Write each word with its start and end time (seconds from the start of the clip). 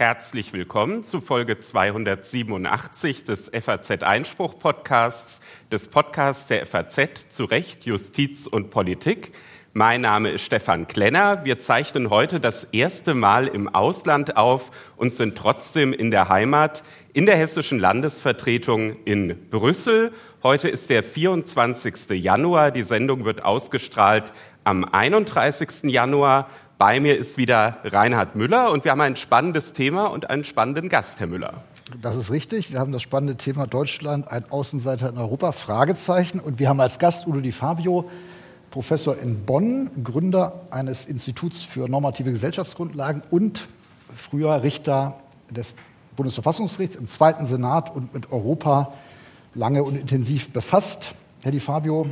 Herzlich 0.00 0.52
willkommen 0.52 1.02
zu 1.02 1.20
Folge 1.20 1.58
287 1.58 3.24
des 3.24 3.50
FAZ 3.50 4.04
Einspruch 4.04 4.56
Podcasts, 4.56 5.40
des 5.72 5.88
Podcasts 5.88 6.46
der 6.46 6.66
FAZ 6.66 7.28
zu 7.28 7.44
Recht, 7.44 7.84
Justiz 7.84 8.46
und 8.46 8.70
Politik. 8.70 9.32
Mein 9.72 10.02
Name 10.02 10.30
ist 10.30 10.44
Stefan 10.44 10.86
Klenner. 10.86 11.44
Wir 11.44 11.58
zeichnen 11.58 12.10
heute 12.10 12.38
das 12.38 12.62
erste 12.62 13.14
Mal 13.14 13.48
im 13.48 13.66
Ausland 13.68 14.36
auf 14.36 14.70
und 14.96 15.14
sind 15.14 15.36
trotzdem 15.36 15.92
in 15.92 16.12
der 16.12 16.28
Heimat 16.28 16.84
in 17.12 17.26
der 17.26 17.36
hessischen 17.36 17.80
Landesvertretung 17.80 19.04
in 19.04 19.50
Brüssel. 19.50 20.12
Heute 20.44 20.68
ist 20.68 20.90
der 20.90 21.02
24. 21.02 22.10
Januar. 22.10 22.70
Die 22.70 22.84
Sendung 22.84 23.24
wird 23.24 23.44
ausgestrahlt 23.44 24.32
am 24.62 24.84
31. 24.84 25.90
Januar. 25.90 26.48
Bei 26.78 27.00
mir 27.00 27.18
ist 27.18 27.38
wieder 27.38 27.78
Reinhard 27.82 28.36
Müller 28.36 28.70
und 28.70 28.84
wir 28.84 28.92
haben 28.92 29.00
ein 29.00 29.16
spannendes 29.16 29.72
Thema 29.72 30.06
und 30.06 30.30
einen 30.30 30.44
spannenden 30.44 30.88
Gast, 30.88 31.18
Herr 31.18 31.26
Müller. 31.26 31.64
Das 32.00 32.14
ist 32.14 32.30
richtig. 32.30 32.70
Wir 32.70 32.78
haben 32.78 32.92
das 32.92 33.02
spannende 33.02 33.34
Thema 33.34 33.66
Deutschland, 33.66 34.30
ein 34.30 34.48
Außenseiter 34.48 35.08
in 35.08 35.18
Europa, 35.18 35.50
Fragezeichen. 35.50 36.38
Und 36.38 36.60
wir 36.60 36.68
haben 36.68 36.80
als 36.80 37.00
Gast 37.00 37.26
Udo 37.26 37.40
Di 37.40 37.50
Fabio, 37.50 38.08
Professor 38.70 39.18
in 39.18 39.44
Bonn, 39.44 39.90
Gründer 40.04 40.60
eines 40.70 41.04
Instituts 41.06 41.64
für 41.64 41.88
normative 41.88 42.30
Gesellschaftsgrundlagen 42.30 43.24
und 43.28 43.66
früher 44.14 44.62
Richter 44.62 45.18
des 45.50 45.74
Bundesverfassungsgerichts 46.14 46.94
im 46.94 47.08
Zweiten 47.08 47.44
Senat 47.44 47.92
und 47.92 48.14
mit 48.14 48.30
Europa 48.30 48.92
lange 49.52 49.82
und 49.82 49.96
intensiv 49.96 50.52
befasst. 50.52 51.16
Herr 51.42 51.50
Di 51.50 51.58
Fabio, 51.58 52.06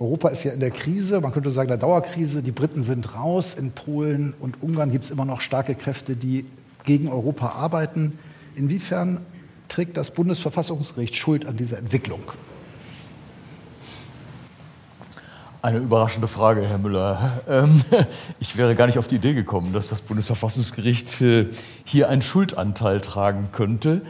Europa 0.00 0.30
ist 0.30 0.44
ja 0.44 0.52
in 0.52 0.60
der 0.60 0.70
Krise, 0.70 1.20
man 1.20 1.30
könnte 1.30 1.50
sagen 1.50 1.68
der 1.68 1.76
Dauerkrise. 1.76 2.42
Die 2.42 2.52
Briten 2.52 2.82
sind 2.82 3.14
raus. 3.14 3.52
In 3.52 3.72
Polen 3.72 4.32
und 4.40 4.62
Ungarn 4.62 4.90
gibt 4.90 5.04
es 5.04 5.10
immer 5.10 5.26
noch 5.26 5.42
starke 5.42 5.74
Kräfte, 5.74 6.16
die 6.16 6.46
gegen 6.84 7.08
Europa 7.08 7.50
arbeiten. 7.50 8.18
Inwiefern 8.54 9.20
trägt 9.68 9.98
das 9.98 10.12
Bundesverfassungsgericht 10.12 11.16
Schuld 11.16 11.44
an 11.44 11.58
dieser 11.58 11.76
Entwicklung? 11.76 12.20
Eine 15.60 15.76
überraschende 15.76 16.28
Frage, 16.28 16.66
Herr 16.66 16.78
Müller. 16.78 17.42
Ähm, 17.46 17.82
ich 18.40 18.56
wäre 18.56 18.74
gar 18.74 18.86
nicht 18.86 18.98
auf 18.98 19.06
die 19.06 19.16
Idee 19.16 19.34
gekommen, 19.34 19.74
dass 19.74 19.90
das 19.90 20.00
Bundesverfassungsgericht 20.00 21.20
äh, 21.20 21.48
hier 21.84 22.08
einen 22.08 22.22
Schuldanteil 22.22 23.02
tragen 23.02 23.50
könnte 23.52 24.00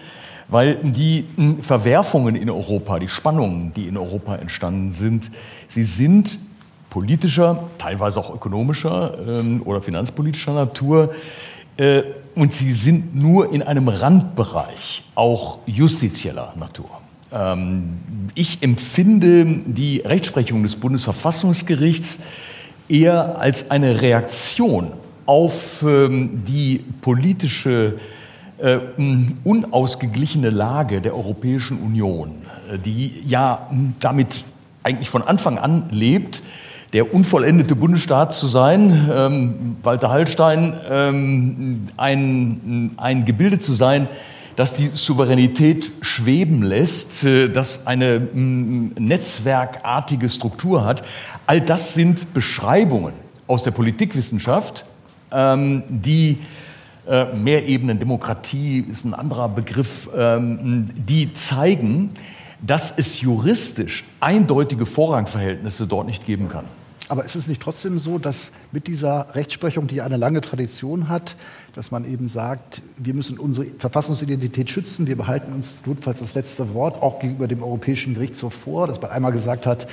weil 0.51 0.77
die 0.83 1.25
Verwerfungen 1.61 2.35
in 2.35 2.51
Europa, 2.51 2.99
die 2.99 3.09
Spannungen, 3.09 3.73
die 3.75 3.87
in 3.87 3.97
Europa 3.97 4.37
entstanden 4.37 4.91
sind, 4.93 5.31
sie 5.69 5.85
sind 5.85 6.39
politischer, 6.91 7.71
teilweise 7.79 8.19
auch 8.19 8.35
ökonomischer 8.35 9.17
ähm, 9.27 9.63
oder 9.65 9.81
finanzpolitischer 9.81 10.53
Natur. 10.53 11.15
Äh, 11.77 12.03
und 12.35 12.53
sie 12.53 12.73
sind 12.73 13.15
nur 13.15 13.53
in 13.53 13.63
einem 13.63 13.89
Randbereich 13.89 15.05
auch 15.15 15.59
justizieller 15.67 16.53
Natur. 16.59 16.91
Ähm, 17.33 17.99
ich 18.35 18.63
empfinde 18.63 19.63
die 19.67 19.99
Rechtsprechung 19.99 20.65
des 20.65 20.77
Bundesverfassungsgerichts 20.77 22.19
eher 22.89 23.39
als 23.39 23.71
eine 23.71 24.03
Reaktion 24.03 24.93
auf 25.27 25.85
ähm, 25.87 26.43
die 26.45 26.85
politische 27.01 27.99
äh, 27.99 28.20
unausgeglichene 29.45 30.51
Lage 30.51 31.01
der 31.01 31.15
Europäischen 31.15 31.81
Union, 31.81 32.43
äh, 32.71 32.79
die 32.79 33.23
ja 33.27 33.69
damit 34.01 34.45
eigentlich 34.83 35.11
von 35.11 35.23
Anfang 35.23 35.59
an 35.59 35.85
lebt, 35.91 36.43
der 36.93 37.15
unvollendete 37.15 37.77
Bundesstaat 37.77 38.35
zu 38.35 38.49
sein, 38.49 39.11
ähm, 39.13 39.77
Walter 39.83 40.11
Hallstein, 40.11 40.75
ähm, 40.91 41.89
ein, 41.97 42.93
ein 42.97 43.25
Gebilde 43.25 43.59
zu 43.59 43.75
sein, 43.75 44.09
das 44.57 44.75
die 44.75 44.91
Souveränität 44.95 45.91
schweben 46.01 46.63
lässt, 46.63 47.25
äh, 47.25 47.49
das 47.49 47.87
eine 47.87 48.21
mm, 48.21 48.95
netzwerkartige 48.99 50.29
Struktur 50.29 50.85
hat. 50.85 51.05
All 51.47 51.61
das 51.61 51.95
sind 51.95 52.35
Beschreibungen 52.35 53.15
aus 53.47 53.63
der 53.63 53.71
Politikwissenschaft, 53.71 54.85
ähm, 55.33 55.85
die 55.89 56.39
äh, 57.11 57.27
Mehrebenen 57.35 57.99
Demokratie 57.99 58.87
ist 58.89 59.05
ein 59.05 59.15
anderer 59.15 59.49
Begriff, 59.49 60.09
ähm, 60.17 60.91
die 60.95 61.35
zeigen, 61.35 62.11
dass 62.63 62.97
es 62.97 63.21
juristisch 63.21 64.05
eindeutige 64.21 64.87
Vorrangverhältnisse 64.87 65.87
dort 65.87 66.07
nicht 66.07 66.25
geben 66.25 66.49
kann. 66.49 66.67
Aber 67.09 67.25
ist 67.25 67.35
es 67.35 67.49
nicht 67.49 67.61
trotzdem 67.61 67.99
so, 67.99 68.19
dass 68.19 68.53
mit 68.71 68.87
dieser 68.87 69.35
Rechtsprechung, 69.35 69.89
die 69.89 70.01
eine 70.01 70.17
lange 70.17 70.41
Tradition 70.41 71.09
hat, 71.09 71.35
dass 71.75 71.91
man 71.91 72.05
eben 72.05 72.29
sagt, 72.29 72.83
wir 72.97 73.15
müssen 73.15 73.37
unsere 73.37 73.67
Verfassungsidentität 73.79 74.71
schützen, 74.71 75.09
wir 75.09 75.17
behalten 75.17 75.53
uns 75.53 75.83
notfalls 75.87 76.21
das 76.21 76.35
letzte 76.35 76.73
Wort, 76.73 77.03
auch 77.03 77.19
gegenüber 77.19 77.49
dem 77.49 77.65
Europäischen 77.65 78.15
Gerichtshof 78.15 78.55
vor, 78.55 78.87
dass 78.87 79.03
man 79.03 79.11
einmal 79.11 79.33
gesagt 79.33 79.67
hat, 79.67 79.89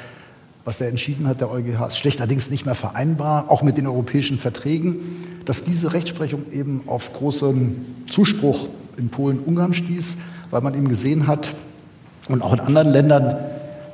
was 0.67 0.79
der 0.79 0.89
entschieden 0.89 1.29
hat, 1.29 1.39
der 1.39 1.49
EuGH, 1.49 1.87
ist 1.87 1.97
schlechterdings 1.97 2.49
nicht 2.49 2.65
mehr 2.65 2.75
vereinbar, 2.75 3.49
auch 3.49 3.61
mit 3.61 3.77
den 3.77 3.87
europäischen 3.87 4.37
Verträgen, 4.37 4.97
dass 5.45 5.63
diese 5.63 5.93
Rechtsprechung 5.93 6.51
eben 6.51 6.81
auf 6.87 7.13
großen 7.13 8.03
Zuspruch 8.11 8.67
in 8.97 9.07
Polen, 9.07 9.39
Ungarn 9.39 9.73
stieß, 9.73 10.17
weil 10.51 10.59
man 10.59 10.73
eben 10.73 10.89
gesehen 10.89 11.25
hat 11.25 11.55
und 12.27 12.41
auch 12.41 12.51
in 12.51 12.59
anderen 12.59 12.89
Ländern 12.89 13.37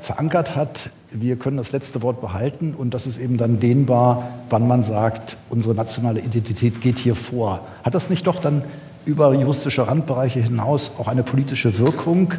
verankert 0.01 0.56
hat, 0.56 0.89
wir 1.11 1.35
können 1.35 1.57
das 1.57 1.73
letzte 1.73 2.01
Wort 2.01 2.22
behalten 2.22 2.73
und 2.75 2.95
dass 2.95 3.05
es 3.05 3.19
eben 3.19 3.38
dann 3.38 3.59
dehnbar, 3.59 4.28
wann 4.50 4.67
man 4.67 4.81
sagt, 4.81 5.38
unsere 5.51 5.75
nationale 5.75 6.22
Identität 6.22 6.81
geht 6.81 6.97
hier 6.97 7.13
vor. 7.13 7.59
Hat 7.84 7.94
das 7.94 8.09
nicht 8.09 8.25
doch 8.25 8.40
dann 8.40 8.63
über 9.05 9.31
juristische 9.35 9.88
Randbereiche 9.88 10.40
hinaus 10.40 10.94
auch 10.97 11.07
eine 11.07 11.22
politische 11.22 11.78
Wirkung, 11.78 12.34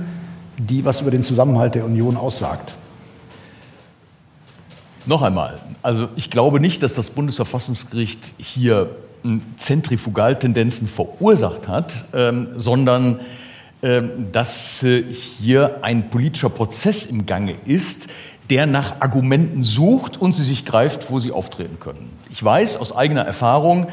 die 0.58 0.84
was 0.84 1.02
über 1.02 1.12
den 1.12 1.22
Zusammenhalt 1.22 1.76
der 1.76 1.84
Union 1.84 2.16
aussagt? 2.16 2.74
Noch 5.06 5.20
einmal, 5.20 5.58
also 5.82 6.08
ich 6.16 6.30
glaube 6.30 6.60
nicht, 6.60 6.82
dass 6.82 6.94
das 6.94 7.10
Bundesverfassungsgericht 7.10 8.20
hier 8.38 8.88
hm, 9.22 9.42
Zentrifugaltendenzen 9.58 10.88
verursacht 10.88 11.68
hat, 11.68 12.04
ähm, 12.14 12.48
sondern 12.56 13.20
ähm, 13.82 14.32
dass 14.32 14.82
äh, 14.82 15.04
hier 15.12 15.80
ein 15.82 16.08
politischer 16.08 16.48
Prozess 16.48 17.04
im 17.04 17.26
Gange 17.26 17.54
ist, 17.66 18.06
der 18.48 18.64
nach 18.64 19.02
Argumenten 19.02 19.62
sucht 19.62 20.16
und 20.16 20.32
sie 20.32 20.44
sich 20.44 20.64
greift, 20.64 21.10
wo 21.10 21.20
sie 21.20 21.32
auftreten 21.32 21.78
können. 21.80 22.10
Ich 22.32 22.42
weiß 22.42 22.78
aus 22.78 22.96
eigener 22.96 23.26
Erfahrung, 23.26 23.88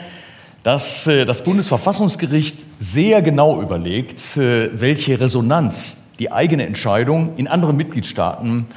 dass 0.63 1.07
äh, 1.07 1.25
das 1.25 1.43
Bundesverfassungsgericht 1.43 2.57
sehr 2.79 3.21
genau 3.21 3.61
überlegt, 3.61 4.37
äh, 4.37 4.69
welche 4.79 5.19
Resonanz 5.19 6.03
die 6.19 6.31
eigene 6.31 6.65
Entscheidung 6.65 7.33
in 7.35 7.49
anderen 7.49 7.75
Mitgliedstaaten 7.75 8.67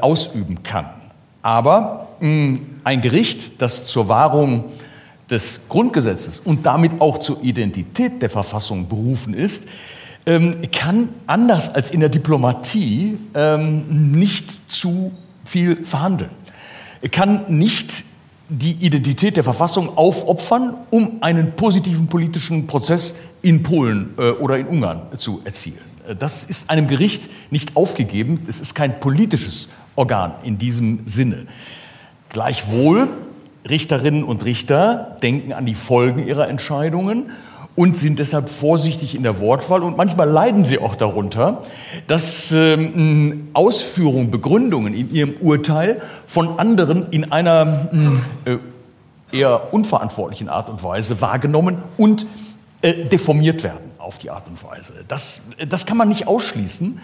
ausüben 0.00 0.62
kann. 0.62 0.86
Aber 1.48 2.08
mh, 2.20 2.28
mm, 2.28 2.60
ein 2.84 3.00
Gericht, 3.00 3.62
das 3.62 3.86
zur 3.86 4.08
Wahrung 4.08 4.64
des 5.30 5.60
Grundgesetzes 5.70 6.40
und 6.40 6.66
damit 6.66 7.00
auch 7.00 7.16
zur 7.16 7.42
Identität 7.42 8.20
der 8.20 8.28
Verfassung 8.28 8.86
berufen 8.86 9.32
ist, 9.32 9.66
ähm, 10.26 10.56
kann 10.70 11.08
anders 11.26 11.74
als 11.74 11.90
in 11.90 12.00
der 12.00 12.10
Diplomatie 12.10 13.16
ähm, 13.32 14.12
nicht 14.12 14.70
zu 14.70 15.12
viel 15.46 15.86
verhandeln. 15.86 16.28
Kann 17.10 17.46
nicht 17.48 18.04
die 18.50 18.72
Identität 18.72 19.38
der 19.38 19.44
Verfassung 19.44 19.96
aufopfern, 19.96 20.76
um 20.90 21.22
einen 21.22 21.52
positiven 21.52 22.08
politischen 22.08 22.66
Prozess 22.66 23.16
in 23.40 23.62
Polen 23.62 24.10
äh, 24.18 24.32
oder 24.32 24.58
in 24.58 24.66
Ungarn 24.66 25.00
zu 25.16 25.40
erzielen. 25.46 25.78
Das 26.18 26.44
ist 26.44 26.68
einem 26.68 26.88
Gericht 26.88 27.30
nicht 27.50 27.74
aufgegeben. 27.74 28.40
Es 28.48 28.60
ist 28.60 28.74
kein 28.74 29.00
politisches 29.00 29.68
Organ 29.98 30.32
in 30.44 30.56
diesem 30.58 31.00
Sinne. 31.06 31.46
Gleichwohl, 32.30 33.08
Richterinnen 33.68 34.24
und 34.24 34.44
Richter 34.44 35.18
denken 35.22 35.52
an 35.52 35.66
die 35.66 35.74
Folgen 35.74 36.26
ihrer 36.26 36.48
Entscheidungen 36.48 37.30
und 37.74 37.96
sind 37.96 38.18
deshalb 38.18 38.48
vorsichtig 38.48 39.14
in 39.14 39.22
der 39.22 39.40
Wortwahl 39.40 39.82
und 39.82 39.96
manchmal 39.96 40.28
leiden 40.28 40.64
sie 40.64 40.78
auch 40.78 40.94
darunter, 40.96 41.62
dass 42.06 42.50
ähm, 42.52 43.48
Ausführungen, 43.52 44.30
Begründungen 44.30 44.94
in 44.94 45.12
ihrem 45.12 45.34
Urteil 45.40 46.00
von 46.26 46.58
anderen 46.58 47.10
in 47.10 47.30
einer 47.30 47.88
äh, 48.44 48.56
eher 49.36 49.72
unverantwortlichen 49.72 50.48
Art 50.48 50.70
und 50.70 50.82
Weise 50.82 51.20
wahrgenommen 51.20 51.78
und 51.96 52.26
äh, 52.82 53.04
deformiert 53.04 53.62
werden 53.62 53.90
auf 53.98 54.18
die 54.18 54.30
Art 54.30 54.46
und 54.48 54.62
Weise. 54.62 54.92
Das, 55.08 55.42
das 55.68 55.84
kann 55.84 55.96
man 55.96 56.08
nicht 56.08 56.26
ausschließen. 56.26 57.00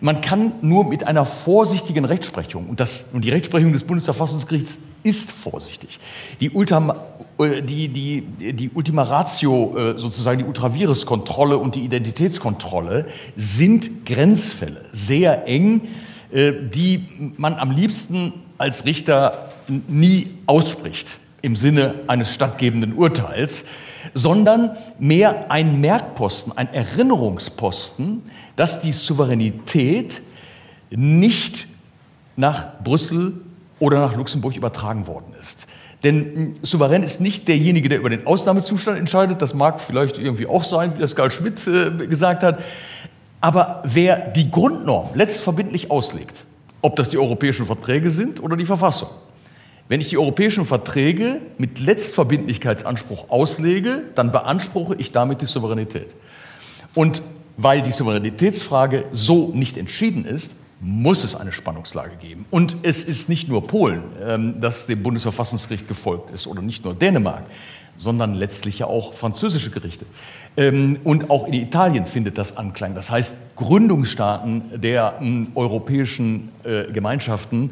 Man 0.00 0.20
kann 0.20 0.52
nur 0.60 0.84
mit 0.84 1.06
einer 1.06 1.24
vorsichtigen 1.24 2.04
Rechtsprechung, 2.04 2.68
und, 2.68 2.80
das, 2.80 3.10
und 3.12 3.24
die 3.24 3.30
Rechtsprechung 3.30 3.72
des 3.72 3.84
Bundesverfassungsgerichts 3.84 4.78
ist 5.02 5.30
vorsichtig, 5.30 5.98
die, 6.40 6.50
Ultima, 6.50 6.96
äh, 7.38 7.62
die, 7.62 7.88
die, 7.88 8.22
die 8.52 8.70
Ultima 8.74 9.02
Ratio, 9.02 9.76
äh, 9.76 9.98
sozusagen 9.98 10.38
die 10.38 10.44
Ultravirus-Kontrolle 10.44 11.58
und 11.58 11.74
die 11.74 11.84
Identitätskontrolle 11.84 13.06
sind 13.36 14.06
Grenzfälle, 14.06 14.84
sehr 14.92 15.46
eng, 15.46 15.82
äh, 16.32 16.52
die 16.52 17.32
man 17.36 17.54
am 17.54 17.70
liebsten 17.70 18.32
als 18.58 18.84
Richter 18.86 19.50
nie 19.88 20.28
ausspricht 20.46 21.18
im 21.42 21.56
Sinne 21.56 21.94
eines 22.06 22.32
stattgebenden 22.32 22.94
Urteils. 22.94 23.64
Sondern 24.14 24.76
mehr 24.98 25.50
ein 25.50 25.80
Merkposten, 25.80 26.56
ein 26.56 26.72
Erinnerungsposten, 26.72 28.22
dass 28.56 28.80
die 28.80 28.92
Souveränität 28.92 30.22
nicht 30.90 31.66
nach 32.36 32.82
Brüssel 32.82 33.34
oder 33.80 34.00
nach 34.00 34.16
Luxemburg 34.16 34.56
übertragen 34.56 35.06
worden 35.06 35.34
ist. 35.40 35.66
Denn 36.04 36.56
Souverän 36.62 37.02
ist 37.02 37.20
nicht 37.20 37.48
derjenige, 37.48 37.88
der 37.88 37.98
über 37.98 38.10
den 38.10 38.26
Ausnahmezustand 38.26 38.98
entscheidet. 38.98 39.40
Das 39.40 39.54
mag 39.54 39.80
vielleicht 39.80 40.18
irgendwie 40.18 40.46
auch 40.46 40.62
sein, 40.62 40.92
wie 40.94 41.00
das 41.00 41.16
Karl 41.16 41.30
Schmidt 41.30 41.66
äh, 41.66 41.90
gesagt 42.06 42.42
hat. 42.42 42.58
Aber 43.40 43.82
wer 43.84 44.16
die 44.16 44.50
Grundnorm 44.50 45.10
letztverbindlich 45.14 45.90
auslegt, 45.90 46.44
ob 46.82 46.96
das 46.96 47.08
die 47.08 47.18
europäischen 47.18 47.64
Verträge 47.64 48.10
sind 48.10 48.42
oder 48.42 48.56
die 48.56 48.66
Verfassung, 48.66 49.08
wenn 49.88 50.00
ich 50.00 50.08
die 50.08 50.18
europäischen 50.18 50.64
Verträge 50.64 51.40
mit 51.58 51.78
Letztverbindlichkeitsanspruch 51.78 53.30
auslege, 53.30 54.02
dann 54.14 54.32
beanspruche 54.32 54.94
ich 54.96 55.12
damit 55.12 55.42
die 55.42 55.46
Souveränität. 55.46 56.14
Und 56.94 57.22
weil 57.56 57.82
die 57.82 57.92
Souveränitätsfrage 57.92 59.04
so 59.12 59.52
nicht 59.54 59.76
entschieden 59.76 60.24
ist, 60.24 60.56
muss 60.80 61.24
es 61.24 61.34
eine 61.34 61.52
Spannungslage 61.52 62.16
geben. 62.16 62.46
Und 62.50 62.76
es 62.82 63.04
ist 63.04 63.28
nicht 63.28 63.48
nur 63.48 63.66
Polen, 63.66 64.02
ähm, 64.22 64.60
das 64.60 64.86
dem 64.86 65.02
Bundesverfassungsgericht 65.02 65.88
gefolgt 65.88 66.30
ist, 66.30 66.46
oder 66.46 66.62
nicht 66.62 66.84
nur 66.84 66.94
Dänemark, 66.94 67.44
sondern 67.96 68.34
letztlich 68.34 68.80
ja 68.80 68.86
auch 68.86 69.14
französische 69.14 69.70
Gerichte. 69.70 70.04
Ähm, 70.56 70.98
und 71.04 71.30
auch 71.30 71.46
in 71.46 71.54
Italien 71.54 72.06
findet 72.06 72.38
das 72.38 72.56
Anklang. 72.56 72.94
Das 72.94 73.10
heißt, 73.10 73.56
Gründungsstaaten 73.56 74.80
der 74.80 75.18
ähm, 75.20 75.48
europäischen 75.54 76.50
äh, 76.64 76.92
Gemeinschaften 76.92 77.70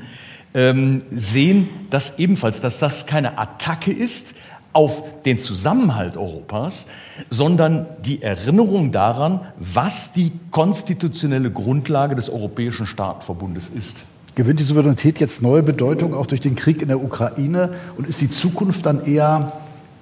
sehen 0.54 1.68
das 1.90 2.18
ebenfalls, 2.18 2.60
dass 2.60 2.78
das 2.78 3.06
keine 3.06 3.38
Attacke 3.38 3.90
ist, 3.90 4.34
auf 4.72 5.22
den 5.22 5.38
Zusammenhalt 5.38 6.16
Europas, 6.16 6.86
sondern 7.30 7.86
die 8.04 8.22
Erinnerung 8.22 8.90
daran, 8.90 9.40
was 9.58 10.12
die 10.12 10.32
konstitutionelle 10.50 11.50
Grundlage 11.50 12.14
des 12.14 12.30
Europäischen 12.30 12.86
Staatenverbundes 12.86 13.68
ist. 13.68 14.04
Gewinnt 14.34 14.60
die 14.60 14.64
Souveränität 14.64 15.20
jetzt 15.20 15.42
neue 15.42 15.62
Bedeutung 15.62 16.14
auch 16.14 16.24
durch 16.24 16.40
den 16.40 16.56
Krieg 16.56 16.80
in 16.80 16.88
der 16.88 17.02
Ukraine 17.02 17.74
und 17.98 18.08
ist 18.08 18.22
die 18.22 18.30
Zukunft 18.30 18.86
dann 18.86 19.04
eher 19.04 19.52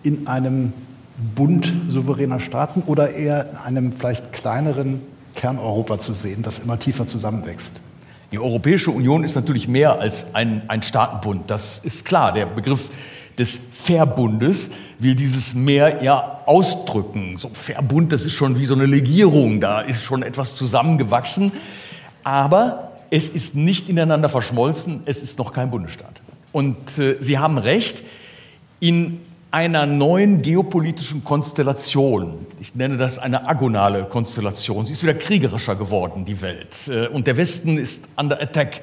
in 0.04 0.28
einem 0.28 0.72
Bund 1.34 1.72
souveräner 1.88 2.38
Staaten 2.38 2.82
oder 2.86 3.12
eher 3.12 3.50
in 3.50 3.56
einem 3.56 3.92
vielleicht 3.92 4.32
kleineren 4.32 5.02
Kerneuropa 5.34 5.98
zu 5.98 6.12
sehen, 6.12 6.42
das 6.42 6.60
immer 6.60 6.78
tiefer 6.78 7.08
zusammenwächst? 7.08 7.72
Die 8.32 8.38
Europäische 8.38 8.90
Union 8.90 9.24
ist 9.24 9.34
natürlich 9.34 9.66
mehr 9.66 9.98
als 9.98 10.34
ein, 10.34 10.62
ein 10.68 10.82
Staatenbund. 10.82 11.50
Das 11.50 11.78
ist 11.82 12.04
klar. 12.04 12.32
Der 12.32 12.46
Begriff 12.46 12.90
des 13.38 13.58
Verbundes 13.72 14.70
will 14.98 15.14
dieses 15.14 15.54
Mehr 15.54 16.02
ja 16.02 16.40
ausdrücken. 16.46 17.38
So 17.38 17.50
Verbund, 17.52 18.12
das 18.12 18.26
ist 18.26 18.34
schon 18.34 18.58
wie 18.58 18.66
so 18.66 18.74
eine 18.74 18.86
Legierung, 18.86 19.60
da 19.60 19.80
ist 19.80 20.04
schon 20.04 20.22
etwas 20.22 20.54
zusammengewachsen, 20.56 21.52
aber 22.22 22.92
es 23.10 23.28
ist 23.28 23.56
nicht 23.56 23.88
ineinander 23.88 24.28
verschmolzen, 24.28 25.02
es 25.06 25.22
ist 25.22 25.38
noch 25.38 25.52
kein 25.52 25.70
Bundesstaat. 25.70 26.20
Und 26.52 26.98
äh, 26.98 27.16
Sie 27.20 27.38
haben 27.38 27.58
recht, 27.58 28.02
in 28.78 29.20
einer 29.50 29.86
neuen 29.86 30.42
geopolitischen 30.42 31.24
Konstellation, 31.24 32.46
ich 32.60 32.74
nenne 32.74 32.96
das 32.96 33.18
eine 33.18 33.48
agonale 33.48 34.04
Konstellation, 34.04 34.86
sie 34.86 34.92
ist 34.92 35.02
wieder 35.02 35.14
kriegerischer 35.14 35.74
geworden, 35.74 36.24
die 36.24 36.40
Welt, 36.40 36.88
äh, 36.88 37.08
und 37.08 37.26
der 37.26 37.36
Westen 37.36 37.78
ist 37.78 38.08
under 38.16 38.40
attack, 38.40 38.82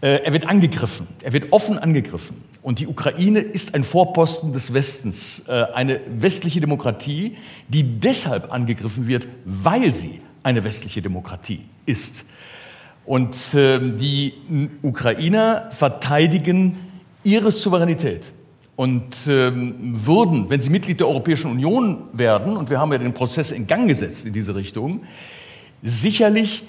äh, 0.00 0.24
er 0.24 0.32
wird 0.32 0.46
angegriffen, 0.46 1.06
er 1.22 1.32
wird 1.32 1.52
offen 1.52 1.78
angegriffen. 1.78 2.42
Und 2.62 2.80
die 2.80 2.86
Ukraine 2.86 3.40
ist 3.40 3.74
ein 3.74 3.84
Vorposten 3.84 4.52
des 4.52 4.74
Westens, 4.74 5.44
äh, 5.48 5.66
eine 5.74 6.00
westliche 6.06 6.60
Demokratie, 6.60 7.36
die 7.68 7.98
deshalb 8.00 8.52
angegriffen 8.52 9.06
wird, 9.06 9.28
weil 9.44 9.92
sie 9.92 10.20
eine 10.42 10.64
westliche 10.64 11.02
Demokratie 11.02 11.62
ist. 11.86 12.24
Und 13.04 13.36
ähm, 13.54 13.96
die 13.98 14.34
Ukrainer 14.82 15.70
verteidigen 15.70 16.76
ihre 17.24 17.50
Souveränität 17.50 18.32
und 18.78 19.26
ähm, 19.26 19.74
würden, 20.06 20.50
wenn 20.50 20.60
sie 20.60 20.70
Mitglied 20.70 21.00
der 21.00 21.08
Europäischen 21.08 21.50
Union 21.50 21.98
werden, 22.12 22.56
und 22.56 22.70
wir 22.70 22.78
haben 22.78 22.92
ja 22.92 22.98
den 22.98 23.12
Prozess 23.12 23.50
in 23.50 23.66
Gang 23.66 23.88
gesetzt 23.88 24.24
in 24.24 24.32
diese 24.32 24.54
Richtung, 24.54 25.00
sicherlich 25.82 26.62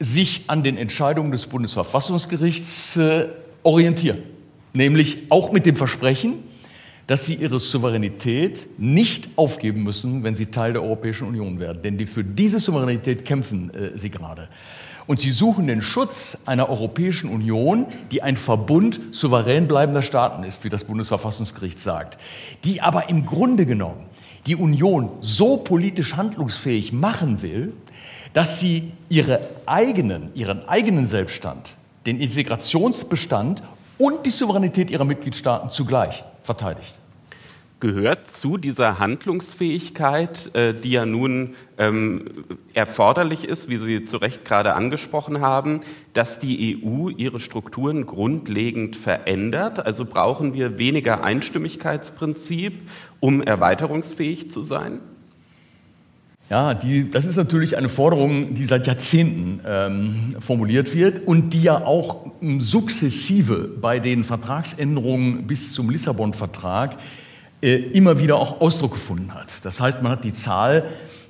sich 0.00 0.42
an 0.48 0.64
den 0.64 0.76
Entscheidungen 0.76 1.30
des 1.30 1.46
Bundesverfassungsgerichts 1.46 2.96
äh, 2.96 3.28
orientieren. 3.62 4.24
Nämlich 4.72 5.18
auch 5.28 5.52
mit 5.52 5.66
dem 5.66 5.76
Versprechen, 5.76 6.32
dass 7.06 7.26
sie 7.26 7.34
ihre 7.34 7.60
Souveränität 7.60 8.66
nicht 8.76 9.28
aufgeben 9.36 9.84
müssen, 9.84 10.24
wenn 10.24 10.34
sie 10.34 10.46
Teil 10.46 10.72
der 10.72 10.82
Europäischen 10.82 11.28
Union 11.28 11.60
werden. 11.60 11.80
Denn 11.80 11.96
die, 11.96 12.06
für 12.06 12.24
diese 12.24 12.58
Souveränität 12.58 13.24
kämpfen 13.24 13.72
äh, 13.72 13.96
sie 13.96 14.10
gerade. 14.10 14.48
Und 15.06 15.20
sie 15.20 15.30
suchen 15.30 15.68
den 15.68 15.82
Schutz 15.82 16.38
einer 16.46 16.68
Europäischen 16.68 17.30
Union, 17.30 17.86
die 18.10 18.22
ein 18.22 18.36
Verbund 18.36 19.00
souverän 19.12 19.68
bleibender 19.68 20.02
Staaten 20.02 20.42
ist, 20.42 20.64
wie 20.64 20.68
das 20.68 20.84
Bundesverfassungsgericht 20.84 21.78
sagt, 21.78 22.18
die 22.64 22.80
aber 22.80 23.08
im 23.08 23.24
Grunde 23.24 23.66
genommen 23.66 24.06
die 24.46 24.56
Union 24.56 25.10
so 25.20 25.56
politisch 25.58 26.16
handlungsfähig 26.16 26.92
machen 26.92 27.42
will, 27.42 27.72
dass 28.32 28.58
sie 28.60 28.92
ihre 29.08 29.40
eigenen, 29.64 30.30
ihren 30.34 30.68
eigenen 30.68 31.06
Selbststand, 31.06 31.74
den 32.04 32.20
Integrationsbestand 32.20 33.62
und 33.98 34.26
die 34.26 34.30
Souveränität 34.30 34.90
ihrer 34.90 35.04
Mitgliedstaaten 35.04 35.70
zugleich 35.70 36.24
verteidigt 36.42 36.96
gehört 37.80 38.30
zu 38.30 38.56
dieser 38.56 38.98
Handlungsfähigkeit, 38.98 40.54
äh, 40.54 40.72
die 40.72 40.92
ja 40.92 41.04
nun 41.04 41.54
ähm, 41.76 42.24
erforderlich 42.72 43.44
ist, 43.44 43.68
wie 43.68 43.76
Sie 43.76 44.04
zu 44.04 44.16
Recht 44.16 44.44
gerade 44.44 44.74
angesprochen 44.74 45.40
haben, 45.40 45.80
dass 46.14 46.38
die 46.38 46.82
EU 46.82 47.10
ihre 47.10 47.38
Strukturen 47.38 48.06
grundlegend 48.06 48.96
verändert. 48.96 49.84
Also 49.84 50.06
brauchen 50.06 50.54
wir 50.54 50.78
weniger 50.78 51.22
Einstimmigkeitsprinzip, 51.22 52.88
um 53.20 53.42
erweiterungsfähig 53.42 54.50
zu 54.50 54.62
sein? 54.62 55.00
Ja, 56.48 56.74
die, 56.74 57.10
das 57.10 57.26
ist 57.26 57.36
natürlich 57.36 57.76
eine 57.76 57.88
Forderung, 57.88 58.54
die 58.54 58.66
seit 58.66 58.86
Jahrzehnten 58.86 59.60
ähm, 59.66 60.36
formuliert 60.38 60.94
wird 60.94 61.26
und 61.26 61.50
die 61.50 61.62
ja 61.62 61.84
auch 61.84 62.30
ähm, 62.40 62.60
sukzessive 62.60 63.68
bei 63.80 63.98
den 63.98 64.22
Vertragsänderungen 64.22 65.48
bis 65.48 65.72
zum 65.72 65.90
Lissabon-Vertrag 65.90 66.98
immer 67.74 68.18
wieder 68.18 68.36
auch 68.36 68.60
Ausdruck 68.60 68.92
gefunden 68.92 69.34
hat. 69.34 69.64
Das 69.64 69.80
heißt, 69.80 70.02
man 70.02 70.12
hat 70.12 70.24
die 70.24 70.32
Zahl 70.32 70.84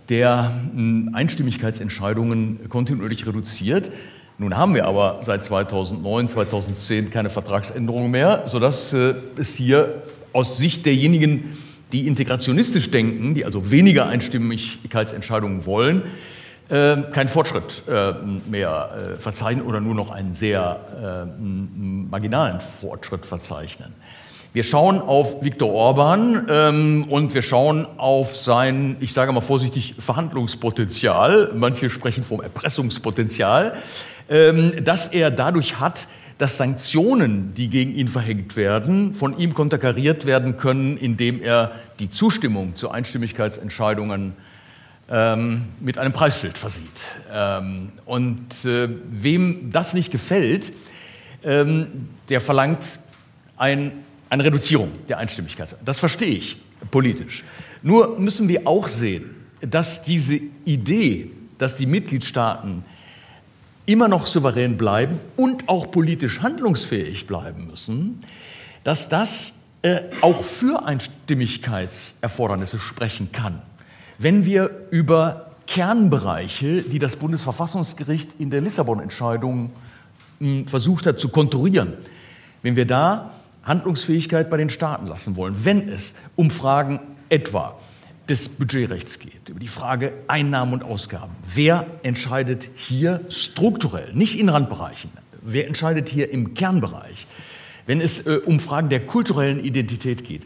der 0.09 0.53
ähm, 0.77 1.11
Einstimmigkeitsentscheidungen 1.13 2.69
kontinuierlich 2.69 3.27
reduziert. 3.27 3.91
Nun 4.39 4.57
haben 4.57 4.75
wir 4.75 4.87
aber 4.87 5.21
seit 5.23 5.43
2009, 5.45 6.29
2010 6.29 7.11
keine 7.11 7.31
Vertragsänderungen 7.31 8.11
mehr, 8.11 8.45
sodass 8.47 8.93
äh, 8.93 9.15
es 9.39 9.55
hier 9.55 10.03
aus 10.33 10.59
Sicht 10.59 10.85
derjenigen, 10.85 11.57
die 11.93 12.07
integrationistisch 12.07 12.91
denken, 12.91 13.35
die 13.35 13.45
also 13.45 13.71
weniger 13.71 14.07
Einstimmigkeitsentscheidungen 14.07 15.65
wollen, 15.65 16.03
äh, 16.69 16.97
keinen 17.13 17.29
Fortschritt 17.29 17.85
äh, 17.89 18.13
mehr 18.51 19.15
äh, 19.17 19.21
verzeichnen 19.21 19.65
oder 19.65 19.81
nur 19.81 19.95
noch 19.95 20.11
einen 20.11 20.35
sehr 20.35 20.81
äh, 21.01 21.41
marginalen 21.41 22.61
Fortschritt 22.61 23.25
verzeichnen. 23.25 23.95
Wir 24.57 24.65
schauen 24.65 25.03
auf 25.03 25.45
Viktor 25.45 25.71
Orban 25.71 26.47
ähm, 26.49 27.05
und 27.11 27.35
wir 27.35 27.43
schauen 27.43 27.87
auf 27.99 28.35
sein, 28.35 28.97
ich 29.01 29.13
sage 29.13 29.31
mal 29.33 29.43
vorsichtig, 29.43 29.97
Verhandlungspotenzial. 29.99 31.53
Manche 31.55 31.91
sprechen 31.91 32.25
vom 32.25 32.41
Erpressungspotenzial, 32.41 33.77
ähm, 34.31 34.73
dass 34.83 35.09
er 35.09 35.31
dadurch 35.31 35.79
hat, 35.79 36.09
dass 36.39 36.57
Sanktionen, 36.57 37.53
die 37.53 37.69
gegen 37.69 37.95
ihn 37.95 38.09
verhängt 38.09 38.57
werden, 38.57 39.13
von 39.13 39.39
ihm 39.39 39.53
konterkariert 39.53 40.25
werden 40.25 40.57
können, 40.57 40.97
indem 40.97 41.43
er 41.43 41.73
die 41.99 42.09
Zustimmung 42.09 42.77
zu 42.77 42.91
Einstimmigkeitsentscheidungen 42.91 44.33
ähm, 45.11 45.67
mit 45.81 45.99
einem 45.99 46.15
Preisschild 46.15 46.57
versieht. 46.57 46.87
Ähm, 47.31 47.93
und 48.07 48.65
äh, 48.65 48.89
wem 49.11 49.71
das 49.71 49.93
nicht 49.93 50.11
gefällt, 50.11 50.73
ähm, 51.45 52.09
der 52.31 52.41
verlangt 52.41 53.01
ein, 53.59 53.93
eine 54.29 54.45
Reduzierung 54.45 54.91
der 55.09 55.19
Einstimmigkeit. 55.19 55.77
Das 55.85 55.99
verstehe 55.99 56.37
ich 56.37 56.57
politisch. 56.91 57.45
Nur 57.83 58.19
müssen 58.19 58.49
wir 58.49 58.67
auch 58.67 58.89
sehen, 58.89 59.35
dass 59.61 60.03
diese 60.03 60.41
Idee, 60.65 61.31
dass 61.59 61.77
die 61.77 61.87
Mitgliedstaaten 61.87 62.85
immer 63.87 64.09
noch 64.09 64.27
souverän 64.27 64.77
bleiben 64.77 65.19
und 65.37 65.69
auch 65.69 65.91
politisch 65.91 66.41
handlungsfähig 66.41 67.27
bleiben 67.27 67.69
müssen, 67.69 68.23
dass 68.85 69.09
das 69.09 69.61
äh, 69.83 70.01
auch 70.21 70.43
für 70.43 70.85
Einstimmigkeitserfordernisse 70.85 72.79
sprechen 72.79 73.31
kann. 73.33 73.63
Wenn 74.19 74.45
wir 74.45 74.89
über 74.91 75.53
Kernbereiche, 75.67 76.83
die 76.83 76.99
das 76.99 77.17
Bundesverfassungsgericht 77.17 78.41
in 78.41 78.51
der 78.51 78.61
Lissabon-Entscheidung 78.61 79.71
hm, 80.41 80.67
versucht 80.67 81.07
hat 81.07 81.19
zu 81.19 81.29
konturieren, 81.29 81.95
wenn 82.63 82.77
wir 82.77 82.87
da 82.87 83.31
Handlungsfähigkeit 83.67 84.49
bei 84.49 84.57
den 84.57 84.71
Staaten 84.71 85.07
lassen 85.07 85.37
wollen, 85.37 85.57
wenn 85.65 85.89
es 85.89 86.15
um 86.37 86.51
Fragen 86.51 87.01
etwa 87.29 87.79
des 88.29 88.49
Budgetrechts 88.49 89.19
geht, 89.19 89.49
über 89.49 89.61
die 89.61 89.69
Frage 89.69 90.13
Einnahmen 90.27 90.73
und 90.73 90.83
Ausgaben. 90.83 91.33
Wer 91.55 91.87
entscheidet 92.03 92.69
hier 92.75 93.21
strukturell, 93.29 94.13
nicht 94.15 94.39
in 94.39 94.49
Randbereichen, 94.49 95.11
wer 95.43 95.67
entscheidet 95.67 96.09
hier 96.09 96.31
im 96.31 96.55
Kernbereich? 96.55 97.27
Wenn 97.87 98.01
es 98.01 98.27
äh, 98.27 98.41
um 98.45 98.59
Fragen 98.59 98.89
der 98.89 99.07
kulturellen 99.07 99.63
Identität 99.63 100.25
geht, 100.25 100.43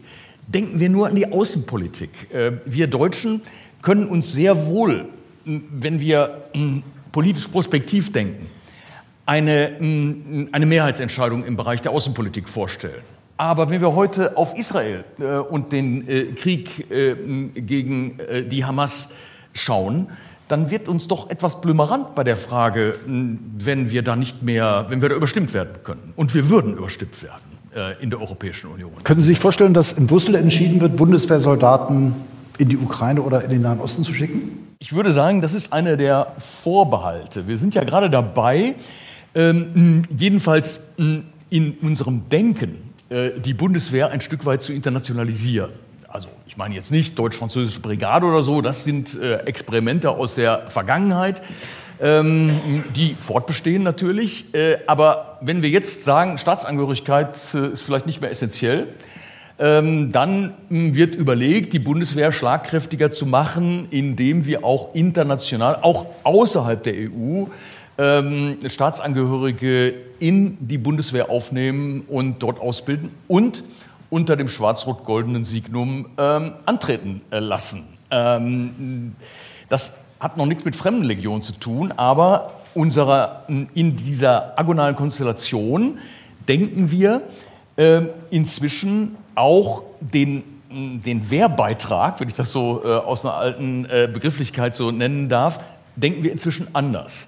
denken 0.47 0.79
wir 0.79 0.89
nur 0.89 1.07
an 1.07 1.15
die 1.15 1.31
Außenpolitik. 1.31 2.31
Äh, 2.31 2.53
wir 2.65 2.87
Deutschen 2.87 3.41
können 3.81 4.07
uns 4.07 4.31
sehr 4.31 4.67
wohl, 4.67 5.05
wenn 5.45 5.99
wir 5.99 6.43
politisch 7.11 7.47
prospektiv 7.47 8.11
denken, 8.11 8.45
eine, 9.31 9.71
mh, 9.79 10.49
eine 10.51 10.65
Mehrheitsentscheidung 10.65 11.45
im 11.45 11.55
Bereich 11.55 11.81
der 11.81 11.93
Außenpolitik 11.93 12.49
vorstellen. 12.49 13.01
Aber 13.37 13.69
wenn 13.69 13.79
wir 13.79 13.95
heute 13.95 14.35
auf 14.35 14.57
Israel 14.57 15.05
äh, 15.19 15.37
und 15.37 15.71
den 15.71 16.05
äh, 16.07 16.23
Krieg 16.33 16.91
äh, 16.91 17.15
gegen 17.55 18.19
äh, 18.19 18.43
die 18.43 18.65
Hamas 18.65 19.11
schauen, 19.53 20.09
dann 20.49 20.69
wird 20.69 20.89
uns 20.89 21.07
doch 21.07 21.29
etwas 21.29 21.61
blümerant 21.61 22.13
bei 22.13 22.25
der 22.25 22.35
Frage, 22.35 22.95
wenn 23.05 23.89
wir 23.89 24.01
da 24.01 24.17
nicht 24.17 24.43
mehr, 24.43 24.85
wenn 24.89 25.01
wir 25.01 25.07
da 25.07 25.15
überstimmt 25.15 25.53
werden 25.53 25.75
können. 25.85 26.11
Und 26.17 26.33
wir 26.33 26.49
würden 26.49 26.75
überstimmt 26.75 27.23
werden 27.23 27.95
in 28.01 28.09
der 28.09 28.19
Europäischen 28.19 28.69
Union. 28.69 28.91
Können 29.05 29.21
Sie 29.21 29.27
sich 29.27 29.39
vorstellen, 29.39 29.73
dass 29.73 29.93
in 29.93 30.07
Brüssel 30.07 30.35
entschieden 30.35 30.81
wird, 30.81 30.97
Bundeswehrsoldaten 30.97 32.15
in 32.57 32.67
die 32.67 32.77
Ukraine 32.77 33.21
oder 33.21 33.45
in 33.45 33.49
den 33.49 33.61
Nahen 33.61 33.79
Osten 33.79 34.03
zu 34.03 34.13
schicken? 34.13 34.67
Ich 34.79 34.91
würde 34.91 35.13
sagen, 35.13 35.39
das 35.39 35.53
ist 35.53 35.71
einer 35.71 35.95
der 35.95 36.33
Vorbehalte. 36.37 37.47
Wir 37.47 37.57
sind 37.57 37.73
ja 37.73 37.85
gerade 37.85 38.09
dabei, 38.09 38.75
ähm, 39.35 40.03
jedenfalls 40.17 40.81
in 40.97 41.77
unserem 41.81 42.27
Denken 42.29 42.77
äh, 43.09 43.31
die 43.39 43.53
Bundeswehr 43.53 44.09
ein 44.09 44.21
Stück 44.21 44.45
weit 44.45 44.61
zu 44.61 44.73
internationalisieren. 44.73 45.71
Also 46.07 46.27
ich 46.47 46.57
meine 46.57 46.75
jetzt 46.75 46.91
nicht 46.91 47.17
deutsch-französische 47.17 47.79
Brigade 47.79 48.25
oder 48.25 48.43
so, 48.43 48.61
das 48.61 48.83
sind 48.83 49.19
äh, 49.19 49.37
Experimente 49.45 50.09
aus 50.09 50.35
der 50.35 50.69
Vergangenheit, 50.69 51.41
ähm, 52.01 52.83
die 52.95 53.15
fortbestehen 53.15 53.83
natürlich. 53.83 54.53
Äh, 54.53 54.77
aber 54.87 55.37
wenn 55.41 55.61
wir 55.61 55.69
jetzt 55.69 56.03
sagen, 56.03 56.37
Staatsangehörigkeit 56.37 57.35
ist 57.53 57.81
vielleicht 57.81 58.05
nicht 58.05 58.21
mehr 58.21 58.31
essentiell, 58.31 58.87
ähm, 59.59 60.11
dann 60.11 60.53
wird 60.69 61.13
überlegt, 61.13 61.73
die 61.73 61.79
Bundeswehr 61.79 62.31
schlagkräftiger 62.31 63.11
zu 63.11 63.27
machen, 63.27 63.87
indem 63.91 64.45
wir 64.47 64.65
auch 64.65 64.95
international, 64.95 65.77
auch 65.81 66.07
außerhalb 66.23 66.83
der 66.83 66.93
EU, 66.93 67.45
ähm, 67.97 68.57
Staatsangehörige 68.65 69.93
in 70.19 70.57
die 70.59 70.77
Bundeswehr 70.77 71.29
aufnehmen 71.29 72.01
und 72.07 72.41
dort 72.43 72.59
ausbilden 72.59 73.11
und 73.27 73.63
unter 74.09 74.35
dem 74.35 74.47
schwarz-rot-goldenen 74.47 75.43
Signum 75.43 76.07
ähm, 76.17 76.53
antreten 76.65 77.21
äh, 77.31 77.39
lassen. 77.39 77.87
Ähm, 78.09 79.15
das 79.69 79.97
hat 80.19 80.37
noch 80.37 80.45
nichts 80.45 80.65
mit 80.65 80.75
Fremdenlegion 80.75 81.41
zu 81.41 81.53
tun, 81.53 81.93
aber 81.95 82.51
unserer, 82.73 83.43
in 83.47 83.95
dieser 83.95 84.57
agonalen 84.57 84.95
Konstellation 84.95 85.97
denken 86.47 86.91
wir 86.91 87.21
äh, 87.77 88.01
inzwischen 88.29 89.15
auch 89.35 89.83
den, 89.99 90.43
den 90.69 91.29
Wehrbeitrag, 91.29 92.19
wenn 92.19 92.27
ich 92.27 92.35
das 92.35 92.51
so 92.51 92.81
äh, 92.83 92.87
aus 92.87 93.25
einer 93.25 93.35
alten 93.35 93.85
äh, 93.85 94.09
Begrifflichkeit 94.11 94.75
so 94.75 94.91
nennen 94.91 95.29
darf, 95.29 95.65
denken 95.95 96.23
wir 96.23 96.31
inzwischen 96.31 96.67
anders. 96.73 97.27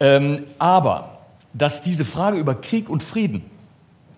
Ähm, 0.00 0.44
aber 0.58 1.18
dass 1.52 1.82
diese 1.82 2.04
Frage 2.04 2.38
über 2.38 2.54
Krieg 2.54 2.88
und 2.88 3.02
Frieden, 3.02 3.42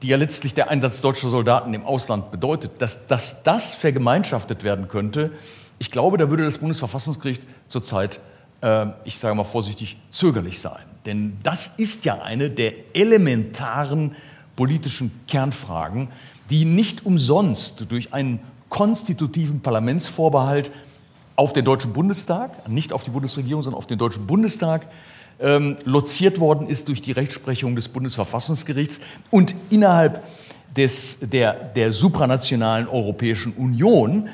die 0.02 0.08
ja 0.08 0.16
letztlich 0.16 0.54
der 0.54 0.70
Einsatz 0.70 1.00
deutscher 1.00 1.28
Soldaten 1.28 1.74
im 1.74 1.84
Ausland 1.84 2.30
bedeutet, 2.30 2.72
dass, 2.80 3.06
dass 3.06 3.42
das 3.42 3.74
vergemeinschaftet 3.74 4.64
werden 4.64 4.88
könnte, 4.88 5.32
ich 5.78 5.90
glaube, 5.90 6.18
da 6.18 6.28
würde 6.28 6.44
das 6.44 6.58
Bundesverfassungsgericht 6.58 7.42
zurzeit, 7.66 8.20
äh, 8.60 8.86
ich 9.04 9.18
sage 9.18 9.34
mal 9.34 9.44
vorsichtig, 9.44 9.96
zögerlich 10.10 10.60
sein. 10.60 10.84
Denn 11.06 11.38
das 11.42 11.72
ist 11.78 12.04
ja 12.04 12.20
eine 12.20 12.50
der 12.50 12.74
elementaren 12.94 14.14
politischen 14.56 15.10
Kernfragen, 15.26 16.08
die 16.50 16.66
nicht 16.66 17.06
umsonst 17.06 17.90
durch 17.90 18.12
einen 18.12 18.40
konstitutiven 18.68 19.60
Parlamentsvorbehalt 19.60 20.70
auf 21.36 21.54
den 21.54 21.64
Deutschen 21.64 21.94
Bundestag, 21.94 22.68
nicht 22.68 22.92
auf 22.92 23.02
die 23.02 23.10
Bundesregierung, 23.10 23.62
sondern 23.62 23.78
auf 23.78 23.86
den 23.86 23.98
Deutschen 23.98 24.26
Bundestag 24.26 24.86
ähm, 25.40 25.78
loziert 25.84 26.38
worden 26.38 26.68
ist 26.68 26.88
durch 26.88 27.02
die 27.02 27.12
Rechtsprechung 27.12 27.76
des 27.76 27.88
Bundesverfassungsgerichts 27.88 29.00
und 29.30 29.54
innerhalb 29.70 30.22
des, 30.76 31.20
der, 31.20 31.52
der 31.52 31.92
supranationalen 31.92 32.88
Europäischen 32.88 33.52
Union 33.54 34.28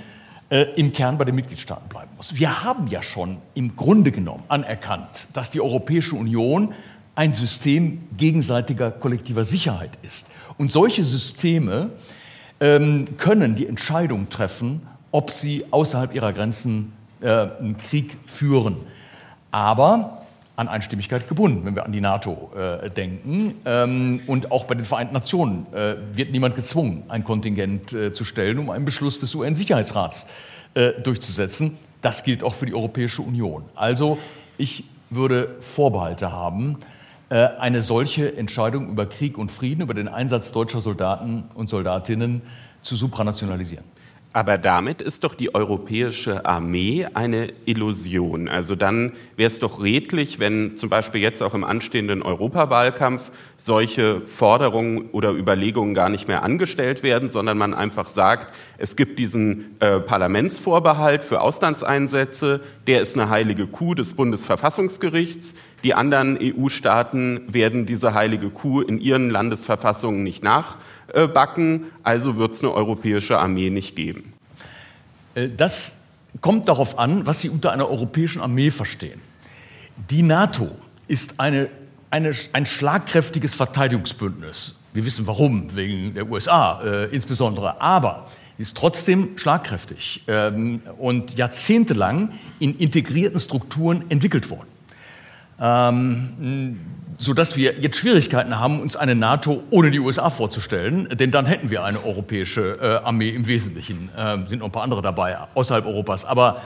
äh, 0.50 0.62
im 0.76 0.92
Kern 0.92 1.18
bei 1.18 1.24
den 1.24 1.34
Mitgliedstaaten 1.34 1.88
bleiben 1.88 2.10
muss. 2.16 2.34
Wir 2.34 2.62
haben 2.62 2.88
ja 2.88 3.02
schon 3.02 3.38
im 3.54 3.76
Grunde 3.76 4.12
genommen 4.12 4.44
anerkannt, 4.48 5.28
dass 5.32 5.50
die 5.50 5.60
Europäische 5.60 6.16
Union 6.16 6.74
ein 7.14 7.32
System 7.32 8.02
gegenseitiger 8.16 8.90
kollektiver 8.90 9.44
Sicherheit 9.44 9.98
ist. 10.02 10.28
Und 10.58 10.70
solche 10.70 11.04
Systeme 11.04 11.90
ähm, 12.60 13.16
können 13.16 13.54
die 13.56 13.66
Entscheidung 13.66 14.28
treffen, 14.28 14.82
ob 15.10 15.30
sie 15.30 15.64
außerhalb 15.70 16.14
ihrer 16.14 16.32
Grenzen 16.32 16.92
äh, 17.22 17.28
einen 17.28 17.78
Krieg 17.78 18.18
führen. 18.26 18.76
Aber 19.50 20.15
an 20.56 20.68
Einstimmigkeit 20.68 21.28
gebunden, 21.28 21.64
wenn 21.64 21.74
wir 21.74 21.84
an 21.84 21.92
die 21.92 22.00
NATO 22.00 22.50
äh, 22.56 22.90
denken. 22.90 23.54
Ähm, 23.66 24.22
und 24.26 24.50
auch 24.50 24.64
bei 24.64 24.74
den 24.74 24.86
Vereinten 24.86 25.12
Nationen 25.12 25.66
äh, 25.72 25.96
wird 26.14 26.32
niemand 26.32 26.56
gezwungen, 26.56 27.04
ein 27.08 27.24
Kontingent 27.24 27.92
äh, 27.92 28.12
zu 28.12 28.24
stellen, 28.24 28.58
um 28.58 28.70
einen 28.70 28.86
Beschluss 28.86 29.20
des 29.20 29.34
UN-Sicherheitsrats 29.34 30.28
äh, 30.74 30.92
durchzusetzen. 31.02 31.76
Das 32.00 32.24
gilt 32.24 32.42
auch 32.42 32.54
für 32.54 32.66
die 32.66 32.74
Europäische 32.74 33.22
Union. 33.22 33.64
Also 33.74 34.18
ich 34.56 34.84
würde 35.10 35.56
Vorbehalte 35.60 36.32
haben, 36.32 36.78
äh, 37.28 37.48
eine 37.58 37.82
solche 37.82 38.36
Entscheidung 38.36 38.88
über 38.88 39.06
Krieg 39.06 39.36
und 39.36 39.50
Frieden, 39.50 39.82
über 39.82 39.94
den 39.94 40.08
Einsatz 40.08 40.52
deutscher 40.52 40.80
Soldaten 40.80 41.44
und 41.54 41.68
Soldatinnen 41.68 42.42
zu 42.82 42.96
supranationalisieren. 42.96 43.84
Aber 44.36 44.58
damit 44.58 45.00
ist 45.00 45.24
doch 45.24 45.34
die 45.34 45.54
europäische 45.54 46.44
Armee 46.44 47.06
eine 47.14 47.54
Illusion. 47.64 48.48
Also 48.48 48.76
dann 48.76 49.12
wäre 49.34 49.46
es 49.46 49.60
doch 49.60 49.82
redlich, 49.82 50.38
wenn 50.38 50.76
zum 50.76 50.90
Beispiel 50.90 51.22
jetzt 51.22 51.42
auch 51.42 51.54
im 51.54 51.64
anstehenden 51.64 52.20
Europawahlkampf 52.20 53.30
solche 53.56 54.20
Forderungen 54.26 55.08
oder 55.12 55.32
Überlegungen 55.32 55.94
gar 55.94 56.10
nicht 56.10 56.28
mehr 56.28 56.42
angestellt 56.42 57.02
werden, 57.02 57.30
sondern 57.30 57.56
man 57.56 57.72
einfach 57.72 58.10
sagt, 58.10 58.52
es 58.76 58.94
gibt 58.94 59.18
diesen 59.18 59.74
äh, 59.80 60.00
Parlamentsvorbehalt 60.00 61.24
für 61.24 61.40
Auslandseinsätze, 61.40 62.60
der 62.86 63.00
ist 63.00 63.16
eine 63.16 63.30
heilige 63.30 63.66
Kuh 63.66 63.94
des 63.94 64.12
Bundesverfassungsgerichts. 64.12 65.54
Die 65.82 65.94
anderen 65.94 66.38
EU-Staaten 66.38 67.40
werden 67.48 67.86
diese 67.86 68.12
heilige 68.12 68.50
Kuh 68.50 68.82
in 68.82 69.00
ihren 69.00 69.30
Landesverfassungen 69.30 70.22
nicht 70.22 70.44
nach 70.44 70.76
äh, 71.12 71.26
backen, 71.26 71.86
also 72.02 72.36
wird 72.36 72.54
es 72.54 72.62
eine 72.62 72.72
europäische 72.72 73.38
Armee 73.38 73.70
nicht 73.70 73.96
geben. 73.96 74.32
Äh, 75.34 75.48
das 75.56 75.98
kommt 76.40 76.68
darauf 76.68 76.98
an, 76.98 77.26
was 77.26 77.40
Sie 77.40 77.48
unter 77.48 77.72
einer 77.72 77.88
europäischen 77.88 78.40
Armee 78.40 78.70
verstehen. 78.70 79.20
Die 80.10 80.22
NATO 80.22 80.70
ist 81.08 81.40
eine, 81.40 81.68
eine, 82.10 82.32
ein 82.52 82.66
schlagkräftiges 82.66 83.54
Verteidigungsbündnis. 83.54 84.76
Wir 84.92 85.04
wissen 85.04 85.26
warum, 85.26 85.74
wegen 85.74 86.14
der 86.14 86.28
USA 86.30 86.80
äh, 86.82 87.04
insbesondere. 87.14 87.80
Aber 87.80 88.26
sie 88.56 88.62
ist 88.62 88.76
trotzdem 88.76 89.36
schlagkräftig 89.36 90.24
ähm, 90.26 90.80
und 90.98 91.36
jahrzehntelang 91.36 92.32
in 92.58 92.76
integrierten 92.78 93.38
Strukturen 93.38 94.04
entwickelt 94.08 94.50
worden. 94.50 94.68
Ähm, 95.60 96.78
sodass 97.18 97.56
wir 97.56 97.78
jetzt 97.78 97.96
Schwierigkeiten 97.96 98.58
haben, 98.58 98.80
uns 98.80 98.96
eine 98.96 99.14
NATO 99.14 99.62
ohne 99.70 99.90
die 99.90 100.00
USA 100.00 100.30
vorzustellen, 100.30 101.08
denn 101.12 101.30
dann 101.30 101.46
hätten 101.46 101.70
wir 101.70 101.84
eine 101.84 102.04
europäische 102.04 102.78
äh, 102.80 103.06
Armee 103.06 103.30
im 103.30 103.46
Wesentlichen. 103.46 104.10
Äh, 104.16 104.46
sind 104.48 104.58
noch 104.58 104.66
ein 104.66 104.72
paar 104.72 104.82
andere 104.82 105.02
dabei 105.02 105.38
außerhalb 105.54 105.86
Europas. 105.86 106.24
Aber, 106.24 106.62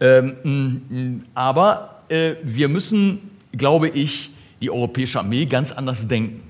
ähm, 0.00 1.24
aber 1.34 2.02
äh, 2.08 2.34
wir 2.42 2.68
müssen, 2.68 3.30
glaube 3.52 3.88
ich, 3.88 4.30
die 4.60 4.70
europäische 4.70 5.18
Armee 5.18 5.46
ganz 5.46 5.72
anders 5.72 6.06
denken. 6.06 6.42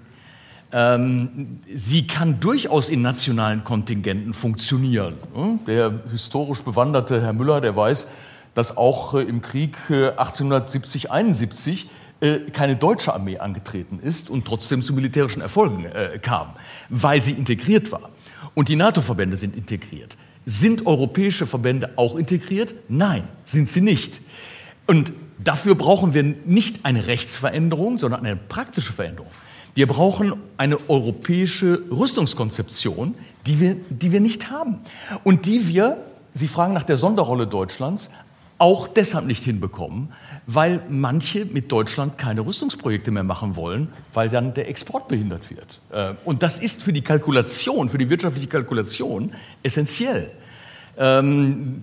Ähm, 0.72 1.60
sie 1.72 2.06
kann 2.06 2.40
durchaus 2.40 2.88
in 2.88 3.00
nationalen 3.00 3.62
Kontingenten 3.62 4.34
funktionieren. 4.34 5.14
Der 5.68 5.92
historisch 6.10 6.62
bewanderte 6.62 7.22
Herr 7.22 7.32
Müller, 7.32 7.60
der 7.60 7.76
weiß, 7.76 8.10
dass 8.54 8.76
auch 8.76 9.14
äh, 9.14 9.22
im 9.22 9.40
Krieg 9.40 9.76
1870, 9.88 11.04
äh, 11.04 11.08
71 11.10 11.84
äh, 11.84 11.88
keine 12.52 12.76
deutsche 12.76 13.12
Armee 13.12 13.38
angetreten 13.38 13.98
ist 14.02 14.30
und 14.30 14.44
trotzdem 14.44 14.82
zu 14.82 14.94
militärischen 14.94 15.42
Erfolgen 15.42 15.84
äh, 15.84 16.18
kam, 16.20 16.50
weil 16.88 17.22
sie 17.22 17.32
integriert 17.32 17.92
war. 17.92 18.10
Und 18.54 18.68
die 18.68 18.76
NATO-Verbände 18.76 19.36
sind 19.36 19.56
integriert. 19.56 20.16
Sind 20.46 20.86
europäische 20.86 21.46
Verbände 21.46 21.90
auch 21.96 22.16
integriert? 22.16 22.74
Nein, 22.88 23.24
sind 23.44 23.68
sie 23.68 23.80
nicht. 23.80 24.20
Und 24.86 25.12
dafür 25.38 25.74
brauchen 25.74 26.14
wir 26.14 26.22
nicht 26.22 26.84
eine 26.84 27.06
Rechtsveränderung, 27.06 27.98
sondern 27.98 28.20
eine 28.20 28.36
praktische 28.36 28.92
Veränderung. 28.92 29.30
Wir 29.74 29.86
brauchen 29.86 30.34
eine 30.56 30.78
europäische 30.88 31.82
Rüstungskonzeption, 31.90 33.14
die 33.46 33.60
wir, 33.60 33.76
die 33.90 34.12
wir 34.12 34.20
nicht 34.20 34.50
haben 34.50 34.78
und 35.24 35.46
die 35.46 35.68
wir 35.68 35.98
Sie 36.36 36.48
fragen 36.48 36.74
nach 36.74 36.82
der 36.82 36.96
Sonderrolle 36.96 37.46
Deutschlands, 37.46 38.10
auch 38.58 38.88
deshalb 38.88 39.26
nicht 39.26 39.44
hinbekommen, 39.44 40.12
weil 40.46 40.82
manche 40.88 41.44
mit 41.44 41.72
Deutschland 41.72 42.18
keine 42.18 42.42
Rüstungsprojekte 42.42 43.10
mehr 43.10 43.24
machen 43.24 43.56
wollen, 43.56 43.88
weil 44.12 44.28
dann 44.28 44.54
der 44.54 44.68
Export 44.68 45.08
behindert 45.08 45.50
wird. 45.50 45.80
Äh, 45.90 46.14
und 46.24 46.42
das 46.42 46.58
ist 46.58 46.82
für 46.82 46.92
die 46.92 47.02
Kalkulation, 47.02 47.88
für 47.88 47.98
die 47.98 48.08
wirtschaftliche 48.10 48.48
Kalkulation 48.48 49.32
essentiell. 49.62 50.30
Ähm, 50.96 51.82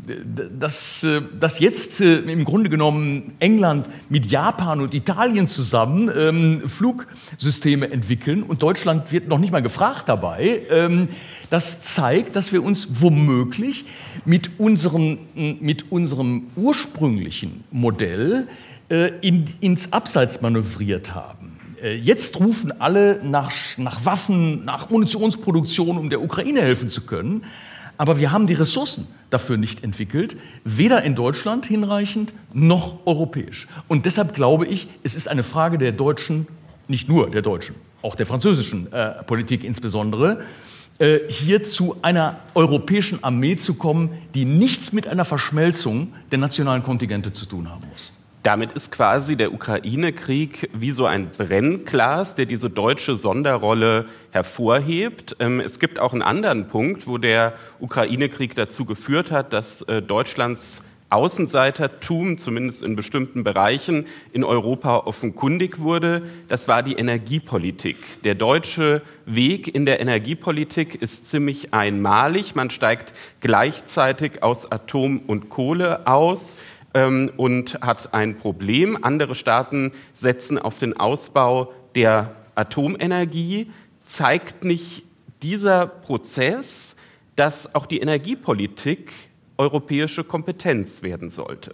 dass, 0.57 1.03
äh, 1.03 1.21
dass 1.37 1.59
jetzt 1.59 1.99
äh, 1.99 2.19
im 2.19 2.45
Grunde 2.45 2.69
genommen 2.69 3.33
England 3.39 3.87
mit 4.07 4.27
Japan 4.27 4.79
und 4.79 4.93
Italien 4.93 5.47
zusammen 5.47 6.09
ähm, 6.17 6.61
Flugsysteme 6.69 7.91
entwickeln 7.91 8.41
und 8.41 8.63
Deutschland 8.63 9.11
wird 9.11 9.27
noch 9.27 9.39
nicht 9.39 9.51
mal 9.51 9.61
gefragt 9.61 10.07
dabei, 10.07 10.61
ähm, 10.69 11.09
das 11.51 11.81
zeigt, 11.81 12.37
dass 12.37 12.53
wir 12.53 12.63
uns 12.63 13.01
womöglich 13.01 13.83
mit 14.23 14.57
unserem, 14.57 15.19
mit 15.35 15.91
unserem 15.91 16.43
ursprünglichen 16.55 17.65
Modell 17.71 18.47
äh, 18.89 19.11
in, 19.19 19.45
ins 19.59 19.91
Abseits 19.91 20.41
manövriert 20.41 21.13
haben. 21.13 21.59
Äh, 21.83 21.95
jetzt 21.95 22.39
rufen 22.39 22.79
alle 22.79 23.19
nach, 23.21 23.51
nach 23.77 24.05
Waffen, 24.05 24.63
nach 24.63 24.89
Munitionsproduktion, 24.89 25.97
um 25.97 26.09
der 26.09 26.21
Ukraine 26.21 26.61
helfen 26.61 26.87
zu 26.87 27.01
können. 27.01 27.43
Aber 27.97 28.17
wir 28.17 28.31
haben 28.31 28.47
die 28.47 28.53
Ressourcen 28.53 29.07
dafür 29.29 29.57
nicht 29.57 29.83
entwickelt, 29.83 30.37
weder 30.63 31.03
in 31.03 31.15
Deutschland 31.15 31.65
hinreichend 31.65 32.33
noch 32.53 33.05
europäisch. 33.05 33.67
Und 33.89 34.05
deshalb 34.05 34.35
glaube 34.35 34.67
ich, 34.67 34.87
es 35.03 35.15
ist 35.15 35.27
eine 35.27 35.43
Frage 35.43 35.77
der 35.77 35.91
deutschen, 35.91 36.47
nicht 36.87 37.09
nur 37.09 37.29
der 37.29 37.41
deutschen, 37.41 37.75
auch 38.01 38.15
der 38.15 38.25
französischen 38.25 38.91
äh, 38.93 39.21
Politik 39.23 39.65
insbesondere, 39.65 40.45
hier 41.27 41.63
zu 41.63 41.95
einer 42.03 42.39
europäischen 42.53 43.23
Armee 43.23 43.55
zu 43.55 43.73
kommen, 43.73 44.11
die 44.35 44.45
nichts 44.45 44.93
mit 44.93 45.07
einer 45.07 45.25
Verschmelzung 45.25 46.13
der 46.31 46.37
nationalen 46.37 46.83
Kontingente 46.83 47.33
zu 47.33 47.45
tun 47.45 47.69
haben 47.69 47.83
muss. 47.91 48.11
Damit 48.43 48.71
ist 48.71 48.91
quasi 48.91 49.35
der 49.35 49.53
Ukraine-Krieg 49.53 50.69
wie 50.73 50.91
so 50.91 51.05
ein 51.05 51.29
Brennglas, 51.29 52.33
der 52.33 52.47
diese 52.47 52.71
deutsche 52.71 53.15
Sonderrolle 53.15 54.05
hervorhebt. 54.31 55.35
Ähm, 55.39 55.59
es 55.59 55.79
gibt 55.79 55.99
auch 55.99 56.13
einen 56.13 56.23
anderen 56.23 56.67
Punkt, 56.67 57.05
wo 57.05 57.19
der 57.19 57.53
Ukraine-Krieg 57.79 58.55
dazu 58.55 58.85
geführt 58.85 59.29
hat, 59.29 59.53
dass 59.53 59.83
äh, 59.83 60.01
Deutschlands 60.01 60.81
Außenseitertum, 61.11 62.37
zumindest 62.37 62.83
in 62.83 62.95
bestimmten 62.95 63.43
Bereichen, 63.43 64.05
in 64.31 64.43
Europa 64.43 64.97
offenkundig 64.99 65.79
wurde. 65.79 66.23
Das 66.47 66.67
war 66.67 66.83
die 66.83 66.93
Energiepolitik. 66.93 67.97
Der 68.23 68.35
deutsche 68.35 69.01
Weg 69.25 69.73
in 69.73 69.85
der 69.85 69.99
Energiepolitik 69.99 70.95
ist 70.95 71.29
ziemlich 71.29 71.73
einmalig. 71.73 72.55
Man 72.55 72.69
steigt 72.69 73.13
gleichzeitig 73.41 74.41
aus 74.41 74.71
Atom 74.71 75.19
und 75.27 75.49
Kohle 75.49 76.07
aus 76.07 76.57
ähm, 76.93 77.31
und 77.37 77.79
hat 77.81 78.13
ein 78.13 78.37
Problem. 78.37 78.97
Andere 79.01 79.35
Staaten 79.35 79.91
setzen 80.13 80.57
auf 80.57 80.79
den 80.79 80.97
Ausbau 80.97 81.73
der 81.95 82.35
Atomenergie. 82.55 83.71
Zeigt 84.05 84.63
nicht 84.63 85.03
dieser 85.41 85.87
Prozess, 85.87 86.95
dass 87.35 87.73
auch 87.75 87.85
die 87.85 87.99
Energiepolitik 87.99 89.11
europäische 89.61 90.23
Kompetenz 90.23 91.03
werden 91.03 91.29
sollte? 91.29 91.73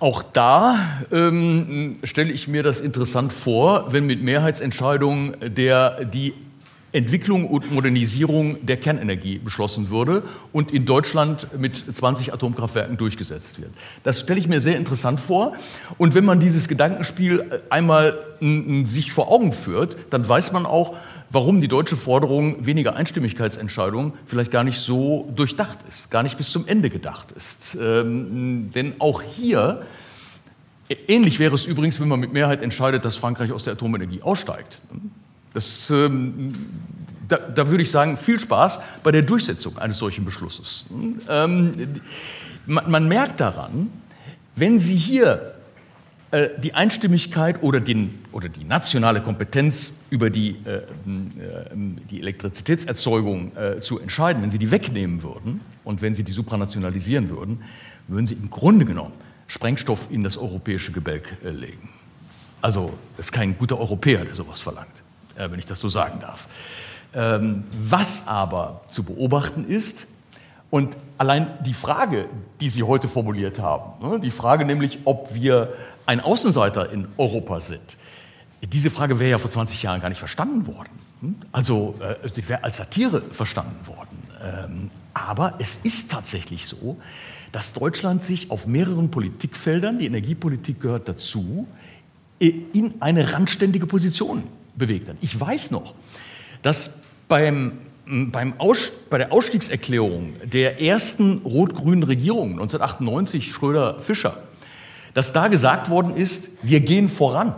Auch 0.00 0.22
da 0.22 0.78
ähm, 1.12 1.96
stelle 2.02 2.32
ich 2.32 2.48
mir 2.48 2.62
das 2.62 2.80
interessant 2.80 3.32
vor, 3.32 3.92
wenn 3.92 4.04
mit 4.04 4.22
Mehrheitsentscheidungen 4.22 5.36
der, 5.54 6.04
die 6.04 6.34
Entwicklung 6.92 7.46
und 7.46 7.72
Modernisierung 7.72 8.66
der 8.66 8.76
Kernenergie 8.76 9.38
beschlossen 9.38 9.90
würde 9.90 10.22
und 10.52 10.72
in 10.72 10.84
Deutschland 10.84 11.48
mit 11.58 11.76
20 11.76 12.32
Atomkraftwerken 12.32 12.96
durchgesetzt 12.96 13.60
wird. 13.60 13.70
Das 14.02 14.20
stelle 14.20 14.38
ich 14.38 14.46
mir 14.46 14.60
sehr 14.60 14.76
interessant 14.76 15.20
vor. 15.20 15.54
Und 15.98 16.14
wenn 16.14 16.24
man 16.24 16.38
dieses 16.38 16.68
Gedankenspiel 16.68 17.62
einmal 17.70 18.16
sich 18.84 19.12
vor 19.12 19.30
Augen 19.30 19.52
führt, 19.52 19.96
dann 20.10 20.28
weiß 20.28 20.52
man 20.52 20.66
auch, 20.66 20.94
warum 21.34 21.60
die 21.60 21.68
deutsche 21.68 21.96
Forderung 21.96 22.64
weniger 22.64 22.94
Einstimmigkeitsentscheidungen 22.94 24.12
vielleicht 24.26 24.52
gar 24.52 24.62
nicht 24.62 24.78
so 24.78 25.30
durchdacht 25.34 25.78
ist, 25.88 26.10
gar 26.10 26.22
nicht 26.22 26.38
bis 26.38 26.50
zum 26.50 26.66
Ende 26.68 26.90
gedacht 26.90 27.32
ist. 27.32 27.76
Ähm, 27.80 28.70
denn 28.72 28.94
auch 29.00 29.20
hier, 29.20 29.82
ähnlich 31.08 31.40
wäre 31.40 31.54
es 31.54 31.66
übrigens, 31.66 32.00
wenn 32.00 32.08
man 32.08 32.20
mit 32.20 32.32
Mehrheit 32.32 32.62
entscheidet, 32.62 33.04
dass 33.04 33.16
Frankreich 33.16 33.50
aus 33.50 33.64
der 33.64 33.72
Atomenergie 33.72 34.22
aussteigt. 34.22 34.80
Das, 35.52 35.90
ähm, 35.90 36.54
da, 37.28 37.36
da, 37.36 37.68
würde 37.68 37.82
ich 37.82 37.90
sagen, 37.90 38.16
viel 38.16 38.38
Spaß 38.38 38.80
bei 39.02 39.10
der 39.10 39.22
Durchsetzung 39.22 39.78
eines 39.78 39.98
solchen 39.98 40.24
Beschlusses. 40.24 40.86
Ähm, 41.28 42.00
man, 42.66 42.90
man, 42.90 43.08
merkt 43.08 43.40
daran, 43.40 43.90
wenn 44.54 44.78
Sie 44.78 44.96
hier 44.96 45.53
äh, 46.34 46.50
die 46.58 46.74
Einstimmigkeit 46.74 47.62
oder, 47.62 47.78
den, 47.78 48.18
oder, 48.32 48.48
die 48.48 48.64
nationale 48.64 49.20
Kompetenz 49.20 49.92
über 50.10 50.30
die, 50.30 50.56
äh, 50.66 50.78
äh, 50.78 50.82
die 52.10 52.18
Elektrizitätserzeugung 52.20 53.56
äh, 53.56 53.78
zu 53.78 54.00
entscheiden, 54.00 54.42
wenn 54.42 54.50
Sie 54.50 54.58
die 54.58 54.72
wegnehmen 54.72 55.22
würden 55.22 55.60
und 55.84 56.02
wenn 56.02 56.16
Sie 56.16 56.24
die 56.24 56.32
supranationalisieren 56.32 57.30
würden, 57.30 57.62
würden 58.08 58.26
Sie 58.26 58.34
im 58.34 58.50
Grunde 58.50 58.84
genommen 58.84 59.12
Sprengstoff 59.46 60.08
in 60.10 60.24
das 60.24 60.36
europäische 60.36 60.90
Gebälk 60.90 61.36
legen. 61.44 61.88
Also 62.60 62.94
ist 63.16 63.30
kein 63.30 63.56
guter 63.56 63.78
Europäer, 63.78 64.24
der 64.24 64.34
sowas 64.34 64.60
verlangt. 64.60 65.02
Wenn 65.36 65.58
ich 65.58 65.66
das 65.66 65.78
so 65.78 65.88
sagen 65.88 66.18
darf. 66.20 66.48
Ähm, 67.14 67.64
was 67.80 68.26
aber 68.26 68.80
zu 68.88 69.04
beobachten 69.04 69.66
ist, 69.68 70.08
und 70.74 70.96
allein 71.18 71.46
die 71.64 71.72
Frage, 71.72 72.24
die 72.60 72.68
Sie 72.68 72.82
heute 72.82 73.06
formuliert 73.06 73.60
haben, 73.60 74.04
ne, 74.04 74.18
die 74.18 74.30
Frage 74.30 74.64
nämlich, 74.64 74.98
ob 75.04 75.32
wir 75.32 75.72
ein 76.06 76.20
Außenseiter 76.20 76.90
in 76.90 77.08
Europa 77.16 77.60
sind, 77.60 77.96
diese 78.62 78.90
Frage 78.90 79.20
wäre 79.20 79.30
ja 79.30 79.38
vor 79.38 79.50
20 79.50 79.82
Jahren 79.82 80.00
gar 80.00 80.08
nicht 80.08 80.18
verstanden 80.18 80.66
worden. 80.66 80.90
Hm? 81.20 81.36
Also 81.52 81.94
äh, 82.00 82.28
sie 82.32 82.48
wäre 82.48 82.64
als 82.64 82.78
Satire 82.78 83.20
verstanden 83.20 83.86
worden. 83.86 84.18
Ähm, 84.42 84.90
aber 85.12 85.54
es 85.58 85.76
ist 85.82 86.10
tatsächlich 86.10 86.66
so, 86.66 86.98
dass 87.52 87.72
Deutschland 87.72 88.22
sich 88.22 88.50
auf 88.50 88.66
mehreren 88.66 89.10
Politikfeldern, 89.10 89.98
die 89.98 90.06
Energiepolitik 90.06 90.80
gehört 90.80 91.08
dazu, 91.08 91.68
in 92.40 92.94
eine 93.00 93.32
randständige 93.32 93.86
Position 93.86 94.42
bewegt 94.74 95.08
hat. 95.08 95.16
Ich 95.20 95.38
weiß 95.38 95.70
noch, 95.70 95.94
dass 96.62 96.98
beim, 97.28 97.78
beim 98.06 98.58
Aus, 98.58 98.90
bei 99.08 99.18
der 99.18 99.32
Ausstiegserklärung 99.32 100.34
der 100.44 100.80
ersten 100.82 101.38
rot-grünen 101.44 102.02
Regierung 102.02 102.52
1998, 102.52 103.52
Schröder-Fischer, 103.52 104.42
dass 105.14 105.32
da 105.32 105.48
gesagt 105.48 105.88
worden 105.88 106.16
ist, 106.16 106.50
wir 106.62 106.80
gehen 106.80 107.08
voran, 107.08 107.54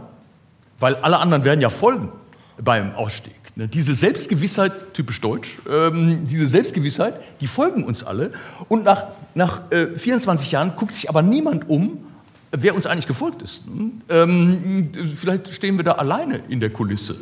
weil 0.78 0.94
alle 0.96 1.18
anderen 1.18 1.44
werden 1.44 1.60
ja 1.60 1.70
folgen 1.70 2.12
beim 2.58 2.94
Ausstieg. 2.94 3.34
Ne, 3.56 3.68
diese 3.68 3.94
Selbstgewissheit, 3.94 4.92
typisch 4.92 5.20
deutsch, 5.22 5.56
ähm, 5.68 6.26
diese 6.26 6.46
Selbstgewissheit, 6.46 7.14
die 7.40 7.46
folgen 7.46 7.84
uns 7.84 8.04
alle. 8.04 8.32
Und 8.68 8.84
nach, 8.84 9.04
nach 9.34 9.70
äh, 9.72 9.96
24 9.96 10.52
Jahren 10.52 10.76
guckt 10.76 10.94
sich 10.94 11.08
aber 11.08 11.22
niemand 11.22 11.68
um, 11.68 12.04
wer 12.52 12.74
uns 12.74 12.86
eigentlich 12.86 13.06
gefolgt 13.06 13.40
ist. 13.40 13.64
Ähm, 14.10 14.90
vielleicht 15.14 15.48
stehen 15.54 15.78
wir 15.78 15.84
da 15.84 15.92
alleine 15.92 16.42
in 16.50 16.60
der 16.60 16.68
Kulisse. 16.68 17.16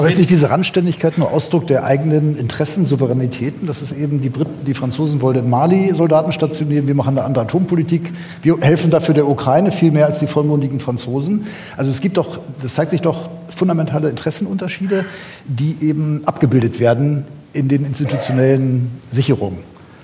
Aber 0.00 0.08
ist 0.08 0.16
nicht 0.16 0.30
diese 0.30 0.48
Randständigkeit 0.48 1.18
nur 1.18 1.30
Ausdruck 1.30 1.66
der 1.66 1.84
eigenen 1.84 2.38
Interessen, 2.38 2.86
Souveränitäten? 2.86 3.66
Das 3.66 3.82
ist 3.82 3.92
eben 3.92 4.22
die 4.22 4.30
Briten, 4.30 4.64
die 4.64 4.72
Franzosen 4.72 5.20
wollen 5.20 5.40
in 5.40 5.50
Mali 5.50 5.94
Soldaten 5.94 6.32
stationieren, 6.32 6.86
wir 6.86 6.94
machen 6.94 7.18
eine 7.18 7.26
andere 7.26 7.44
Atompolitik, 7.44 8.10
wir 8.40 8.56
helfen 8.62 8.90
dafür 8.90 9.12
der 9.12 9.28
Ukraine 9.28 9.72
viel 9.72 9.90
mehr 9.90 10.06
als 10.06 10.18
die 10.18 10.26
vollmundigen 10.26 10.80
Franzosen. 10.80 11.46
Also 11.76 11.90
es 11.90 12.00
gibt 12.00 12.16
doch, 12.16 12.38
das 12.62 12.76
zeigt 12.76 12.92
sich 12.92 13.02
doch 13.02 13.28
fundamentale 13.54 14.08
Interessenunterschiede, 14.08 15.04
die 15.44 15.76
eben 15.82 16.22
abgebildet 16.24 16.80
werden 16.80 17.26
in 17.52 17.68
den 17.68 17.84
institutionellen 17.84 18.90
Sicherungen. 19.10 19.58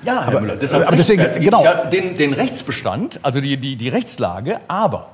Ja, 0.04 0.20
Herr 0.20 0.28
aber, 0.28 0.40
Müller, 0.42 0.56
deshalb 0.56 0.86
aber 0.86 0.96
deswegen, 0.96 1.24
genau. 1.40 1.64
Ja 1.64 1.86
den, 1.86 2.18
den, 2.18 2.34
Rechtsbestand, 2.34 3.20
also 3.22 3.40
die, 3.40 3.56
die, 3.56 3.76
die 3.76 3.88
Rechtslage, 3.88 4.58
aber 4.68 5.08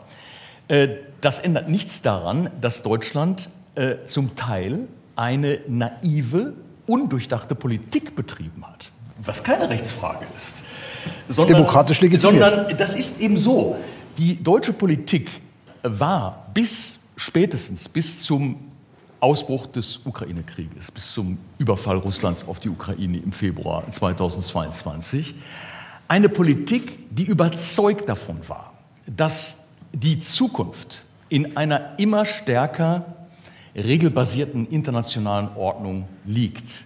äh, 0.66 0.88
das 1.20 1.38
ändert 1.38 1.68
nichts 1.68 2.02
daran, 2.02 2.50
dass 2.60 2.82
Deutschland 2.82 3.48
äh, 3.74 4.06
zum 4.06 4.34
Teil 4.36 4.88
eine 5.16 5.60
naive, 5.68 6.54
undurchdachte 6.86 7.54
Politik 7.54 8.16
betrieben 8.16 8.66
hat, 8.66 8.90
was 9.24 9.42
keine 9.42 9.68
Rechtsfrage 9.68 10.26
ist. 10.36 10.62
Sondern, 11.28 11.56
Demokratisch 11.56 12.00
legitimiert. 12.00 12.50
Sondern 12.50 12.76
das 12.76 12.94
ist 12.94 13.20
eben 13.20 13.36
so, 13.36 13.76
die 14.18 14.42
deutsche 14.42 14.72
Politik 14.72 15.30
war 15.82 16.46
bis 16.54 17.00
spätestens 17.16 17.88
bis 17.88 18.22
zum 18.22 18.56
Ausbruch 19.20 19.68
des 19.68 20.00
Ukraine-Krieges, 20.04 20.90
bis 20.90 21.12
zum 21.12 21.38
Überfall 21.58 21.98
Russlands 21.98 22.46
auf 22.46 22.58
die 22.58 22.68
Ukraine 22.68 23.18
im 23.18 23.32
Februar 23.32 23.88
2022, 23.88 25.34
eine 26.08 26.28
Politik, 26.28 26.98
die 27.10 27.24
überzeugt 27.24 28.08
davon 28.08 28.40
war, 28.48 28.72
dass 29.06 29.64
die 29.92 30.18
Zukunft 30.18 31.02
in 31.28 31.56
einer 31.56 31.98
immer 31.98 32.26
stärker 32.26 33.11
regelbasierten 33.74 34.68
internationalen 34.68 35.48
Ordnung 35.56 36.08
liegt, 36.24 36.84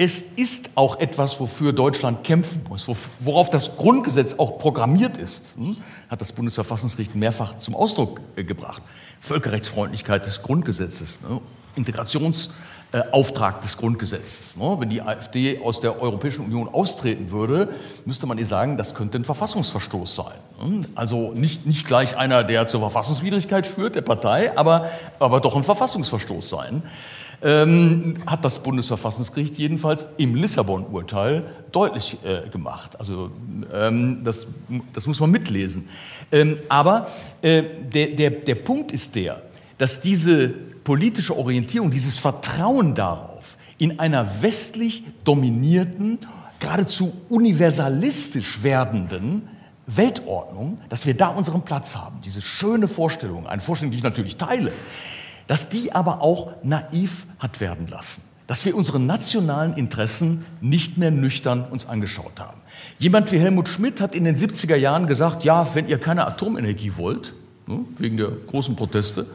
es 0.00 0.20
ist 0.20 0.70
auch 0.76 1.00
etwas, 1.00 1.40
wofür 1.40 1.72
Deutschland 1.72 2.22
kämpfen 2.22 2.62
muss, 2.68 2.86
worauf 2.86 3.50
das 3.50 3.76
Grundgesetz 3.76 4.34
auch 4.34 4.58
programmiert 4.58 5.18
ist, 5.18 5.56
hm, 5.56 5.76
hat 6.08 6.20
das 6.20 6.32
Bundesverfassungsgericht 6.32 7.16
mehrfach 7.16 7.58
zum 7.58 7.74
Ausdruck 7.74 8.20
äh, 8.36 8.44
gebracht. 8.44 8.82
Völkerrechtsfreundlichkeit 9.20 10.24
des 10.24 10.42
Grundgesetzes, 10.42 11.18
ne, 12.92 12.98
Integrationsauftrag 12.98 13.60
des 13.60 13.76
Grundgesetzes. 13.76 14.56
Ne. 14.56 14.76
Wenn 14.78 14.90
die 14.90 15.02
AfD 15.02 15.60
aus 15.60 15.80
der 15.80 16.00
Europäischen 16.00 16.44
Union 16.44 16.68
austreten 16.68 17.30
würde, 17.30 17.68
müsste 18.04 18.26
man 18.26 18.38
ihr 18.38 18.46
sagen, 18.46 18.76
das 18.76 18.94
könnte 18.94 19.18
ein 19.18 19.24
Verfassungsverstoß 19.24 20.14
sein. 20.14 20.38
Hm. 20.60 20.86
Also 20.94 21.32
nicht, 21.32 21.66
nicht 21.66 21.86
gleich 21.86 22.16
einer, 22.16 22.44
der 22.44 22.66
zur 22.66 22.80
Verfassungswidrigkeit 22.80 23.66
führt, 23.66 23.94
der 23.94 24.02
Partei, 24.02 24.56
aber, 24.56 24.90
aber 25.18 25.40
doch 25.40 25.56
ein 25.56 25.64
Verfassungsverstoß 25.64 26.48
sein 26.48 26.82
ähm, 27.42 28.16
hat 28.26 28.44
das 28.44 28.62
Bundesverfassungsgericht 28.62 29.56
jedenfalls 29.56 30.06
im 30.16 30.34
Lissabon-Urteil 30.34 31.44
deutlich 31.70 32.18
äh, 32.24 32.48
gemacht. 32.48 32.98
Also 32.98 33.30
ähm, 33.72 34.22
das, 34.24 34.46
das 34.92 35.06
muss 35.06 35.20
man 35.20 35.30
mitlesen. 35.30 35.88
Ähm, 36.32 36.58
aber 36.68 37.08
äh, 37.42 37.62
der, 37.92 38.08
der, 38.08 38.30
der 38.30 38.54
Punkt 38.56 38.92
ist 38.92 39.14
der, 39.14 39.42
dass 39.78 40.00
diese 40.00 40.54
politische 40.88 41.36
Orientierung, 41.36 41.90
dieses 41.90 42.16
Vertrauen 42.16 42.94
darauf, 42.94 43.58
in 43.76 44.00
einer 44.00 44.42
westlich 44.42 45.04
dominierten, 45.22 46.18
geradezu 46.60 47.12
universalistisch 47.28 48.62
werdenden 48.62 49.42
Weltordnung, 49.86 50.78
dass 50.88 51.04
wir 51.04 51.12
da 51.12 51.28
unseren 51.28 51.60
Platz 51.60 51.94
haben. 51.94 52.22
Diese 52.24 52.40
schöne 52.40 52.88
Vorstellung, 52.88 53.46
eine 53.46 53.60
Vorstellung, 53.60 53.90
die 53.90 53.98
ich 53.98 54.02
natürlich 54.02 54.38
teile, 54.38 54.72
dass 55.46 55.68
die 55.68 55.92
aber 55.92 56.22
auch 56.22 56.52
naiv 56.62 57.26
hat 57.38 57.60
werden 57.60 57.86
lassen, 57.88 58.22
dass 58.46 58.64
wir 58.64 58.74
unsere 58.74 58.98
nationalen 58.98 59.74
Interessen 59.74 60.46
nicht 60.62 60.96
mehr 60.96 61.10
nüchtern 61.10 61.64
uns 61.64 61.86
angeschaut 61.86 62.40
haben. 62.40 62.62
Jemand 62.98 63.30
wie 63.30 63.38
Helmut 63.38 63.68
Schmidt 63.68 64.00
hat 64.00 64.14
in 64.14 64.24
den 64.24 64.36
70er 64.36 64.76
Jahren 64.76 65.06
gesagt, 65.06 65.44
ja, 65.44 65.68
wenn 65.74 65.86
ihr 65.86 65.98
keine 65.98 66.26
Atomenergie 66.26 66.96
wollt, 66.96 67.34
ne, 67.66 67.80
wegen 67.98 68.16
der 68.16 68.30
großen 68.30 68.74
Proteste, 68.74 69.26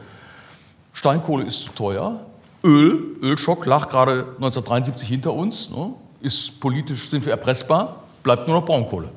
Steinkohle 0.94 1.44
ist 1.44 1.64
zu 1.64 1.72
teuer, 1.72 2.20
Öl, 2.64 3.16
Ölschock 3.20 3.66
lag 3.66 3.90
gerade 3.90 4.20
1973 4.36 5.06
hinter 5.06 5.34
uns, 5.34 5.68
ne, 5.68 5.92
ist 6.22 6.60
politisch, 6.60 7.10
sind 7.10 7.26
wir 7.26 7.32
erpressbar, 7.32 8.04
bleibt 8.22 8.48
nur 8.48 8.58
noch 8.58 8.64
Braunkohle. 8.64 9.10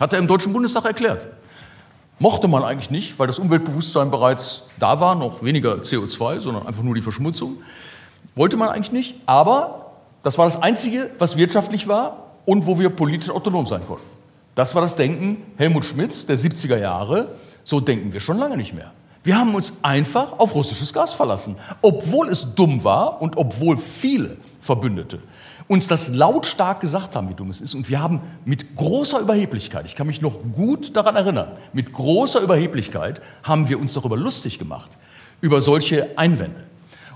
Hat 0.00 0.14
er 0.14 0.18
im 0.18 0.26
Deutschen 0.26 0.54
Bundestag 0.54 0.86
erklärt. 0.86 1.26
Mochte 2.18 2.48
man 2.48 2.62
eigentlich 2.64 2.90
nicht, 2.90 3.18
weil 3.18 3.26
das 3.26 3.38
Umweltbewusstsein 3.38 4.10
bereits 4.10 4.62
da 4.78 4.98
war, 5.00 5.14
noch 5.14 5.42
weniger 5.42 5.74
CO2, 5.74 6.40
sondern 6.40 6.66
einfach 6.66 6.82
nur 6.82 6.94
die 6.94 7.02
Verschmutzung. 7.02 7.58
Wollte 8.34 8.56
man 8.56 8.70
eigentlich 8.70 8.92
nicht, 8.92 9.16
aber 9.26 9.92
das 10.22 10.38
war 10.38 10.46
das 10.46 10.62
Einzige, 10.62 11.10
was 11.18 11.36
wirtschaftlich 11.36 11.88
war 11.88 12.30
und 12.46 12.66
wo 12.66 12.78
wir 12.78 12.88
politisch 12.88 13.28
autonom 13.28 13.66
sein 13.66 13.82
konnten. 13.86 14.06
Das 14.54 14.74
war 14.74 14.80
das 14.80 14.96
Denken 14.96 15.42
Helmut 15.58 15.84
Schmidts 15.84 16.24
der 16.24 16.38
70er 16.38 16.78
Jahre. 16.78 17.28
So 17.64 17.80
denken 17.80 18.14
wir 18.14 18.20
schon 18.20 18.38
lange 18.38 18.56
nicht 18.56 18.72
mehr. 18.72 18.92
Wir 19.26 19.36
haben 19.36 19.56
uns 19.56 19.78
einfach 19.82 20.38
auf 20.38 20.54
russisches 20.54 20.92
Gas 20.92 21.12
verlassen, 21.12 21.56
obwohl 21.82 22.28
es 22.28 22.54
dumm 22.54 22.84
war 22.84 23.20
und 23.20 23.36
obwohl 23.36 23.76
viele 23.76 24.36
Verbündete 24.60 25.18
uns 25.66 25.88
das 25.88 26.10
lautstark 26.10 26.80
gesagt 26.80 27.16
haben, 27.16 27.28
wie 27.28 27.34
dumm 27.34 27.50
es 27.50 27.60
ist. 27.60 27.74
Und 27.74 27.90
wir 27.90 28.00
haben 28.00 28.20
mit 28.44 28.76
großer 28.76 29.18
Überheblichkeit, 29.18 29.84
ich 29.84 29.96
kann 29.96 30.06
mich 30.06 30.22
noch 30.22 30.38
gut 30.52 30.94
daran 30.94 31.16
erinnern, 31.16 31.48
mit 31.72 31.92
großer 31.92 32.40
Überheblichkeit 32.40 33.20
haben 33.42 33.68
wir 33.68 33.80
uns 33.80 33.94
darüber 33.94 34.16
lustig 34.16 34.60
gemacht, 34.60 34.92
über 35.40 35.60
solche 35.60 36.16
Einwände. 36.16 36.62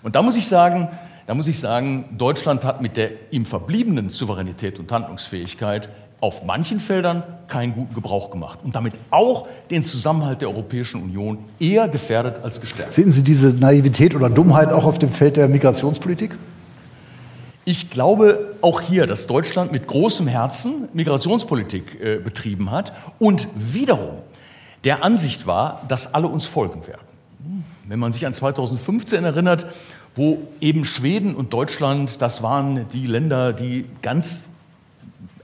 Und 0.02 0.16
da 0.16 0.22
muss 0.22 0.36
ich 0.36 0.48
sagen, 0.48 0.88
da 1.28 1.34
muss 1.34 1.46
ich 1.46 1.60
sagen, 1.60 2.16
Deutschland 2.18 2.64
hat 2.64 2.82
mit 2.82 2.96
der 2.96 3.10
ihm 3.30 3.46
verbliebenen 3.46 4.10
Souveränität 4.10 4.80
und 4.80 4.90
Handlungsfähigkeit 4.90 5.88
auf 6.20 6.44
manchen 6.44 6.80
Feldern 6.80 7.22
keinen 7.48 7.74
guten 7.74 7.94
Gebrauch 7.94 8.30
gemacht 8.30 8.58
und 8.62 8.74
damit 8.74 8.94
auch 9.10 9.46
den 9.70 9.82
Zusammenhalt 9.82 10.42
der 10.42 10.48
Europäischen 10.48 11.02
Union 11.02 11.38
eher 11.58 11.88
gefährdet 11.88 12.42
als 12.42 12.60
gestärkt. 12.60 12.92
Sehen 12.92 13.10
Sie 13.10 13.22
diese 13.22 13.48
Naivität 13.48 14.14
oder 14.14 14.28
Dummheit 14.28 14.70
auch 14.70 14.84
auf 14.84 14.98
dem 14.98 15.10
Feld 15.10 15.36
der 15.36 15.48
Migrationspolitik? 15.48 16.32
Ich 17.64 17.90
glaube 17.90 18.54
auch 18.62 18.80
hier, 18.80 19.06
dass 19.06 19.26
Deutschland 19.26 19.72
mit 19.72 19.86
großem 19.86 20.26
Herzen 20.26 20.88
Migrationspolitik 20.92 22.00
äh, 22.00 22.16
betrieben 22.16 22.70
hat 22.70 22.92
und 23.18 23.48
wiederum 23.54 24.18
der 24.84 25.04
Ansicht 25.04 25.46
war, 25.46 25.82
dass 25.88 26.14
alle 26.14 26.26
uns 26.28 26.46
folgen 26.46 26.86
werden. 26.86 27.02
Wenn 27.86 27.98
man 27.98 28.12
sich 28.12 28.26
an 28.26 28.32
2015 28.32 29.24
erinnert, 29.24 29.66
wo 30.14 30.46
eben 30.60 30.84
Schweden 30.84 31.34
und 31.34 31.52
Deutschland, 31.52 32.20
das 32.22 32.42
waren 32.42 32.88
die 32.92 33.06
Länder, 33.06 33.52
die 33.52 33.84
ganz 34.02 34.44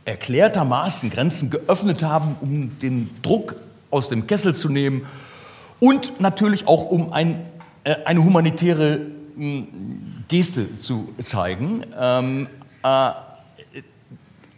erklärtermaßen 0.07 1.11
Grenzen 1.11 1.51
geöffnet 1.51 2.03
haben, 2.03 2.37
um 2.41 2.79
den 2.79 3.11
Druck 3.23 3.57
aus 3.91 4.09
dem 4.09 4.27
Kessel 4.27 4.55
zu 4.55 4.69
nehmen 4.69 5.05
und 5.81 6.21
natürlich 6.21 6.67
auch 6.67 6.87
um 6.87 7.13
ein, 7.13 7.45
äh, 7.85 7.97
eine 8.05 8.25
humanitäre 8.25 9.01
Geste 10.29 10.79
zu 10.79 11.13
zeigen. 11.21 11.85
Ähm, 11.99 12.47
äh, 12.83 13.11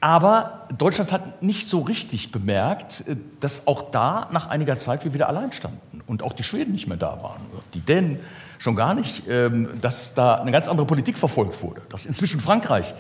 aber 0.00 0.68
Deutschland 0.76 1.10
hat 1.10 1.42
nicht 1.42 1.68
so 1.68 1.80
richtig 1.80 2.30
bemerkt, 2.30 3.08
äh, 3.08 3.16
dass 3.40 3.66
auch 3.66 3.90
da 3.90 4.28
nach 4.30 4.48
einiger 4.48 4.76
Zeit 4.76 5.04
wir 5.04 5.14
wieder 5.14 5.28
allein 5.28 5.50
standen 5.52 6.02
und 6.06 6.22
auch 6.22 6.34
die 6.34 6.44
Schweden 6.44 6.72
nicht 6.72 6.86
mehr 6.86 6.98
da 6.98 7.22
waren, 7.22 7.40
die 7.74 7.80
Dänen 7.80 8.20
schon 8.58 8.76
gar 8.76 8.94
nicht, 8.94 9.22
ähm, 9.28 9.70
dass 9.80 10.14
da 10.14 10.36
eine 10.36 10.52
ganz 10.52 10.68
andere 10.68 10.86
Politik 10.86 11.18
verfolgt 11.18 11.62
wurde, 11.62 11.80
dass 11.88 12.06
inzwischen 12.06 12.40
Frankreich 12.40 12.92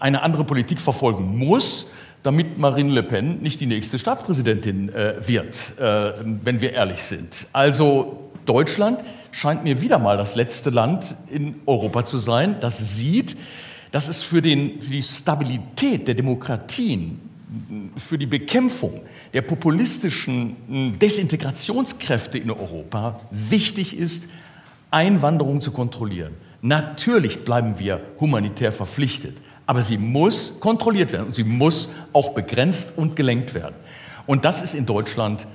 eine 0.00 0.22
andere 0.22 0.44
Politik 0.44 0.80
verfolgen 0.80 1.38
muss, 1.38 1.90
damit 2.22 2.58
Marine 2.58 2.92
Le 2.92 3.02
Pen 3.02 3.40
nicht 3.40 3.60
die 3.60 3.66
nächste 3.66 3.98
Staatspräsidentin 3.98 4.88
äh, 4.90 5.14
wird, 5.26 5.78
äh, 5.78 6.12
wenn 6.24 6.60
wir 6.60 6.72
ehrlich 6.72 7.02
sind. 7.02 7.46
Also 7.52 8.30
Deutschland 8.44 9.00
scheint 9.32 9.64
mir 9.64 9.80
wieder 9.80 9.98
mal 9.98 10.16
das 10.16 10.34
letzte 10.34 10.70
Land 10.70 11.14
in 11.30 11.54
Europa 11.66 12.04
zu 12.04 12.18
sein, 12.18 12.56
das 12.60 12.96
sieht, 12.96 13.36
dass 13.90 14.08
es 14.08 14.22
für, 14.22 14.42
den, 14.42 14.80
für 14.80 14.90
die 14.90 15.02
Stabilität 15.02 16.08
der 16.08 16.14
Demokratien, 16.14 17.20
für 17.96 18.16
die 18.16 18.26
Bekämpfung 18.26 19.02
der 19.32 19.42
populistischen 19.42 20.98
Desintegrationskräfte 20.98 22.38
in 22.38 22.50
Europa 22.50 23.20
wichtig 23.30 23.96
ist, 23.96 24.28
Einwanderung 24.90 25.60
zu 25.60 25.72
kontrollieren. 25.72 26.34
Natürlich 26.62 27.44
bleiben 27.44 27.78
wir 27.78 28.00
humanitär 28.20 28.70
verpflichtet, 28.70 29.36
aber 29.70 29.82
sie 29.82 29.98
muss 29.98 30.58
kontrolliert 30.58 31.12
werden 31.12 31.26
und 31.26 31.34
sie 31.36 31.44
muss 31.44 31.92
auch 32.12 32.30
begrenzt 32.34 32.98
und 32.98 33.14
gelenkt 33.14 33.54
werden. 33.54 33.76
Und 34.26 34.44
das 34.44 34.64
ist 34.64 34.74
in 34.74 34.84
Deutschland 34.84 35.46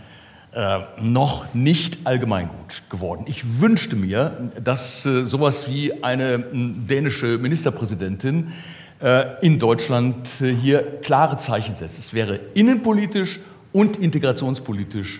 äh, 0.54 0.80
noch 1.02 1.54
nicht 1.54 2.08
allgemeingut 2.08 2.84
geworden. 2.90 3.26
Ich 3.28 3.60
wünschte 3.60 3.98
mir, 3.98 4.52
dass 4.64 5.06
äh, 5.06 5.26
sowas 5.26 5.70
wie 5.70 6.02
eine 6.02 6.40
dänische 6.40 7.40
Ministerpräsidentin 7.40 8.54
äh, 9.02 9.46
in 9.46 9.60
Deutschland 9.60 10.30
äh, 10.40 10.54
hier 10.54 11.02
klare 11.02 11.36
Zeichen 11.36 11.76
setzt. 11.76 12.00
Es 12.00 12.14
wäre 12.14 12.40
innenpolitisch 12.54 13.42
und 13.74 13.98
integrationspolitisch, 13.98 15.20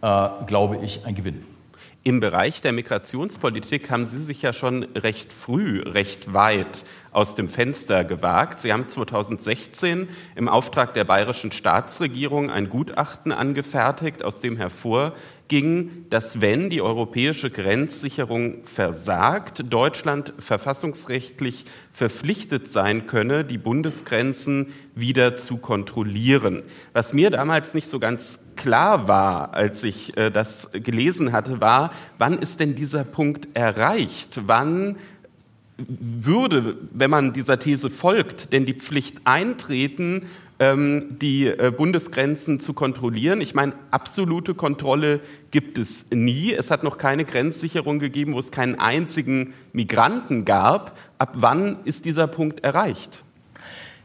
äh, 0.00 0.28
glaube 0.46 0.78
ich, 0.82 1.04
ein 1.04 1.14
Gewinn. 1.14 1.44
Im 2.04 2.18
Bereich 2.18 2.62
der 2.62 2.72
Migrationspolitik 2.72 3.90
haben 3.90 4.06
Sie 4.06 4.18
sich 4.18 4.42
ja 4.42 4.52
schon 4.52 4.84
recht 4.96 5.32
früh, 5.34 5.82
recht 5.82 6.32
weit 6.32 6.84
aus 7.12 7.34
dem 7.34 7.48
Fenster 7.48 8.04
gewagt. 8.04 8.60
Sie 8.60 8.72
haben 8.72 8.88
2016 8.88 10.08
im 10.34 10.48
Auftrag 10.48 10.94
der 10.94 11.04
bayerischen 11.04 11.52
Staatsregierung 11.52 12.50
ein 12.50 12.68
Gutachten 12.68 13.32
angefertigt, 13.32 14.24
aus 14.24 14.40
dem 14.40 14.56
hervor 14.56 15.14
ging, 15.48 16.06
dass 16.08 16.40
wenn 16.40 16.70
die 16.70 16.80
europäische 16.80 17.50
Grenzsicherung 17.50 18.64
versagt, 18.64 19.64
Deutschland 19.68 20.32
verfassungsrechtlich 20.38 21.66
verpflichtet 21.92 22.68
sein 22.68 23.06
könne, 23.06 23.44
die 23.44 23.58
Bundesgrenzen 23.58 24.72
wieder 24.94 25.36
zu 25.36 25.58
kontrollieren. 25.58 26.62
Was 26.94 27.12
mir 27.12 27.28
damals 27.28 27.74
nicht 27.74 27.86
so 27.86 27.98
ganz 27.98 28.38
klar 28.56 29.08
war, 29.08 29.52
als 29.52 29.84
ich 29.84 30.16
äh, 30.16 30.30
das 30.30 30.70
gelesen 30.72 31.32
hatte, 31.32 31.60
war, 31.60 31.92
wann 32.16 32.38
ist 32.38 32.60
denn 32.60 32.74
dieser 32.74 33.04
Punkt 33.04 33.54
erreicht? 33.54 34.40
Wann 34.46 34.96
würde, 35.78 36.76
wenn 36.92 37.10
man 37.10 37.32
dieser 37.32 37.58
These 37.58 37.90
folgt, 37.90 38.52
denn 38.52 38.66
die 38.66 38.74
Pflicht 38.74 39.18
eintreten, 39.24 40.26
ähm, 40.58 41.18
die 41.18 41.46
äh, 41.46 41.72
Bundesgrenzen 41.76 42.60
zu 42.60 42.72
kontrollieren. 42.72 43.40
Ich 43.40 43.54
meine, 43.54 43.72
absolute 43.90 44.54
Kontrolle 44.54 45.20
gibt 45.50 45.78
es 45.78 46.06
nie. 46.12 46.52
Es 46.52 46.70
hat 46.70 46.84
noch 46.84 46.98
keine 46.98 47.24
Grenzsicherung 47.24 47.98
gegeben, 47.98 48.34
wo 48.34 48.38
es 48.38 48.50
keinen 48.50 48.78
einzigen 48.78 49.54
Migranten 49.72 50.44
gab. 50.44 50.96
Ab 51.18 51.32
wann 51.34 51.78
ist 51.84 52.04
dieser 52.04 52.26
Punkt 52.26 52.62
erreicht? 52.62 53.24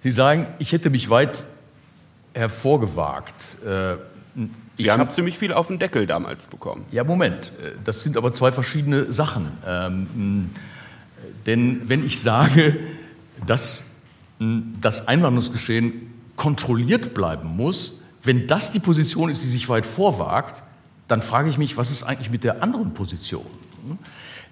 Sie 0.02 0.12
sagen, 0.12 0.48
ich 0.58 0.72
hätte 0.72 0.90
mich 0.90 1.10
weit 1.10 1.44
hervorgewagt. 2.34 3.36
Äh, 3.66 3.96
Sie 4.78 4.92
haben 4.92 5.00
hab, 5.00 5.12
ziemlich 5.12 5.38
viel 5.38 5.52
auf 5.54 5.68
den 5.68 5.80
Deckel 5.80 6.06
damals 6.06 6.46
bekommen. 6.46 6.86
Ja, 6.92 7.04
Moment. 7.04 7.52
Äh, 7.64 7.72
das 7.84 8.04
sind 8.04 8.18
aber 8.18 8.32
zwei 8.32 8.52
verschiedene 8.52 9.12
Sachen. 9.12 9.52
Denn 11.48 11.90
wenn 11.90 12.06
ich 12.06 12.20
sage, 12.20 12.78
dass 13.46 13.84
das 14.40 15.08
Einwanderungsgeschehen 15.08 16.14
kontrolliert 16.36 17.16
bleiben 17.16 17.56
muss, 17.56 18.00
wenn 18.22 18.46
das 18.46 18.72
die 18.72 18.80
Position 18.80 19.30
ist, 19.30 19.42
die 19.44 19.48
sich 19.48 19.68
weit 19.70 19.86
vorwagt, 19.86 20.62
dann 21.08 21.22
frage 21.22 21.50
ich 21.50 21.58
mich, 21.58 21.78
was 21.78 21.90
ist 21.90 22.04
eigentlich 22.04 22.30
mit 22.30 22.44
der 22.44 22.62
anderen 22.62 22.94
Position? 22.94 23.46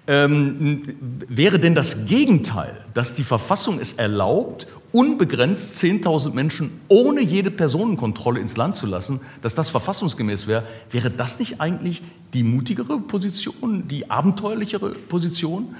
Ähm, 0.08 0.96
wäre 1.28 1.58
denn 1.58 1.74
das 1.74 2.06
Gegenteil, 2.06 2.80
dass 2.94 3.14
die 3.14 3.24
Verfassung 3.24 3.78
es 3.80 3.94
erlaubt, 3.94 4.66
unbegrenzt 4.92 5.76
10.000 5.82 6.32
Menschen 6.32 6.80
ohne 6.88 7.20
jede 7.20 7.50
Personenkontrolle 7.50 8.40
ins 8.40 8.56
Land 8.56 8.76
zu 8.76 8.86
lassen, 8.86 9.20
dass 9.42 9.54
das 9.54 9.68
verfassungsgemäß 9.68 10.46
wäre, 10.46 10.64
wäre 10.90 11.10
das 11.10 11.38
nicht 11.38 11.60
eigentlich 11.60 12.02
die 12.32 12.44
mutigere 12.44 12.98
Position, 12.98 13.88
die 13.88 14.10
abenteuerlichere 14.10 14.90
Position? 14.90 15.74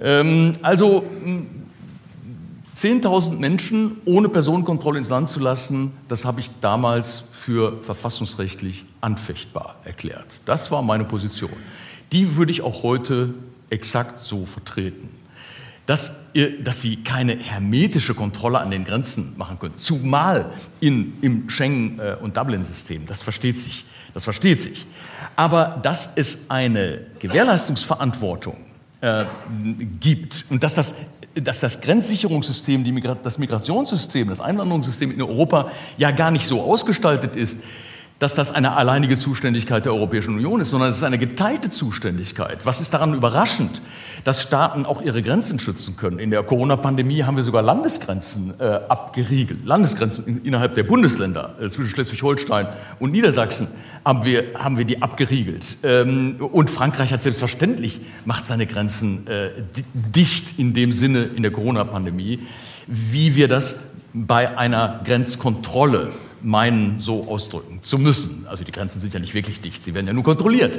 Ähm, 0.00 0.56
also 0.62 1.04
10.000 2.76 3.38
Menschen 3.38 3.98
ohne 4.04 4.28
Personenkontrolle 4.28 4.98
ins 4.98 5.08
Land 5.08 5.28
zu 5.28 5.40
lassen, 5.40 5.92
das 6.08 6.24
habe 6.24 6.40
ich 6.40 6.50
damals 6.60 7.24
für 7.30 7.82
verfassungsrechtlich 7.82 8.84
anfechtbar 9.00 9.76
erklärt. 9.84 10.40
Das 10.44 10.70
war 10.70 10.82
meine 10.82 11.04
Position 11.04 11.52
die 12.14 12.36
würde 12.36 12.52
ich 12.52 12.62
auch 12.62 12.82
heute 12.84 13.34
exakt 13.70 14.22
so 14.22 14.46
vertreten. 14.46 15.10
Dass, 15.84 16.20
dass 16.62 16.80
sie 16.80 17.02
keine 17.02 17.36
hermetische 17.36 18.14
Kontrolle 18.14 18.58
an 18.58 18.70
den 18.70 18.84
Grenzen 18.84 19.34
machen 19.36 19.58
können, 19.58 19.76
zumal 19.76 20.50
in, 20.80 21.12
im 21.20 21.50
Schengen- 21.50 21.98
äh, 21.98 22.16
und 22.22 22.38
Dublin-System, 22.38 23.04
das 23.04 23.22
versteht 23.22 23.58
sich. 23.58 23.84
Das 24.14 24.24
versteht 24.24 24.62
sich. 24.62 24.86
Aber 25.36 25.78
dass 25.82 26.12
es 26.16 26.48
eine 26.48 27.00
Gewährleistungsverantwortung 27.18 28.56
äh, 29.04 29.26
gibt. 30.00 30.46
Und 30.48 30.64
dass 30.64 30.74
das, 30.74 30.94
dass 31.34 31.60
das 31.60 31.82
Grenzsicherungssystem, 31.82 32.82
Migra 32.82 33.14
das 33.14 33.36
Migrationssystem, 33.36 34.28
das 34.28 34.40
Einwanderungssystem 34.40 35.10
in 35.10 35.20
Europa 35.20 35.70
ja 35.98 36.10
gar 36.10 36.30
nicht 36.30 36.46
so 36.46 36.62
ausgestaltet 36.62 37.36
ist, 37.36 37.58
dass 38.24 38.34
das 38.34 38.54
eine 38.54 38.74
alleinige 38.74 39.18
Zuständigkeit 39.18 39.84
der 39.84 39.92
Europäischen 39.92 40.36
Union 40.36 40.58
ist, 40.58 40.70
sondern 40.70 40.88
es 40.88 40.96
ist 40.96 41.02
eine 41.02 41.18
geteilte 41.18 41.68
Zuständigkeit. 41.68 42.64
Was 42.64 42.80
ist 42.80 42.94
daran 42.94 43.12
überraschend, 43.12 43.82
dass 44.24 44.40
Staaten 44.40 44.86
auch 44.86 45.02
ihre 45.02 45.20
Grenzen 45.20 45.58
schützen 45.58 45.98
können? 45.98 46.18
In 46.18 46.30
der 46.30 46.42
Corona-Pandemie 46.42 47.24
haben 47.24 47.36
wir 47.36 47.42
sogar 47.42 47.60
Landesgrenzen 47.60 48.54
äh, 48.58 48.80
abgeriegelt, 48.88 49.66
Landesgrenzen 49.66 50.26
in, 50.26 50.42
innerhalb 50.42 50.74
der 50.74 50.84
Bundesländer 50.84 51.56
äh, 51.60 51.68
zwischen 51.68 51.90
Schleswig-Holstein 51.90 52.66
und 52.98 53.12
Niedersachsen 53.12 53.68
haben 54.06 54.24
wir, 54.24 54.54
haben 54.54 54.78
wir 54.78 54.86
die 54.86 55.02
abgeriegelt. 55.02 55.76
Ähm, 55.82 56.36
und 56.40 56.70
Frankreich 56.70 57.12
hat 57.12 57.20
selbstverständlich 57.20 58.00
macht 58.24 58.46
seine 58.46 58.66
Grenzen 58.66 59.26
äh, 59.26 59.50
dicht 59.92 60.58
in 60.58 60.72
dem 60.72 60.94
Sinne 60.94 61.24
in 61.24 61.42
der 61.42 61.52
Corona-Pandemie, 61.52 62.40
wie 62.86 63.36
wir 63.36 63.48
das 63.48 63.90
bei 64.14 64.56
einer 64.56 65.02
Grenzkontrolle 65.04 66.12
meinen, 66.44 66.98
so 66.98 67.26
ausdrücken 67.28 67.78
zu 67.82 67.98
müssen. 67.98 68.46
Also 68.48 68.64
die 68.64 68.72
Grenzen 68.72 69.00
sind 69.00 69.14
ja 69.14 69.20
nicht 69.20 69.34
wirklich 69.34 69.60
dicht, 69.60 69.82
sie 69.82 69.94
werden 69.94 70.06
ja 70.06 70.12
nur 70.12 70.24
kontrolliert. 70.24 70.78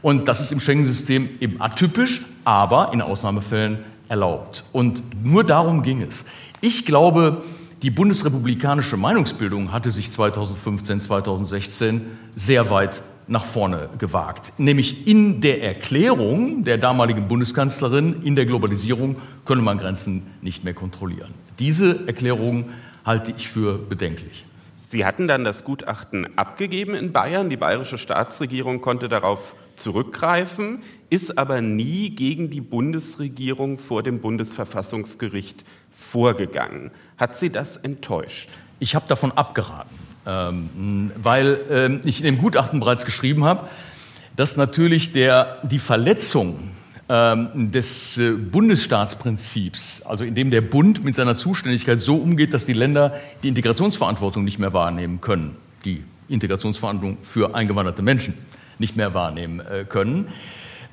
Und 0.00 0.28
das 0.28 0.40
ist 0.40 0.52
im 0.52 0.60
Schengen-System 0.60 1.28
eben 1.40 1.60
atypisch, 1.60 2.22
aber 2.44 2.92
in 2.92 3.02
Ausnahmefällen 3.02 3.78
erlaubt. 4.08 4.64
Und 4.72 5.02
nur 5.24 5.44
darum 5.44 5.82
ging 5.82 6.02
es. 6.02 6.24
Ich 6.60 6.84
glaube, 6.84 7.42
die 7.82 7.90
bundesrepublikanische 7.90 8.96
Meinungsbildung 8.96 9.72
hatte 9.72 9.90
sich 9.90 10.10
2015, 10.10 11.00
2016 11.00 12.02
sehr 12.34 12.70
weit 12.70 13.02
nach 13.28 13.44
vorne 13.44 13.88
gewagt. 13.98 14.58
Nämlich 14.58 15.06
in 15.06 15.40
der 15.40 15.62
Erklärung 15.62 16.64
der 16.64 16.78
damaligen 16.78 17.28
Bundeskanzlerin, 17.28 18.22
in 18.22 18.36
der 18.36 18.46
Globalisierung 18.46 19.16
könne 19.44 19.62
man 19.62 19.78
Grenzen 19.78 20.22
nicht 20.42 20.64
mehr 20.64 20.74
kontrollieren. 20.74 21.32
Diese 21.58 22.06
Erklärung 22.06 22.66
halte 23.04 23.32
ich 23.36 23.48
für 23.48 23.78
bedenklich. 23.78 24.44
Sie 24.92 25.06
hatten 25.06 25.26
dann 25.26 25.42
das 25.42 25.64
Gutachten 25.64 26.36
abgegeben 26.36 26.94
in 26.94 27.12
Bayern. 27.12 27.48
Die 27.48 27.56
bayerische 27.56 27.96
Staatsregierung 27.96 28.82
konnte 28.82 29.08
darauf 29.08 29.54
zurückgreifen, 29.74 30.82
ist 31.08 31.38
aber 31.38 31.62
nie 31.62 32.10
gegen 32.10 32.50
die 32.50 32.60
Bundesregierung 32.60 33.78
vor 33.78 34.02
dem 34.02 34.20
Bundesverfassungsgericht 34.20 35.64
vorgegangen. 35.90 36.90
Hat 37.16 37.38
Sie 37.38 37.48
das 37.48 37.78
enttäuscht? 37.78 38.50
Ich 38.80 38.94
habe 38.94 39.08
davon 39.08 39.32
abgeraten, 39.32 39.96
ähm, 40.26 41.10
weil 41.16 41.58
ähm, 41.70 42.02
ich 42.04 42.18
in 42.18 42.26
dem 42.26 42.36
Gutachten 42.36 42.78
bereits 42.78 43.06
geschrieben 43.06 43.44
habe, 43.44 43.70
dass 44.36 44.58
natürlich 44.58 45.12
der, 45.12 45.56
die 45.62 45.78
Verletzung 45.78 46.68
des 47.08 48.16
äh, 48.16 48.30
Bundesstaatsprinzips, 48.30 50.02
also 50.02 50.24
in 50.24 50.34
dem 50.34 50.50
der 50.50 50.60
Bund 50.60 51.04
mit 51.04 51.14
seiner 51.14 51.36
Zuständigkeit 51.36 52.00
so 52.00 52.16
umgeht, 52.16 52.54
dass 52.54 52.64
die 52.64 52.72
Länder 52.72 53.14
die 53.42 53.48
Integrationsverantwortung 53.48 54.44
nicht 54.44 54.58
mehr 54.58 54.72
wahrnehmen 54.72 55.20
können, 55.20 55.56
die 55.84 56.04
Integrationsverantwortung 56.28 57.18
für 57.22 57.54
eingewanderte 57.54 58.02
Menschen 58.02 58.34
nicht 58.78 58.96
mehr 58.96 59.14
wahrnehmen 59.14 59.60
äh, 59.60 59.84
können, 59.84 60.28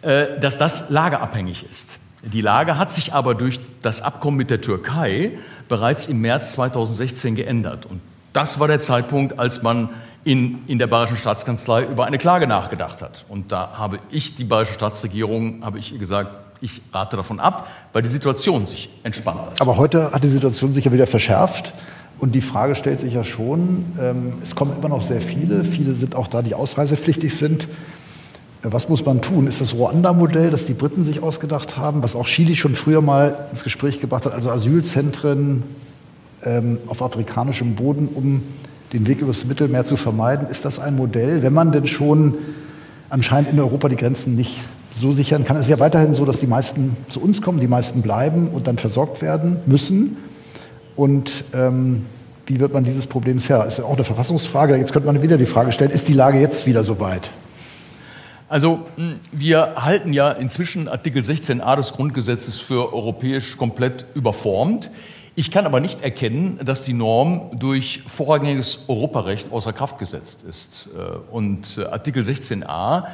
äh, 0.01 0.39
dass 0.39 0.57
das 0.57 0.89
lageabhängig 0.89 1.65
ist. 1.69 1.99
Die 2.23 2.41
Lage 2.41 2.77
hat 2.77 2.91
sich 2.91 3.13
aber 3.13 3.33
durch 3.33 3.59
das 3.81 4.01
Abkommen 4.01 4.37
mit 4.37 4.49
der 4.49 4.59
Türkei 4.59 5.31
bereits 5.69 6.07
im 6.07 6.19
März 6.19 6.53
2016 6.53 7.35
geändert. 7.35 7.85
Und 7.85 8.01
das 8.33 8.59
war 8.59 8.67
der 8.67 8.81
Zeitpunkt, 8.81 9.39
als 9.39 9.63
man 9.63 9.89
in, 10.23 10.59
in 10.67 10.79
der 10.79 10.87
Bayerischen 10.87 11.17
Staatskanzlei 11.17 11.83
über 11.85 12.05
eine 12.05 12.17
Klage 12.17 12.47
nachgedacht 12.47 13.01
hat. 13.01 13.25
Und 13.29 13.51
da 13.51 13.71
habe 13.77 13.99
ich, 14.11 14.35
die 14.35 14.43
Bayerische 14.43 14.73
Staatsregierung, 14.73 15.63
habe 15.63 15.79
ich 15.79 15.97
gesagt, 15.97 16.31
ich 16.61 16.81
rate 16.93 17.15
davon 17.15 17.39
ab, 17.39 17.67
weil 17.93 18.01
die 18.01 18.09
Situation 18.09 18.65
sich 18.65 18.89
entspannt 19.03 19.39
hat. 19.39 19.61
Aber 19.61 19.77
heute 19.77 20.11
hat 20.11 20.23
die 20.23 20.29
Situation 20.29 20.73
sich 20.73 20.85
ja 20.85 20.91
wieder 20.91 21.07
verschärft. 21.07 21.73
Und 22.19 22.35
die 22.35 22.41
Frage 22.41 22.75
stellt 22.75 22.99
sich 22.99 23.13
ja 23.13 23.23
schon, 23.23 23.85
ähm, 23.97 24.33
es 24.43 24.53
kommen 24.53 24.75
immer 24.77 24.89
noch 24.89 25.01
sehr 25.01 25.21
viele, 25.21 25.63
viele 25.63 25.93
sind 25.93 26.15
auch 26.15 26.27
da, 26.27 26.41
die 26.41 26.53
ausreisepflichtig 26.53 27.33
sind. 27.33 27.69
Was 28.61 28.89
muss 28.89 29.05
man 29.05 29.21
tun? 29.21 29.47
Ist 29.47 29.61
das 29.61 29.73
Ruanda-Modell, 29.73 30.49
das 30.49 30.65
die 30.65 30.73
Briten 30.73 31.05
sich 31.05 31.23
ausgedacht 31.23 31.77
haben, 31.77 32.03
was 32.03 32.17
auch 32.17 32.25
Chile 32.25 32.57
schon 32.57 32.75
früher 32.75 33.01
mal 33.01 33.47
ins 33.51 33.63
Gespräch 33.63 34.01
gebracht 34.01 34.25
hat, 34.25 34.33
also 34.33 34.51
Asylzentren 34.51 35.63
ähm, 36.43 36.77
auf 36.87 37.01
afrikanischem 37.01 37.75
Boden, 37.75 38.09
um 38.13 38.43
den 38.93 39.07
Weg 39.07 39.21
übers 39.21 39.45
Mittelmeer 39.45 39.85
zu 39.85 39.97
vermeiden. 39.97 40.47
Ist 40.49 40.65
das 40.65 40.79
ein 40.79 40.95
Modell, 40.95 41.43
wenn 41.43 41.53
man 41.53 41.71
denn 41.71 41.87
schon 41.87 42.35
anscheinend 43.09 43.51
in 43.51 43.59
Europa 43.59 43.89
die 43.89 43.95
Grenzen 43.95 44.35
nicht 44.35 44.57
so 44.91 45.11
sichern 45.13 45.43
kann? 45.43 45.57
Es 45.57 45.63
ist 45.63 45.69
ja 45.69 45.79
weiterhin 45.79 46.13
so, 46.13 46.25
dass 46.25 46.39
die 46.39 46.47
meisten 46.47 46.97
zu 47.09 47.21
uns 47.21 47.41
kommen, 47.41 47.59
die 47.59 47.67
meisten 47.67 48.01
bleiben 48.01 48.47
und 48.47 48.67
dann 48.67 48.77
versorgt 48.77 49.21
werden 49.21 49.57
müssen. 49.65 50.17
Und 50.95 51.43
ähm, 51.53 52.05
wie 52.47 52.59
wird 52.59 52.73
man 52.73 52.83
dieses 52.83 53.05
Problems 53.05 53.47
her? 53.47 53.63
Ist 53.65 53.77
ja 53.77 53.83
auch 53.83 53.93
eine 53.93 54.03
Verfassungsfrage. 54.03 54.75
Jetzt 54.75 54.91
könnte 54.91 55.05
man 55.05 55.21
wieder 55.21 55.37
die 55.37 55.45
Frage 55.45 55.71
stellen, 55.71 55.91
ist 55.91 56.07
die 56.07 56.13
Lage 56.13 56.39
jetzt 56.39 56.65
wieder 56.65 56.83
so 56.83 56.99
weit? 56.99 57.29
Also 58.49 58.79
hm, 58.95 59.17
wir 59.31 59.75
halten 59.75 60.11
ja 60.11 60.31
inzwischen 60.31 60.87
Artikel 60.87 61.21
16a 61.21 61.75
des 61.75 61.93
Grundgesetzes 61.93 62.57
für 62.57 62.91
europäisch 62.91 63.55
komplett 63.57 64.05
überformt. 64.15 64.89
Ich 65.39 65.51
kann 65.51 65.65
aber 65.65 65.79
nicht 65.79 66.01
erkennen, 66.01 66.59
dass 66.65 66.83
die 66.83 66.91
Norm 66.91 67.51
durch 67.57 68.01
vorrangiges 68.07 68.83
Europarecht 68.89 69.53
außer 69.53 69.71
Kraft 69.71 69.97
gesetzt 69.97 70.43
ist. 70.43 70.89
Äh, 70.93 71.33
und 71.33 71.77
äh, 71.77 71.85
Artikel 71.85 72.23
16a 72.23 73.05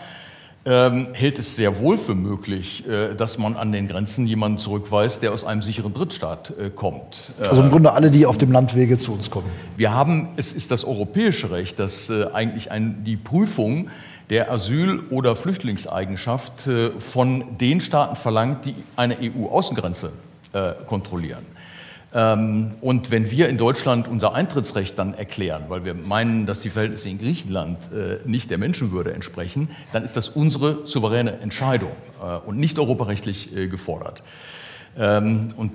ähm, 0.66 1.10
hält 1.14 1.38
es 1.38 1.56
sehr 1.56 1.78
wohl 1.78 2.00
für 2.00 2.16
möglich, 2.16 2.84
äh, 2.88 3.14
dass 3.14 3.38
man 3.38 3.56
an 3.56 3.72
den 3.72 3.88
Grenzen 3.88 4.26
jemanden 4.26 4.58
zurückweist, 4.58 5.22
der 5.22 5.34
aus 5.34 5.44
einem 5.44 5.62
sicheren 5.62 5.94
Drittstaat 5.94 6.52
kommt. 6.76 7.32
Also 7.48 7.62
im 7.62 7.70
Grunde 7.70 7.92
alle, 7.92 8.10
die 8.10 8.26
auf 8.26 8.40
dem 8.40 8.52
Landwege 8.52 8.98
zu 8.98 9.14
uns 9.14 9.30
kommen. 9.30 9.52
Wir 9.78 9.94
haben, 9.94 10.30
es 10.36 10.52
ist 10.52 10.72
das 10.72 10.84
europäische 10.84 11.52
Recht, 11.52 11.78
das 11.78 12.10
eigentlich 12.10 12.72
ein, 12.72 13.04
die 13.04 13.18
Prüfung 13.18 13.92
der 14.32 14.52
Asyl- 14.52 15.04
oder 15.12 15.36
Flüchtlingseigenschaft 15.36 16.68
von 16.98 17.60
den 17.60 17.82
Staaten 17.82 18.16
verlangt, 18.16 18.66
die 18.66 18.74
eine 18.96 19.18
EU-Außengrenze 19.22 20.12
kontrollieren. 20.88 21.55
Ähm, 22.16 22.72
und 22.80 23.12
wenn 23.12 23.30
wir 23.30 23.50
in 23.50 23.58
Deutschland 23.58 24.08
unser 24.08 24.34
Eintrittsrecht 24.34 24.98
dann 24.98 25.14
erklären, 25.14 25.66
weil 25.68 25.84
wir 25.84 25.94
meinen, 25.94 26.46
dass 26.46 26.62
die 26.62 26.70
Verhältnisse 26.70 27.10
in 27.10 27.20
Griechenland 27.20 27.78
äh, 27.92 28.26
nicht 28.26 28.50
der 28.50 28.58
Menschenwürde 28.58 29.14
entsprechen, 29.14 29.70
dann 29.92 30.06
ist 30.06 30.16
das 30.16 30.30
unsere 30.30 30.88
souveräne 30.88 31.40
Entscheidung 31.42 31.92
äh, 32.24 32.38
und 32.48 32.58
nicht 32.58 32.80
europarechtlich 32.80 33.54
äh, 33.54 33.68
gefordert. 33.68 34.24
Ähm, 34.98 35.50
und 35.58 35.74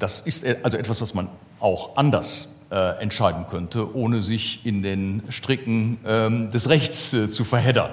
das 0.00 0.20
ist 0.20 0.44
also 0.64 0.76
etwas, 0.76 1.00
was 1.00 1.14
man 1.14 1.28
auch 1.60 1.96
anders 1.96 2.56
entscheiden 2.70 3.46
könnte, 3.50 3.96
ohne 3.96 4.22
sich 4.22 4.64
in 4.64 4.84
den 4.84 5.24
Stricken 5.30 5.98
ähm, 6.06 6.52
des 6.52 6.68
Rechts 6.68 7.10
zu 7.10 7.44
verheddern. 7.44 7.90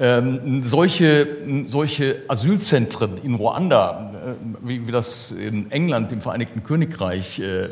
Ähm, 0.00 0.62
solche, 0.62 1.26
solche 1.66 2.22
Asylzentren 2.28 3.18
in 3.22 3.34
Ruanda, 3.34 4.12
äh, 4.14 4.66
wie, 4.66 4.86
wie, 4.86 4.92
das 4.92 5.32
in 5.32 5.72
England, 5.72 6.12
im 6.12 6.20
Vereinigten 6.20 6.62
Königreich 6.62 7.40
äh, 7.40 7.64
äh, 7.64 7.68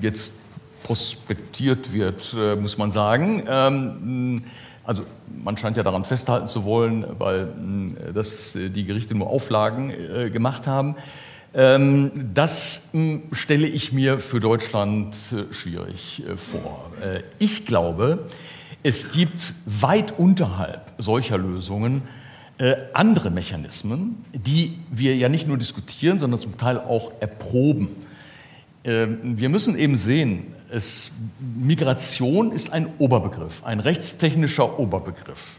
jetzt 0.00 0.32
prospektiert 0.84 1.92
wird, 1.92 2.34
äh, 2.38 2.54
muss 2.54 2.78
man 2.78 2.92
sagen. 2.92 3.42
Ähm, 3.48 4.42
also 4.84 5.02
man 5.42 5.56
scheint 5.56 5.76
ja 5.76 5.82
daran 5.82 6.04
festhalten 6.04 6.46
zu 6.46 6.64
wollen, 6.64 7.04
weil 7.18 7.48
äh, 8.08 8.12
das 8.12 8.52
die 8.54 8.84
Gerichte 8.84 9.14
nur 9.16 9.30
Auflagen 9.30 9.90
äh, 9.90 10.30
gemacht 10.30 10.66
haben. 10.66 10.94
Ähm, 11.52 12.12
das 12.32 12.88
hm, 12.92 13.22
stelle 13.32 13.66
ich 13.66 13.92
mir 13.92 14.20
für 14.20 14.38
Deutschland 14.38 15.16
äh, 15.32 15.52
schwierig 15.52 16.22
äh, 16.24 16.36
vor. 16.36 16.92
Äh, 17.02 17.22
ich 17.40 17.66
glaube, 17.66 18.26
es 18.82 19.12
gibt 19.12 19.54
weit 19.66 20.18
unterhalb 20.18 20.92
solcher 20.98 21.38
Lösungen 21.38 22.02
andere 22.92 23.30
Mechanismen, 23.30 24.22
die 24.34 24.76
wir 24.90 25.16
ja 25.16 25.30
nicht 25.30 25.48
nur 25.48 25.56
diskutieren, 25.56 26.18
sondern 26.18 26.38
zum 26.38 26.58
Teil 26.58 26.76
auch 26.76 27.10
erproben. 27.18 27.88
Ähm, 28.84 29.38
wir 29.38 29.48
müssen 29.48 29.78
eben 29.78 29.96
sehen, 29.96 30.46
es, 30.70 31.12
Migration 31.38 32.52
ist 32.52 32.72
ein 32.72 32.86
Oberbegriff, 32.98 33.64
ein 33.64 33.80
rechtstechnischer 33.80 34.78
Oberbegriff. 34.78 35.58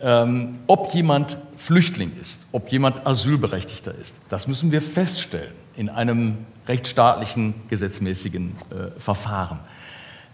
Ähm, 0.00 0.58
ob 0.66 0.94
jemand 0.94 1.36
Flüchtling 1.56 2.12
ist, 2.20 2.42
ob 2.52 2.70
jemand 2.70 3.06
Asylberechtigter 3.06 3.94
ist, 3.94 4.16
das 4.28 4.46
müssen 4.46 4.70
wir 4.70 4.82
feststellen 4.82 5.52
in 5.76 5.88
einem 5.88 6.38
rechtsstaatlichen, 6.68 7.54
gesetzmäßigen 7.68 8.52
äh, 8.70 9.00
Verfahren. 9.00 9.60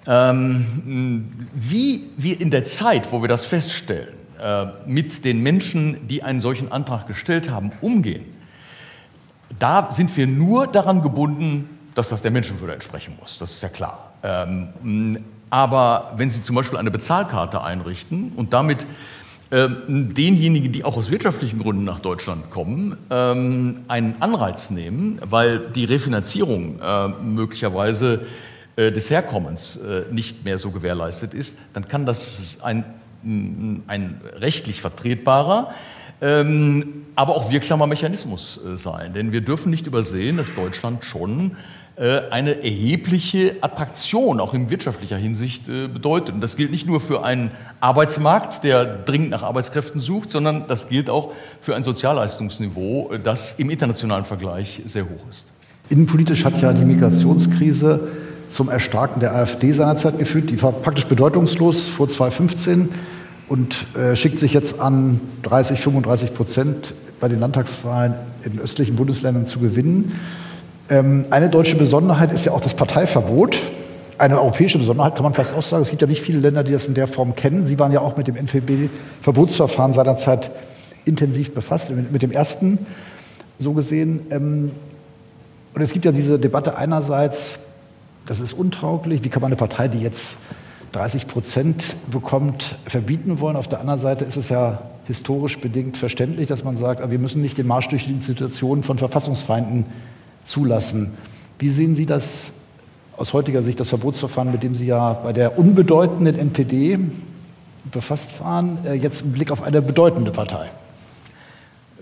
Ähm, 0.07 1.33
wie 1.55 2.05
wir 2.17 2.41
in 2.41 2.51
der 2.51 2.65
Zeit, 2.65 3.13
wo 3.13 3.21
wir 3.23 3.29
das 3.29 3.45
feststellen, 3.45 4.15
äh, 4.41 4.67
mit 4.87 5.25
den 5.25 5.43
Menschen, 5.43 6.09
die 6.09 6.23
einen 6.23 6.41
solchen 6.41 6.73
Antrag 6.73 7.07
gestellt 7.07 7.51
haben, 7.51 7.73
umgehen, 7.83 8.25
da 9.59 9.93
sind 9.93 10.17
wir 10.17 10.27
nur 10.27 10.67
daran 10.67 11.03
gebunden, 11.03 11.69
dass 11.95 12.09
das 12.09 12.23
der 12.23 12.31
Menschenwürde 12.31 12.73
entsprechen 12.73 13.15
muss. 13.21 13.39
Das 13.39 13.51
ist 13.51 13.63
ja 13.63 13.69
klar. 13.69 14.13
Ähm, 14.23 15.19
aber 15.51 16.13
wenn 16.17 16.31
Sie 16.31 16.43
zum 16.43 16.57
Beispiel 16.57 16.79
eine 16.79 16.91
Bezahlkarte 16.91 17.63
einrichten 17.63 18.33
und 18.37 18.53
damit 18.55 18.87
ähm, 19.51 20.15
denjenigen, 20.15 20.73
die 20.73 20.85
auch 20.85 20.97
aus 20.97 21.11
wirtschaftlichen 21.11 21.59
Gründen 21.59 21.85
nach 21.85 21.99
Deutschland 21.99 22.51
kommen, 22.51 22.97
einen 23.11 24.15
Anreiz 24.21 24.71
nehmen, 24.71 25.21
weil 25.25 25.59
die 25.59 25.85
Refinanzierung 25.85 26.79
äh, 26.81 27.09
möglicherweise 27.09 28.21
des 28.89 29.11
Herkommens 29.11 29.77
äh, 29.77 30.03
nicht 30.13 30.45
mehr 30.45 30.59
so 30.59 30.71
gewährleistet 30.71 31.35
ist, 31.35 31.59
dann 31.75 31.89
kann 31.89 32.07
das 32.07 32.59
ein, 32.63 32.85
ein 33.23 34.21
rechtlich 34.37 34.81
vertretbarer, 34.81 35.75
ähm, 36.23 37.05
aber 37.15 37.37
auch 37.37 37.51
wirksamer 37.51 37.87
Mechanismus 37.87 38.61
sein. 38.77 39.13
Denn 39.13 39.33
wir 39.33 39.43
dürfen 39.43 39.71
nicht 39.71 39.87
übersehen, 39.87 40.39
dass 40.39 40.55
Deutschland 40.55 41.05
schon 41.05 41.57
äh, 42.01 42.31
eine 42.31 42.63
erhebliche 42.65 43.57
Attraktion 43.61 44.41
auch 44.41 44.55
in 44.55 44.71
wirtschaftlicher 44.71 45.19
Hinsicht 45.19 45.69
äh, 45.69 45.87
bedeutet. 45.87 46.35
Und 46.35 46.41
das 46.41 46.57
gilt 46.57 46.71
nicht 46.71 46.87
nur 46.87 46.99
für 46.99 47.25
einen 47.25 47.51
Arbeitsmarkt, 47.81 48.65
der 48.65 48.87
dringend 48.87 49.29
nach 49.29 49.43
Arbeitskräften 49.43 50.01
sucht, 50.01 50.31
sondern 50.31 50.67
das 50.67 50.89
gilt 50.89 51.11
auch 51.11 51.33
für 51.61 51.77
ein 51.77 51.83
Sozialleistungsniveau, 51.83 53.13
äh, 53.13 53.21
das 53.21 53.59
im 53.59 53.69
internationalen 53.69 54.25
Vergleich 54.25 54.81
sehr 54.87 55.05
hoch 55.05 55.29
ist. 55.29 55.49
Innenpolitisch 55.91 56.43
hat 56.47 56.59
ja 56.63 56.73
die 56.73 56.87
Migrationskrise 56.87 58.09
zum 58.51 58.69
Erstarken 58.69 59.21
der 59.21 59.35
AfD 59.35 59.73
seinerzeit 59.73 60.19
geführt. 60.19 60.51
Die 60.51 60.63
war 60.63 60.73
praktisch 60.73 61.07
bedeutungslos 61.07 61.87
vor 61.87 62.09
2015 62.09 62.91
und 63.49 63.87
äh, 63.97 64.15
schickt 64.17 64.39
sich 64.39 64.53
jetzt 64.53 64.81
an, 64.81 65.21
30, 65.43 65.81
35 65.81 66.35
Prozent 66.35 66.95
bei 67.21 67.29
den 67.29 67.41
Landtagswahlen 67.41 68.15
in 68.45 68.59
östlichen 68.61 68.97
Bundesländern 68.97 69.47
zu 69.47 69.59
gewinnen. 69.59 70.13
Ähm, 70.89 71.27
eine 71.31 71.49
deutsche 71.49 71.77
Besonderheit 71.77 72.33
ist 72.33 72.45
ja 72.45 72.53
auch 72.53 72.61
das 72.61 72.75
Parteiverbot. 72.75 73.59
Eine 74.19 74.41
europäische 74.41 74.79
Besonderheit 74.79 75.15
kann 75.15 75.25
man 75.25 75.35
fast 75.35 75.55
auch 75.55 75.63
sagen. 75.63 75.83
Es 75.83 75.91
gibt 75.91 76.03
ja 76.03 76.09
nicht 76.09 76.23
viele 76.23 76.41
Länder, 76.41 76.63
die 76.63 76.73
das 76.73 76.89
in 76.89 76.95
der 76.95 77.07
Form 77.07 77.35
kennen. 77.35 77.67
Sie 77.67 77.79
waren 77.79 77.93
ja 77.93 78.01
auch 78.01 78.17
mit 78.17 78.29
dem 78.29 78.37
NVB-Verbotsverfahren 78.37 79.95
seinerzeit 79.95 80.51
intensiv 81.05 81.55
befasst, 81.55 81.91
mit 81.91 82.23
dem 82.23 82.31
ersten 82.31 82.79
so 83.59 83.73
gesehen. 83.73 84.27
Ähm, 84.31 84.71
und 85.75 85.83
es 85.83 85.93
gibt 85.93 86.05
ja 86.05 86.13
diese 86.13 86.39
Debatte 86.39 86.77
einerseits, 86.77 87.61
das 88.31 88.39
ist 88.39 88.53
untauglich, 88.53 89.25
wie 89.25 89.29
kann 89.29 89.43
man 89.43 89.49
eine 89.49 89.57
Partei, 89.57 89.89
die 89.89 89.99
jetzt 89.99 90.37
30 90.93 91.27
Prozent 91.27 91.97
bekommt, 92.13 92.77
verbieten 92.87 93.41
wollen. 93.41 93.57
Auf 93.57 93.67
der 93.67 93.81
anderen 93.81 93.99
Seite 93.99 94.25
ist 94.25 94.37
es 94.37 94.51
ja 94.51 94.83
historisch 95.09 95.59
bedingt 95.59 95.97
verständlich, 95.97 96.47
dass 96.47 96.63
man 96.63 96.77
sagt, 96.77 97.11
wir 97.11 97.19
müssen 97.19 97.43
nicht 97.43 97.59
den 97.59 97.67
Marsch 97.67 97.89
durch 97.89 98.05
die 98.05 98.13
Institutionen 98.13 98.85
von 98.85 98.99
Verfassungsfeinden 98.99 99.85
zulassen. 100.45 101.11
Wie 101.59 101.71
sehen 101.71 101.97
Sie 101.97 102.07
das 102.07 102.53
aus 103.17 103.33
heutiger 103.33 103.65
Sicht, 103.65 103.81
das 103.81 103.89
Verbotsverfahren, 103.89 104.53
mit 104.53 104.63
dem 104.63 104.77
Sie 104.77 104.87
ja 104.87 105.15
bei 105.15 105.33
der 105.33 105.59
unbedeutenden 105.59 106.39
NPD 106.39 107.01
befasst 107.91 108.41
waren, 108.41 108.79
äh, 108.87 108.95
jetzt 108.95 109.23
im 109.23 109.33
Blick 109.33 109.51
auf 109.51 109.61
eine 109.61 109.83
bedeutende 109.83 110.31
Partei? 110.31 110.71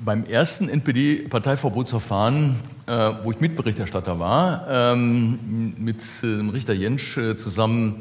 Beim 0.08 0.24
ersten 0.24 0.70
NPD-Parteiverbotsverfahren, 0.70 2.56
äh, 2.86 3.12
wo 3.24 3.30
ich 3.30 3.40
Mitberichterstatter 3.40 4.18
war, 4.18 4.66
ähm, 4.66 5.74
mit 5.76 6.00
dem 6.22 6.48
Richter 6.48 6.72
Jentsch 6.72 7.18
äh, 7.18 7.36
zusammen, 7.36 8.00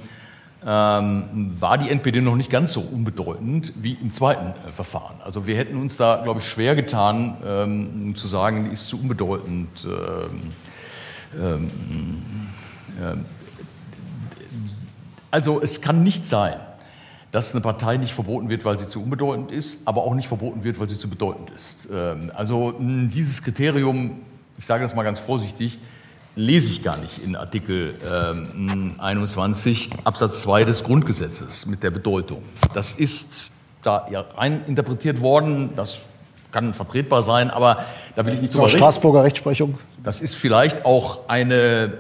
ähm, 0.66 1.54
war 1.60 1.78
die 1.78 1.90
NPD 1.90 2.22
noch 2.22 2.38
nicht 2.38 2.50
ganz 2.50 2.72
so 2.72 2.80
unbedeutend 2.80 3.74
wie 3.76 3.98
im 4.02 4.14
zweiten 4.14 4.52
äh, 4.52 4.72
Verfahren. 4.72 5.18
Also 5.26 5.48
wir 5.48 5.58
hätten 5.58 5.76
uns 5.82 5.98
da, 5.98 6.22
glaube 6.24 6.40
ich, 6.40 6.48
schwer 6.48 6.78
getan, 6.78 7.36
ähm, 7.46 8.16
zu 8.16 8.28
sagen, 8.28 8.64
die 8.70 8.72
ist 8.72 8.88
zu 8.88 9.02
unbedeutend. 9.02 9.86
Ähm, 9.86 10.54
ähm, 11.38 11.72
ähm 13.02 13.26
also 15.30 15.62
es 15.62 15.82
kann 15.82 16.04
nicht 16.04 16.26
sein, 16.26 16.56
dass 17.32 17.54
eine 17.54 17.62
Partei 17.62 17.98
nicht 17.98 18.14
verboten 18.14 18.50
wird, 18.50 18.66
weil 18.66 18.80
sie 18.80 18.88
zu 18.88 19.04
unbedeutend 19.04 19.52
ist, 19.52 19.88
aber 19.88 20.04
auch 20.04 20.16
nicht 20.16 20.28
verboten 20.28 20.64
wird, 20.64 20.80
weil 20.80 20.90
sie 20.90 20.98
zu 20.98 21.10
bedeutend 21.10 21.50
ist. 21.56 21.88
Ähm, 21.92 22.32
also 22.34 22.74
dieses 22.80 23.44
Kriterium, 23.44 24.20
ich 24.58 24.66
sage 24.66 24.84
das 24.84 24.96
mal 24.96 25.04
ganz 25.04 25.20
vorsichtig, 25.20 25.80
lese 26.36 26.72
ich 26.72 26.84
gar 26.84 26.98
nicht 26.98 27.24
in 27.24 27.36
Artikel 27.36 27.96
ähm, 28.10 28.94
21 28.98 29.90
Absatz 30.04 30.42
2 30.42 30.66
des 30.66 30.84
Grundgesetzes 30.84 31.66
mit 31.66 31.84
der 31.84 31.92
Bedeutung. 31.92 32.44
Das 32.74 32.94
ist 32.94 33.52
da 33.84 34.08
ja 34.12 34.24
rein 34.36 34.62
interpretiert 34.68 35.22
worden, 35.22 35.72
das 35.76 36.06
kann 36.52 36.74
vertretbar 36.74 37.24
sein, 37.24 37.50
aber 37.50 37.86
da 38.16 38.26
will 38.26 38.34
ich 38.34 38.42
nicht 38.42 38.54
drüber 38.54 38.70
Straßburger 38.70 39.24
Rechtsprechung. 39.24 39.78
Das 40.04 40.22
ist 40.22 40.36
vielleicht 40.36 40.86
auch 40.86 41.28
eine, 41.28 41.94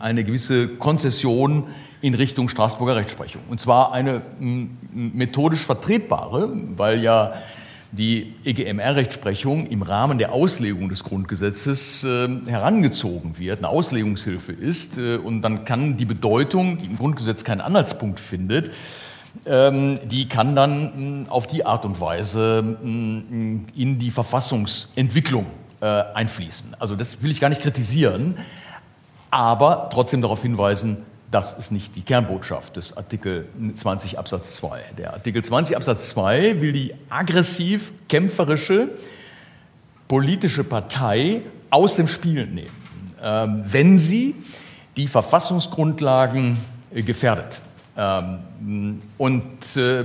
eine 0.00 0.24
gewisse 0.24 0.68
Konzession 0.68 1.64
in 2.00 2.14
Richtung 2.14 2.48
Straßburger 2.48 2.96
Rechtsprechung. 2.96 3.42
Und 3.48 3.60
zwar 3.60 3.92
eine 3.92 4.22
methodisch 4.92 5.64
vertretbare, 5.64 6.50
weil 6.76 7.02
ja 7.02 7.34
die 7.92 8.34
EGMR-Rechtsprechung 8.44 9.68
im 9.68 9.82
Rahmen 9.82 10.18
der 10.18 10.32
Auslegung 10.32 10.88
des 10.88 11.04
Grundgesetzes 11.04 12.04
äh, 12.04 12.28
herangezogen 12.46 13.38
wird, 13.38 13.58
eine 13.58 13.68
Auslegungshilfe 13.68 14.52
ist. 14.52 14.98
Äh, 14.98 15.16
und 15.16 15.42
dann 15.42 15.64
kann 15.64 15.96
die 15.96 16.04
Bedeutung, 16.04 16.78
die 16.78 16.86
im 16.86 16.96
Grundgesetz 16.96 17.44
keinen 17.44 17.60
Anhaltspunkt 17.60 18.20
findet, 18.20 18.70
ähm, 19.44 19.98
die 20.04 20.28
kann 20.28 20.56
dann 20.56 21.24
mh, 21.24 21.30
auf 21.30 21.46
die 21.46 21.64
Art 21.64 21.84
und 21.84 22.00
Weise 22.00 22.62
mh, 22.62 23.70
in 23.74 23.98
die 23.98 24.10
Verfassungsentwicklung 24.10 25.46
äh, 25.80 25.86
einfließen. 25.86 26.74
Also 26.78 26.96
das 26.96 27.22
will 27.22 27.30
ich 27.30 27.40
gar 27.40 27.48
nicht 27.48 27.62
kritisieren, 27.62 28.36
aber 29.30 29.90
trotzdem 29.92 30.22
darauf 30.22 30.42
hinweisen, 30.42 30.98
das 31.30 31.58
ist 31.58 31.72
nicht 31.72 31.96
die 31.96 32.02
Kernbotschaft 32.02 32.76
des 32.76 32.96
Artikel 32.96 33.46
20 33.74 34.18
Absatz 34.18 34.56
2. 34.56 34.80
Der 34.98 35.14
Artikel 35.14 35.42
20 35.42 35.76
Absatz 35.76 36.10
2 36.10 36.60
will 36.60 36.72
die 36.72 36.94
aggressiv 37.10 37.92
kämpferische 38.08 38.90
politische 40.08 40.62
Partei 40.62 41.42
aus 41.70 41.96
dem 41.96 42.06
Spiel 42.06 42.46
nehmen, 42.46 42.70
ähm, 43.20 43.64
wenn 43.66 43.98
sie 43.98 44.34
die 44.96 45.08
Verfassungsgrundlagen 45.08 46.58
äh, 46.94 47.02
gefährdet 47.02 47.60
ähm, 47.96 49.02
und 49.18 49.76
äh, 49.76 50.04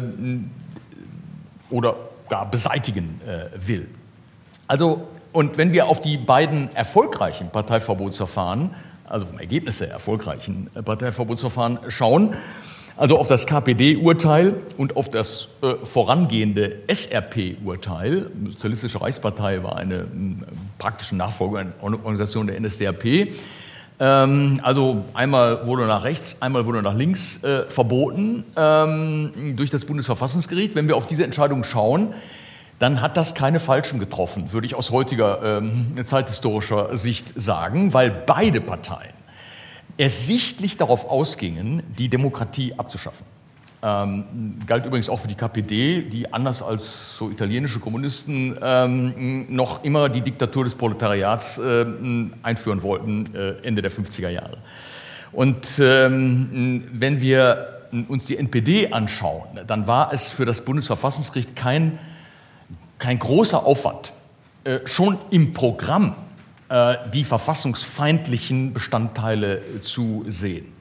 oder 1.70 1.96
gar 2.30 2.50
beseitigen 2.50 3.22
äh, 3.28 3.68
will. 3.68 3.88
Also 4.68 5.08
und 5.34 5.58
wenn 5.58 5.72
wir 5.72 5.88
auf 5.88 6.02
die 6.02 6.18
beiden 6.18 6.76
erfolgreichen 6.76 7.50
Parteiverbotsverfahren 7.52 8.72
also 9.12 9.28
Ergebnisse 9.38 9.90
erfolgreichen 9.90 10.70
Parteiverbotsverfahren 10.86 11.80
schauen, 11.90 12.36
also 12.98 13.18
auf 13.18 13.28
das 13.28 13.48
KPD-Urteil 13.48 14.56
und 14.78 14.96
auf 14.96 15.10
das 15.10 15.48
äh, 15.62 15.74
vorangehende 15.84 16.80
SRP-Urteil. 16.88 18.28
Sozialistische 18.50 19.02
Reichspartei 19.02 19.64
war 19.64 19.78
eine 19.78 19.96
äh, 19.96 20.06
praktische 20.78 21.16
Nachfolgeorganisation 21.16 22.48
der 22.48 22.60
NSDAP. 22.60 23.34
Ähm, 24.00 24.60
also 24.64 25.06
einmal 25.14 25.66
wurde 25.66 25.88
nach 25.88 26.04
rechts, 26.04 26.42
einmal 26.42 26.66
wurde 26.66 26.82
nach 26.82 26.96
links 26.96 27.44
äh, 27.44 27.64
verboten 27.70 28.44
ähm, 28.56 29.56
durch 29.56 29.70
das 29.70 29.86
Bundesverfassungsgericht. 29.86 30.76
Wenn 30.76 30.88
wir 30.88 30.96
auf 30.96 31.08
diese 31.08 31.24
Entscheidung 31.24 31.64
schauen, 31.64 32.14
dann 32.82 33.00
hat 33.00 33.16
das 33.16 33.36
keine 33.36 33.60
Falschen 33.60 34.00
getroffen, 34.00 34.54
würde 34.54 34.66
ich 34.66 34.74
aus 34.74 34.90
heutiger 34.90 35.60
ähm, 35.60 35.94
zeithistorischer 36.04 36.98
Sicht 36.98 37.40
sagen, 37.40 37.94
weil 37.94 38.10
beide 38.10 38.60
Parteien 38.60 39.14
ersichtlich 39.98 40.78
darauf 40.78 41.08
ausgingen, 41.08 41.84
die 42.00 42.10
Demokratie 42.10 42.74
abzuschaffen. 42.76 43.24
Ähm, 43.84 44.58
galt 44.66 44.88
übrigens 44.88 45.10
auch 45.10 45.20
für 45.20 45.28
die 45.28 45.36
KPD, 45.36 46.02
die 46.02 46.34
anders 46.34 46.64
als 46.64 47.18
so 47.18 47.30
italienische 47.30 47.80
Kommunisten 47.80 48.58
ähm, 48.60 49.46
noch 49.50 49.84
immer 49.84 50.10
die 50.10 50.22
Diktatur 50.22 50.64
des 50.64 50.74
Proletariats 50.74 51.60
äh, 51.60 51.86
einführen 52.42 52.82
wollten, 52.82 53.36
äh, 53.36 53.54
Ende 53.62 53.84
der 53.84 53.92
50er 53.92 54.30
Jahre. 54.30 54.58
Und 55.32 55.78
ähm, 55.80 56.84
wenn 56.94 57.22
wir 57.22 57.82
uns 58.08 58.26
die 58.26 58.38
NPD 58.38 58.92
anschauen, 58.92 59.60
dann 59.68 59.86
war 59.86 60.12
es 60.14 60.32
für 60.32 60.46
das 60.46 60.66
Bundesverfassungsgericht 60.66 61.56
kein, 61.56 62.00
kein 63.02 63.20
großer 63.20 63.66
Aufwand, 63.66 64.14
äh, 64.64 64.80
schon 64.86 65.18
im 65.32 65.54
Programm 65.54 66.16
äh, 66.70 66.96
die 67.14 67.26
verfassungsfeindlichen 67.26 68.74
Bestandteile 68.74 69.62
zu 69.82 70.24
sehen. 70.28 70.72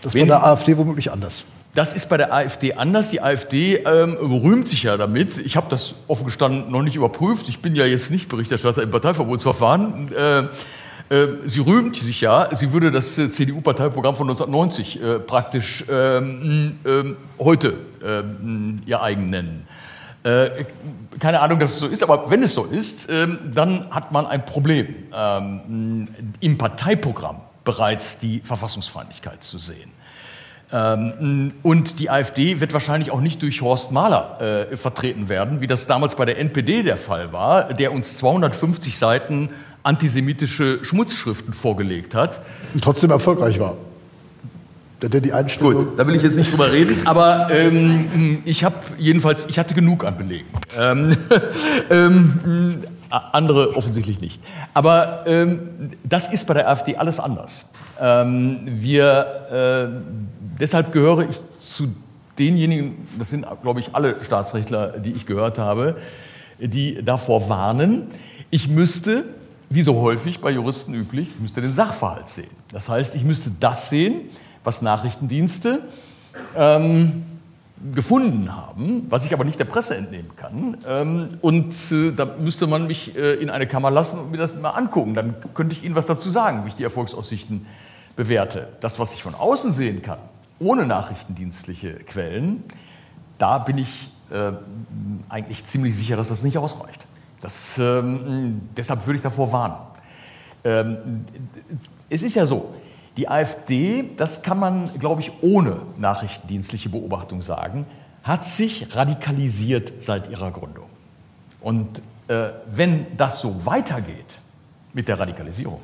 Das 0.00 0.14
war 0.14 0.22
bei 0.22 0.26
der 0.26 0.44
AfD 0.44 0.76
womöglich 0.76 1.12
anders. 1.12 1.44
Das 1.74 1.94
ist 1.94 2.08
bei 2.08 2.16
der 2.16 2.32
AfD 2.32 2.72
anders. 2.72 3.10
Die 3.10 3.20
AfD 3.20 3.76
ähm, 3.76 4.14
rühmt 4.14 4.66
sich 4.66 4.82
ja 4.84 4.96
damit. 4.96 5.38
Ich 5.38 5.56
habe 5.56 5.66
das 5.68 5.94
offen 6.08 6.24
gestanden 6.24 6.72
noch 6.72 6.82
nicht 6.82 6.96
überprüft. 6.96 7.48
Ich 7.48 7.60
bin 7.60 7.76
ja 7.76 7.84
jetzt 7.84 8.10
nicht 8.10 8.28
Berichterstatter 8.28 8.82
im 8.82 8.90
Parteiverbotsverfahren. 8.90 10.10
Äh, 10.12 10.38
äh, 11.14 11.28
sie 11.44 11.60
rühmt 11.60 11.96
sich 11.96 12.22
ja, 12.22 12.48
sie 12.54 12.72
würde 12.72 12.90
das 12.90 13.18
äh, 13.18 13.30
CDU-Parteiprogramm 13.30 14.16
von 14.16 14.30
1990 14.30 15.02
äh, 15.02 15.18
praktisch 15.20 15.84
ähm, 15.90 16.78
ähm, 16.84 17.16
heute 17.38 17.74
ähm, 18.02 18.80
ihr 18.86 19.02
eigen 19.02 19.28
nennen. 19.28 19.68
Äh, 20.22 20.64
keine 21.18 21.40
Ahnung, 21.40 21.58
dass 21.58 21.72
es 21.72 21.78
so 21.78 21.86
ist, 21.86 22.02
aber 22.02 22.30
wenn 22.30 22.42
es 22.42 22.54
so 22.54 22.64
ist, 22.64 23.08
ähm, 23.10 23.38
dann 23.54 23.90
hat 23.90 24.12
man 24.12 24.26
ein 24.26 24.44
Problem, 24.44 24.94
ähm, 25.14 26.08
im 26.40 26.58
Parteiprogramm 26.58 27.40
bereits 27.64 28.18
die 28.18 28.40
Verfassungsfeindlichkeit 28.40 29.42
zu 29.42 29.58
sehen. 29.58 29.90
Ähm, 30.72 31.54
und 31.62 31.98
die 31.98 32.10
AfD 32.10 32.60
wird 32.60 32.72
wahrscheinlich 32.74 33.10
auch 33.10 33.20
nicht 33.20 33.42
durch 33.42 33.62
Horst 33.62 33.92
Mahler 33.92 34.68
äh, 34.70 34.76
vertreten 34.76 35.28
werden, 35.28 35.60
wie 35.60 35.66
das 35.66 35.86
damals 35.86 36.14
bei 36.16 36.26
der 36.26 36.38
NPD 36.38 36.82
der 36.82 36.96
Fall 36.96 37.32
war, 37.32 37.72
der 37.72 37.92
uns 37.92 38.18
250 38.18 38.98
Seiten 38.98 39.48
antisemitische 39.82 40.84
Schmutzschriften 40.84 41.54
vorgelegt 41.54 42.14
hat. 42.14 42.40
Und 42.74 42.84
trotzdem 42.84 43.10
erfolgreich 43.10 43.58
war. 43.58 43.76
Der 45.02 45.20
die 45.20 45.32
Einstellung 45.32 45.74
Gut, 45.74 45.98
da 45.98 46.06
will 46.06 46.14
ich 46.14 46.22
jetzt 46.22 46.36
nicht 46.36 46.52
drüber 46.52 46.70
reden, 46.70 46.96
aber 47.06 47.48
ähm, 47.50 48.42
ich 48.44 48.64
habe 48.64 48.76
jedenfalls, 48.98 49.46
ich 49.48 49.58
hatte 49.58 49.74
genug 49.74 50.04
an 50.04 50.18
Belegen. 50.18 50.46
Ähm, 50.78 51.16
ähm, 51.90 52.82
andere 53.08 53.76
offensichtlich 53.76 54.20
nicht. 54.20 54.42
Aber 54.74 55.24
ähm, 55.26 55.92
das 56.04 56.32
ist 56.32 56.46
bei 56.46 56.54
der 56.54 56.68
AfD 56.68 56.96
alles 56.96 57.18
anders. 57.18 57.66
Ähm, 57.98 58.60
wir 58.64 59.26
äh, 59.50 60.00
deshalb 60.60 60.92
gehöre 60.92 61.28
ich 61.28 61.40
zu 61.58 61.94
denjenigen, 62.38 62.96
das 63.18 63.30
sind, 63.30 63.46
glaube 63.62 63.80
ich, 63.80 63.94
alle 63.94 64.16
Staatsrechtler, 64.22 64.98
die 64.98 65.12
ich 65.12 65.26
gehört 65.26 65.58
habe, 65.58 65.96
die 66.58 67.02
davor 67.02 67.48
warnen, 67.48 68.08
ich 68.50 68.68
müsste, 68.68 69.24
wie 69.68 69.82
so 69.82 70.00
häufig 70.00 70.40
bei 70.40 70.50
Juristen 70.50 70.94
üblich, 70.94 71.30
ich 71.34 71.40
müsste 71.40 71.60
den 71.60 71.72
Sachverhalt 71.72 72.28
sehen. 72.28 72.50
Das 72.72 72.88
heißt, 72.88 73.14
ich 73.14 73.24
müsste 73.24 73.50
das 73.60 73.88
sehen, 73.90 74.22
was 74.64 74.82
Nachrichtendienste 74.82 75.80
ähm, 76.56 77.24
gefunden 77.94 78.54
haben, 78.54 79.06
was 79.08 79.24
ich 79.24 79.32
aber 79.32 79.44
nicht 79.44 79.58
der 79.58 79.64
Presse 79.64 79.96
entnehmen 79.96 80.30
kann. 80.36 80.76
Ähm, 80.86 81.28
und 81.40 81.74
äh, 81.90 82.12
da 82.12 82.26
müsste 82.38 82.66
man 82.66 82.86
mich 82.86 83.16
äh, 83.16 83.34
in 83.34 83.48
eine 83.48 83.66
Kammer 83.66 83.90
lassen 83.90 84.18
und 84.20 84.30
mir 84.30 84.36
das 84.36 84.54
mal 84.56 84.70
angucken. 84.70 85.14
Dann 85.14 85.34
könnte 85.54 85.74
ich 85.74 85.84
Ihnen 85.84 85.94
was 85.94 86.06
dazu 86.06 86.28
sagen, 86.28 86.64
wie 86.64 86.68
ich 86.68 86.74
die 86.74 86.84
Erfolgsaussichten 86.84 87.66
bewerte. 88.16 88.68
Das, 88.80 88.98
was 88.98 89.14
ich 89.14 89.22
von 89.22 89.34
außen 89.34 89.72
sehen 89.72 90.02
kann, 90.02 90.18
ohne 90.58 90.86
nachrichtendienstliche 90.86 91.94
Quellen, 91.94 92.64
da 93.38 93.58
bin 93.58 93.78
ich 93.78 94.10
äh, 94.30 94.52
eigentlich 95.30 95.64
ziemlich 95.64 95.96
sicher, 95.96 96.16
dass 96.16 96.28
das 96.28 96.42
nicht 96.42 96.58
ausreicht. 96.58 97.06
Das, 97.40 97.78
ähm, 97.78 98.60
deshalb 98.76 99.06
würde 99.06 99.16
ich 99.16 99.22
davor 99.22 99.50
warnen. 99.52 99.76
Ähm, 100.62 101.24
es 102.10 102.22
ist 102.22 102.34
ja 102.34 102.44
so, 102.44 102.74
die 103.20 103.28
AfD, 103.28 104.06
das 104.16 104.40
kann 104.42 104.58
man, 104.58 104.98
glaube 104.98 105.20
ich, 105.20 105.30
ohne 105.42 105.82
nachrichtendienstliche 105.98 106.88
Beobachtung 106.88 107.42
sagen, 107.42 107.84
hat 108.22 108.46
sich 108.46 108.96
radikalisiert 108.96 109.92
seit 110.02 110.30
ihrer 110.30 110.50
Gründung. 110.50 110.86
Und 111.60 112.00
äh, 112.28 112.48
wenn 112.64 113.18
das 113.18 113.42
so 113.42 113.66
weitergeht 113.66 114.38
mit 114.94 115.06
der 115.06 115.18
Radikalisierung, 115.18 115.80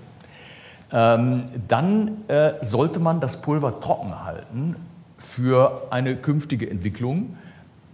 ähm, 0.91 1.45
dann 1.68 2.26
äh, 2.28 2.55
sollte 2.62 3.01
man 3.01 3.20
das 3.20 3.43
Pulver 3.43 3.80
trocken 3.80 4.24
halten 4.24 4.76
für 5.18 5.89
eine 5.91 6.16
künftige 6.16 6.70
Entwicklung. 6.70 7.37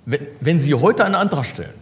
Wenn, 0.07 0.21
wenn 0.39 0.61
Sie 0.61 0.73
heute 0.75 1.05
einen 1.05 1.17
Antrag 1.17 1.47
stellen 1.47 1.75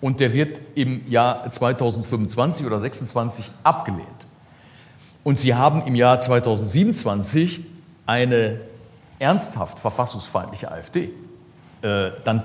und 0.00 0.18
der 0.18 0.32
wird 0.32 0.62
im 0.76 1.06
Jahr 1.10 1.50
2025 1.50 2.64
oder 2.64 2.78
2026 2.78 3.50
abgelehnt 3.64 4.08
und 5.24 5.38
Sie 5.38 5.54
haben 5.54 5.86
im 5.86 5.94
Jahr 5.94 6.18
2027 6.18 7.60
eine 8.06 8.60
ernsthaft 9.18 9.78
verfassungsfeindliche 9.78 10.70
AfD, 10.70 11.10
äh, 11.82 12.10
dann 12.24 12.42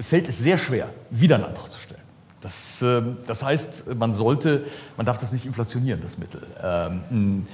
fällt 0.00 0.28
es 0.28 0.38
sehr 0.38 0.58
schwer, 0.58 0.88
wieder 1.10 1.36
einen 1.36 1.44
Antrag 1.44 1.70
zu 1.70 1.78
stellen. 1.78 2.00
Das, 2.40 2.82
ähm, 2.82 3.18
das 3.26 3.42
heißt, 3.42 3.94
man 3.94 4.14
sollte, 4.14 4.64
man 4.96 5.06
darf 5.06 5.18
das 5.18 5.32
nicht 5.32 5.46
inflationieren, 5.46 6.00
das 6.02 6.18
Mittel. 6.18 6.42
Ähm, 6.62 7.46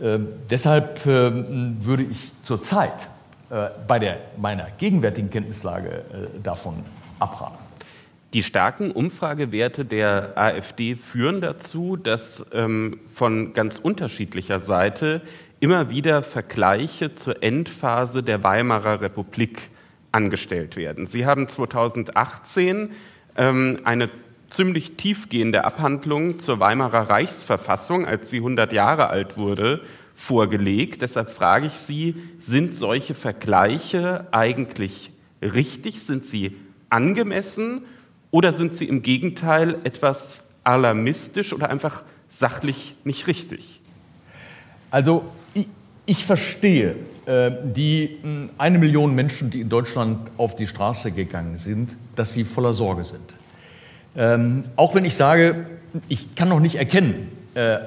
äh, 0.00 0.18
deshalb 0.50 1.06
äh, 1.06 1.84
würde 1.84 2.02
ich 2.04 2.30
zurzeit 2.44 3.08
äh, 3.50 3.68
bei 3.86 3.98
der, 3.98 4.18
meiner 4.36 4.66
gegenwärtigen 4.76 5.30
Kenntnislage 5.30 5.88
äh, 5.88 6.40
davon 6.42 6.84
abraten. 7.18 7.67
Die 8.34 8.42
starken 8.42 8.90
Umfragewerte 8.90 9.86
der 9.86 10.36
AfD 10.36 10.96
führen 10.96 11.40
dazu, 11.40 11.96
dass 11.96 12.44
ähm, 12.52 13.00
von 13.10 13.54
ganz 13.54 13.78
unterschiedlicher 13.78 14.60
Seite 14.60 15.22
immer 15.60 15.88
wieder 15.88 16.22
Vergleiche 16.22 17.14
zur 17.14 17.42
Endphase 17.42 18.22
der 18.22 18.44
Weimarer 18.44 19.00
Republik 19.00 19.70
angestellt 20.12 20.76
werden. 20.76 21.06
Sie 21.06 21.24
haben 21.24 21.48
2018 21.48 22.90
ähm, 23.36 23.80
eine 23.84 24.10
ziemlich 24.50 24.96
tiefgehende 24.96 25.64
Abhandlung 25.64 26.38
zur 26.38 26.60
Weimarer 26.60 27.08
Reichsverfassung, 27.08 28.04
als 28.04 28.28
sie 28.28 28.38
100 28.38 28.74
Jahre 28.74 29.08
alt 29.08 29.38
wurde, 29.38 29.80
vorgelegt. 30.14 31.00
Deshalb 31.00 31.30
frage 31.30 31.66
ich 31.66 31.74
Sie, 31.74 32.14
sind 32.38 32.74
solche 32.74 33.14
Vergleiche 33.14 34.26
eigentlich 34.32 35.12
richtig? 35.40 36.02
Sind 36.02 36.24
sie 36.24 36.56
angemessen? 36.90 37.82
Oder 38.30 38.52
sind 38.52 38.74
sie 38.74 38.86
im 38.86 39.02
Gegenteil 39.02 39.78
etwas 39.84 40.42
alarmistisch 40.64 41.52
oder 41.52 41.70
einfach 41.70 42.02
sachlich 42.28 42.94
nicht 43.04 43.26
richtig? 43.26 43.80
Also 44.90 45.24
ich, 45.54 45.66
ich 46.06 46.24
verstehe 46.24 46.96
äh, 47.26 47.50
die 47.64 48.18
mh, 48.22 48.50
eine 48.58 48.78
Million 48.78 49.14
Menschen, 49.14 49.50
die 49.50 49.60
in 49.60 49.68
Deutschland 49.68 50.30
auf 50.36 50.56
die 50.56 50.66
Straße 50.66 51.12
gegangen 51.12 51.58
sind, 51.58 51.90
dass 52.16 52.32
sie 52.32 52.44
voller 52.44 52.72
Sorge 52.72 53.04
sind. 53.04 53.34
Ähm, 54.16 54.64
auch 54.76 54.94
wenn 54.94 55.04
ich 55.04 55.14
sage, 55.14 55.66
ich 56.08 56.34
kann 56.34 56.48
noch 56.48 56.60
nicht 56.60 56.76
erkennen, 56.76 57.28
äh, 57.54 57.78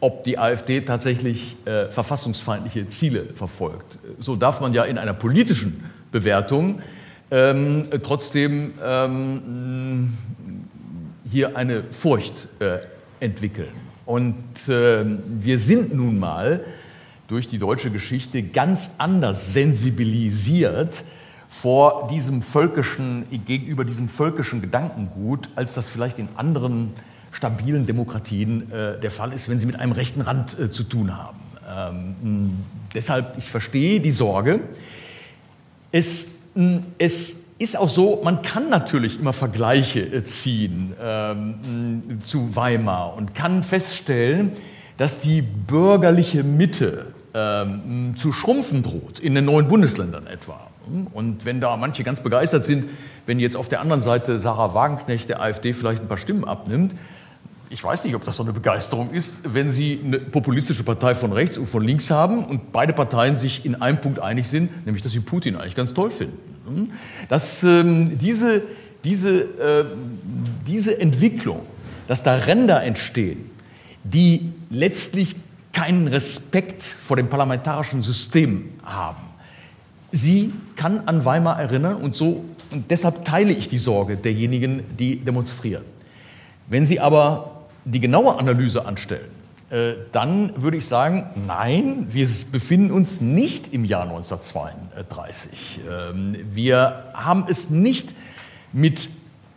ob 0.00 0.24
die 0.24 0.38
AfD 0.38 0.80
tatsächlich 0.82 1.56
äh, 1.64 1.86
verfassungsfeindliche 1.86 2.86
Ziele 2.86 3.24
verfolgt. 3.34 3.98
So 4.18 4.36
darf 4.36 4.60
man 4.60 4.72
ja 4.74 4.84
in 4.84 4.96
einer 4.96 5.14
politischen 5.14 5.84
Bewertung 6.12 6.80
ähm, 7.30 7.88
trotzdem 8.02 8.72
ähm, 8.82 10.12
hier 11.30 11.56
eine 11.56 11.84
Furcht 11.90 12.48
äh, 12.60 12.78
entwickeln. 13.20 13.72
Und 14.06 14.68
äh, 14.68 15.04
wir 15.40 15.58
sind 15.58 15.94
nun 15.94 16.18
mal 16.18 16.64
durch 17.26 17.46
die 17.46 17.58
deutsche 17.58 17.90
Geschichte 17.90 18.42
ganz 18.42 18.94
anders 18.98 19.52
sensibilisiert 19.52 21.04
vor 21.48 22.08
diesem 22.10 22.40
völkischen, 22.40 23.26
gegenüber 23.46 23.84
diesem 23.84 24.08
völkischen 24.08 24.62
Gedankengut, 24.62 25.50
als 25.56 25.74
das 25.74 25.88
vielleicht 25.88 26.18
in 26.18 26.28
anderen 26.36 26.94
stabilen 27.32 27.86
Demokratien 27.86 28.72
äh, 28.72 28.98
der 28.98 29.10
Fall 29.10 29.32
ist, 29.32 29.48
wenn 29.48 29.58
sie 29.58 29.66
mit 29.66 29.78
einem 29.78 29.92
rechten 29.92 30.22
Rand 30.22 30.58
äh, 30.58 30.70
zu 30.70 30.84
tun 30.84 31.14
haben. 31.16 31.38
Ähm, 31.70 32.52
deshalb, 32.94 33.36
ich 33.36 33.50
verstehe 33.50 34.00
die 34.00 34.10
Sorge. 34.10 34.60
Es 35.92 36.37
es 36.98 37.44
ist 37.58 37.76
auch 37.76 37.88
so, 37.88 38.20
man 38.22 38.42
kann 38.42 38.68
natürlich 38.68 39.18
immer 39.18 39.32
Vergleiche 39.32 40.00
äh, 40.00 40.22
ziehen 40.22 40.92
ähm, 41.02 42.20
zu 42.24 42.54
Weimar 42.54 43.16
und 43.16 43.34
kann 43.34 43.62
feststellen, 43.62 44.52
dass 44.96 45.20
die 45.20 45.42
bürgerliche 45.42 46.44
Mitte 46.44 47.06
ähm, 47.34 48.14
zu 48.16 48.32
schrumpfen 48.32 48.82
droht, 48.82 49.18
in 49.18 49.34
den 49.34 49.44
neuen 49.44 49.68
Bundesländern 49.68 50.26
etwa. 50.26 50.68
Und 51.12 51.44
wenn 51.44 51.60
da 51.60 51.76
manche 51.76 52.02
ganz 52.02 52.20
begeistert 52.20 52.64
sind, 52.64 52.84
wenn 53.26 53.38
jetzt 53.38 53.56
auf 53.56 53.68
der 53.68 53.80
anderen 53.80 54.00
Seite 54.00 54.40
Sarah 54.40 54.74
Wagenknecht 54.74 55.28
der 55.28 55.42
AfD 55.42 55.74
vielleicht 55.74 56.00
ein 56.00 56.08
paar 56.08 56.18
Stimmen 56.18 56.44
abnimmt, 56.44 56.94
ich 57.70 57.84
weiß 57.84 58.04
nicht, 58.04 58.14
ob 58.14 58.24
das 58.24 58.36
so 58.36 58.42
eine 58.42 58.52
Begeisterung 58.52 59.12
ist, 59.12 59.52
wenn 59.52 59.70
Sie 59.70 60.00
eine 60.02 60.18
populistische 60.18 60.84
Partei 60.84 61.14
von 61.14 61.32
rechts 61.32 61.58
und 61.58 61.68
von 61.68 61.84
links 61.84 62.10
haben 62.10 62.44
und 62.44 62.72
beide 62.72 62.94
Parteien 62.94 63.36
sich 63.36 63.66
in 63.66 63.74
einem 63.74 64.00
Punkt 64.00 64.20
einig 64.20 64.48
sind, 64.48 64.86
nämlich 64.86 65.02
dass 65.02 65.12
sie 65.12 65.20
Putin 65.20 65.56
eigentlich 65.56 65.74
ganz 65.74 65.92
toll 65.92 66.10
finden. 66.10 66.38
Dass 67.28 67.62
ähm, 67.62 68.18
diese, 68.18 68.62
diese, 69.04 69.40
äh, 69.40 69.84
diese 70.66 71.00
Entwicklung, 71.00 71.60
dass 72.06 72.22
da 72.22 72.34
Ränder 72.34 72.82
entstehen, 72.82 73.50
die 74.04 74.50
letztlich 74.70 75.36
keinen 75.72 76.08
Respekt 76.08 76.82
vor 76.82 77.16
dem 77.16 77.28
parlamentarischen 77.28 78.02
System 78.02 78.70
haben. 78.82 79.22
Sie 80.10 80.52
kann 80.76 81.02
an 81.06 81.24
Weimar 81.24 81.60
erinnern 81.60 81.96
und 81.96 82.14
so 82.14 82.44
und 82.70 82.90
deshalb 82.90 83.24
teile 83.24 83.52
ich 83.52 83.68
die 83.68 83.78
Sorge 83.78 84.16
derjenigen, 84.16 84.82
die 84.98 85.16
demonstrieren. 85.16 85.84
Wenn 86.66 86.84
Sie 86.84 87.00
aber 87.00 87.62
die 87.84 88.00
genaue 88.00 88.38
Analyse 88.38 88.84
anstellen, 88.84 89.37
dann 90.12 90.52
würde 90.56 90.78
ich 90.78 90.86
sagen, 90.86 91.26
nein, 91.46 92.06
wir 92.08 92.26
befinden 92.50 92.90
uns 92.90 93.20
nicht 93.20 93.74
im 93.74 93.84
Jahr 93.84 94.04
1932. 94.04 95.80
Ähm, 95.86 96.36
wir 96.52 97.04
haben 97.12 97.44
es 97.48 97.68
nicht 97.68 98.14
mit 98.72 99.10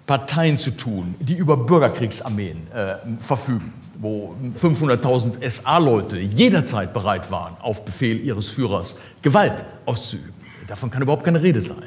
Parteien 0.07 0.57
zu 0.57 0.71
tun, 0.71 1.15
die 1.19 1.35
über 1.35 1.55
Bürgerkriegsarmeen 1.55 2.67
äh, 2.73 2.95
verfügen, 3.21 3.71
wo 3.97 4.35
500.000 4.61 5.49
SA-Leute 5.49 6.19
jederzeit 6.19 6.93
bereit 6.93 7.31
waren, 7.31 7.55
auf 7.61 7.85
Befehl 7.85 8.19
ihres 8.19 8.49
Führers 8.49 8.97
Gewalt 9.21 9.63
auszuüben. 9.85 10.33
Davon 10.67 10.91
kann 10.91 11.01
überhaupt 11.01 11.23
keine 11.23 11.41
Rede 11.41 11.61
sein. 11.61 11.83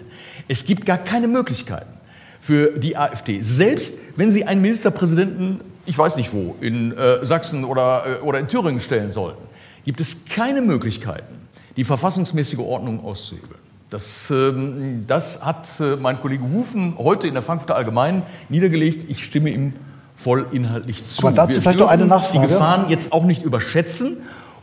Es 0.49 0.65
gibt 0.65 0.87
gar 0.87 0.99
keine 0.99 1.29
Möglichkeiten 1.29 1.93
für 2.41 2.79
die 2.79 2.97
AfD, 2.97 3.43
selbst 3.43 3.99
wenn 4.17 4.31
sie 4.31 4.45
einen 4.45 4.63
Ministerpräsidenten 4.63 5.61
ich 5.87 5.97
weiß 5.97 6.17
nicht 6.17 6.33
wo, 6.33 6.57
in 6.61 6.97
äh, 6.97 7.25
Sachsen 7.25 7.65
oder, 7.65 8.05
äh, 8.07 8.25
oder 8.25 8.39
in 8.39 8.49
Thüringen 8.49 8.81
stellen 8.81 9.11
sollten, 9.11 9.43
gibt 9.85 10.01
es 10.01 10.25
keine 10.25 10.61
Möglichkeiten, 10.61 11.49
die 11.77 11.85
verfassungsmäßige 11.85 12.61
Ordnung 12.61 13.05
auszuhebeln. 13.05 13.61
Das, 13.91 14.31
ähm, 14.31 15.05
das 15.07 15.45
hat 15.45 15.69
äh, 15.79 15.97
mein 15.97 16.21
Kollege 16.21 16.43
Hufen 16.45 16.97
heute 16.99 17.29
in 17.29 17.35
der 17.35 17.43
Frankfurter 17.43 17.77
Allgemeinen 17.77 18.23
niedergelegt. 18.49 19.09
Ich 19.09 19.25
stimme 19.25 19.51
ihm 19.51 19.75
voll 20.17 20.47
inhaltlich 20.53 21.05
zu. 21.05 21.27
Aber 21.27 21.37
dazu 21.37 21.57
Wir 21.57 21.63
vielleicht 21.63 21.79
noch 21.79 21.89
eine 21.89 22.07
Nachfrage. 22.07 22.47
Die 22.47 22.53
Gefahren 22.53 22.87
jetzt 22.89 23.13
auch 23.13 23.25
nicht 23.25 23.43
überschätzen, 23.43 24.17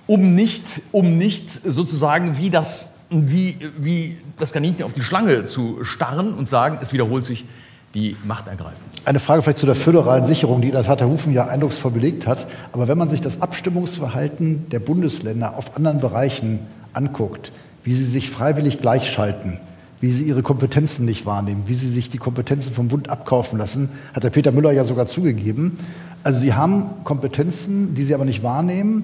um 0.07 0.35
nicht, 0.35 0.63
um 0.91 1.17
nicht 1.17 1.49
sozusagen 1.65 2.37
wie 2.37 2.49
das, 2.49 2.95
wie, 3.09 3.57
wie 3.77 4.17
das 4.39 4.51
Kaninchen 4.51 4.83
auf 4.83 4.93
die 4.93 5.03
Schlange 5.03 5.45
zu 5.45 5.83
starren 5.83 6.33
und 6.33 6.49
sagen, 6.49 6.79
es 6.81 6.91
wiederholt 6.91 7.23
sich 7.23 7.45
die 7.93 8.15
Macht 8.23 8.47
ergreifen. 8.47 8.81
Eine 9.03 9.19
Frage 9.19 9.41
vielleicht 9.41 9.57
zu 9.57 9.65
der 9.65 9.75
föderalen 9.75 10.25
Sicherung, 10.25 10.61
die 10.61 10.67
in 10.67 10.73
der 10.73 10.83
Tat 10.83 11.01
Herr 11.01 11.09
Hufen 11.09 11.33
ja 11.33 11.47
eindrucksvoll 11.47 11.91
belegt 11.91 12.27
hat. 12.27 12.47
Aber 12.71 12.87
wenn 12.87 12.97
man 12.97 13.09
sich 13.09 13.21
das 13.21 13.41
Abstimmungsverhalten 13.41 14.69
der 14.69 14.79
Bundesländer 14.79 15.57
auf 15.57 15.75
anderen 15.75 15.99
Bereichen 15.99 16.59
anguckt, 16.93 17.51
wie 17.83 17.93
sie 17.93 18.05
sich 18.05 18.29
freiwillig 18.29 18.79
gleichschalten, 18.79 19.59
wie 19.99 20.11
sie 20.11 20.23
ihre 20.23 20.41
Kompetenzen 20.41 21.05
nicht 21.05 21.25
wahrnehmen, 21.25 21.63
wie 21.67 21.73
sie 21.73 21.89
sich 21.89 22.09
die 22.09 22.17
Kompetenzen 22.17 22.73
vom 22.73 22.87
Bund 22.87 23.09
abkaufen 23.09 23.59
lassen, 23.59 23.89
hat 24.13 24.23
der 24.23 24.29
Peter 24.29 24.51
Müller 24.51 24.71
ja 24.71 24.83
sogar 24.83 25.05
zugegeben. 25.05 25.77
Also 26.23 26.39
sie 26.39 26.53
haben 26.53 26.85
Kompetenzen, 27.03 27.93
die 27.95 28.03
sie 28.03 28.15
aber 28.15 28.25
nicht 28.25 28.43
wahrnehmen. 28.43 29.03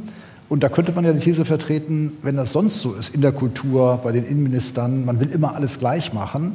Und 0.50 0.64
da 0.64 0.70
könnte 0.70 0.94
man 0.94 1.04
ja 1.04 1.12
die 1.12 1.20
These 1.20 1.44
vertreten, 1.44 2.14
wenn 2.22 2.38
das 2.38 2.54
sonst 2.54 2.80
so 2.80 2.94
ist 2.94 3.14
in 3.14 3.22
der 3.22 3.34
Kultur, 3.34 4.00
bei 4.04 4.12
den 4.12 4.26
Innenministern, 4.26 5.04
man 5.06 5.20
will 5.20 5.30
immer 5.30 5.56
alles 5.56 5.78
gleich 5.78 6.14
machen, 6.14 6.54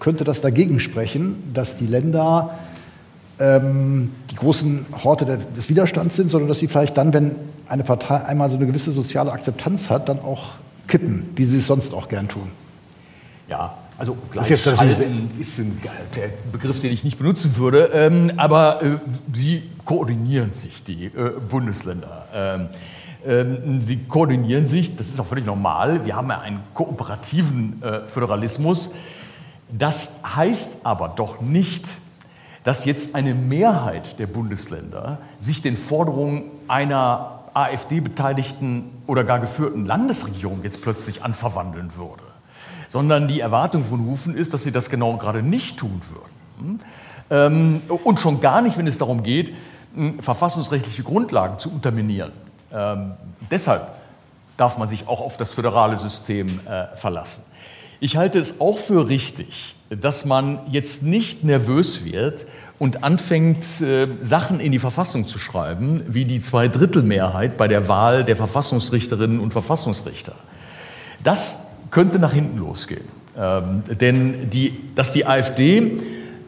könnte 0.00 0.24
das 0.24 0.40
dagegen 0.40 0.80
sprechen, 0.80 1.52
dass 1.54 1.76
die 1.76 1.86
Länder 1.86 2.58
ähm, 3.38 4.10
die 4.30 4.36
großen 4.36 4.86
Horte 5.04 5.26
der, 5.26 5.36
des 5.36 5.68
Widerstands 5.68 6.16
sind, 6.16 6.30
sondern 6.30 6.48
dass 6.48 6.58
sie 6.58 6.68
vielleicht 6.68 6.96
dann, 6.96 7.12
wenn 7.12 7.36
eine 7.68 7.84
Partei 7.84 8.24
einmal 8.24 8.48
so 8.48 8.56
eine 8.56 8.66
gewisse 8.66 8.92
soziale 8.92 9.32
Akzeptanz 9.32 9.90
hat, 9.90 10.08
dann 10.08 10.20
auch 10.20 10.54
kippen, 10.88 11.30
wie 11.34 11.44
sie 11.44 11.58
es 11.58 11.66
sonst 11.66 11.92
auch 11.94 12.08
gern 12.08 12.28
tun. 12.28 12.50
Ja, 13.48 13.78
also 13.98 14.16
Gleichschalten 14.30 15.30
ist 15.38 15.58
ein, 15.58 15.80
der 16.14 16.28
Begriff, 16.52 16.80
den 16.80 16.92
ich 16.92 17.04
nicht 17.04 17.18
benutzen 17.18 17.56
würde, 17.56 17.90
ähm, 17.94 18.32
aber 18.36 18.82
äh, 18.82 18.98
sie 19.32 19.62
koordinieren 19.84 20.52
sich, 20.52 20.84
die 20.84 21.06
äh, 21.06 21.32
Bundesländer. 21.48 22.26
Ähm, 22.34 22.68
ähm, 23.26 23.82
sie 23.86 23.96
koordinieren 23.96 24.66
sich, 24.66 24.96
das 24.96 25.08
ist 25.08 25.18
auch 25.18 25.26
völlig 25.26 25.46
normal. 25.46 26.04
Wir 26.04 26.14
haben 26.16 26.28
ja 26.28 26.40
einen 26.40 26.60
kooperativen 26.74 27.82
äh, 27.82 28.00
Föderalismus. 28.06 28.92
Das 29.68 30.14
heißt 30.24 30.86
aber 30.86 31.08
doch 31.08 31.40
nicht, 31.40 31.98
dass 32.64 32.84
jetzt 32.84 33.14
eine 33.14 33.34
Mehrheit 33.34 34.18
der 34.18 34.26
Bundesländer 34.26 35.18
sich 35.38 35.62
den 35.62 35.76
Forderungen 35.76 36.44
einer 36.68 37.44
AfD-beteiligten 37.54 38.90
oder 39.06 39.24
gar 39.24 39.38
geführten 39.38 39.86
Landesregierung 39.86 40.62
jetzt 40.62 40.82
plötzlich 40.82 41.22
anverwandeln 41.22 41.96
würde, 41.96 42.22
sondern 42.88 43.28
die 43.28 43.40
Erwartung 43.40 43.84
von 43.84 44.00
Hufen 44.04 44.36
ist, 44.36 44.52
dass 44.52 44.64
sie 44.64 44.72
das 44.72 44.90
genau 44.90 45.16
gerade 45.16 45.42
nicht 45.42 45.78
tun 45.78 46.00
würden. 46.10 46.80
Ähm, 47.30 47.82
und 48.04 48.20
schon 48.20 48.40
gar 48.40 48.62
nicht, 48.62 48.76
wenn 48.76 48.86
es 48.86 48.98
darum 48.98 49.22
geht, 49.22 49.54
verfassungsrechtliche 50.20 51.02
Grundlagen 51.02 51.58
zu 51.58 51.70
unterminieren. 51.70 52.32
Ähm, 52.72 53.14
deshalb 53.50 53.90
darf 54.56 54.76
man 54.76 54.88
sich 54.88 55.08
auch 55.08 55.20
auf 55.20 55.36
das 55.36 55.52
föderale 55.52 55.96
System 55.96 56.60
äh, 56.66 56.94
verlassen. 56.96 57.42
Ich 58.00 58.16
halte 58.16 58.38
es 58.38 58.60
auch 58.60 58.78
für 58.78 59.08
richtig, 59.08 59.74
dass 59.88 60.24
man 60.24 60.60
jetzt 60.70 61.02
nicht 61.02 61.44
nervös 61.44 62.04
wird 62.04 62.46
und 62.78 63.04
anfängt, 63.04 63.64
äh, 63.80 64.06
Sachen 64.20 64.60
in 64.60 64.72
die 64.72 64.78
Verfassung 64.78 65.26
zu 65.26 65.38
schreiben, 65.38 66.02
wie 66.08 66.26
die 66.26 66.40
Zweidrittelmehrheit 66.40 67.56
bei 67.56 67.68
der 67.68 67.88
Wahl 67.88 68.24
der 68.24 68.36
Verfassungsrichterinnen 68.36 69.40
und 69.40 69.52
Verfassungsrichter. 69.52 70.34
Das 71.24 71.68
könnte 71.90 72.18
nach 72.18 72.32
hinten 72.32 72.58
losgehen. 72.58 73.04
Ähm, 73.38 73.82
denn 74.00 74.50
die, 74.50 74.74
dass 74.94 75.12
die 75.12 75.26
AfD 75.26 75.92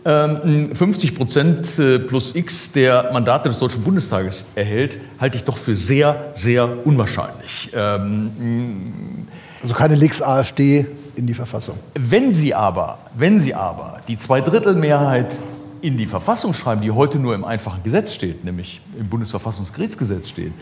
ähm, 0.04 0.74
50 0.74 1.14
Prozent 1.14 1.78
äh, 1.78 1.98
plus 1.98 2.34
X 2.34 2.72
der 2.72 3.10
Mandate 3.12 3.48
des 3.48 3.58
Deutschen 3.58 3.82
Bundestages 3.82 4.46
erhält, 4.54 4.98
halte 5.18 5.36
ich 5.36 5.44
doch 5.44 5.56
für 5.56 5.76
sehr, 5.76 6.32
sehr 6.34 6.86
unwahrscheinlich. 6.86 7.70
Ähm, 7.74 9.26
also 9.62 9.74
keine 9.74 9.96
Lex 9.96 10.22
AfD 10.22 10.86
in 11.18 11.26
die 11.26 11.34
Verfassung. 11.34 11.76
Wenn 11.94 12.32
Sie 12.32 12.54
aber, 12.54 12.98
wenn 13.14 13.38
Sie 13.38 13.54
aber 13.54 14.00
die 14.06 14.16
Zweidrittelmehrheit 14.16 15.34
in 15.82 15.96
die 15.96 16.06
Verfassung 16.06 16.54
schreiben, 16.54 16.80
die 16.80 16.92
heute 16.92 17.18
nur 17.18 17.34
im 17.34 17.44
einfachen 17.44 17.82
Gesetz 17.82 18.14
steht, 18.14 18.44
nämlich 18.44 18.80
im 18.98 19.08
Bundesverfassungsgerichtsgesetz 19.08 20.28
steht, 20.28 20.52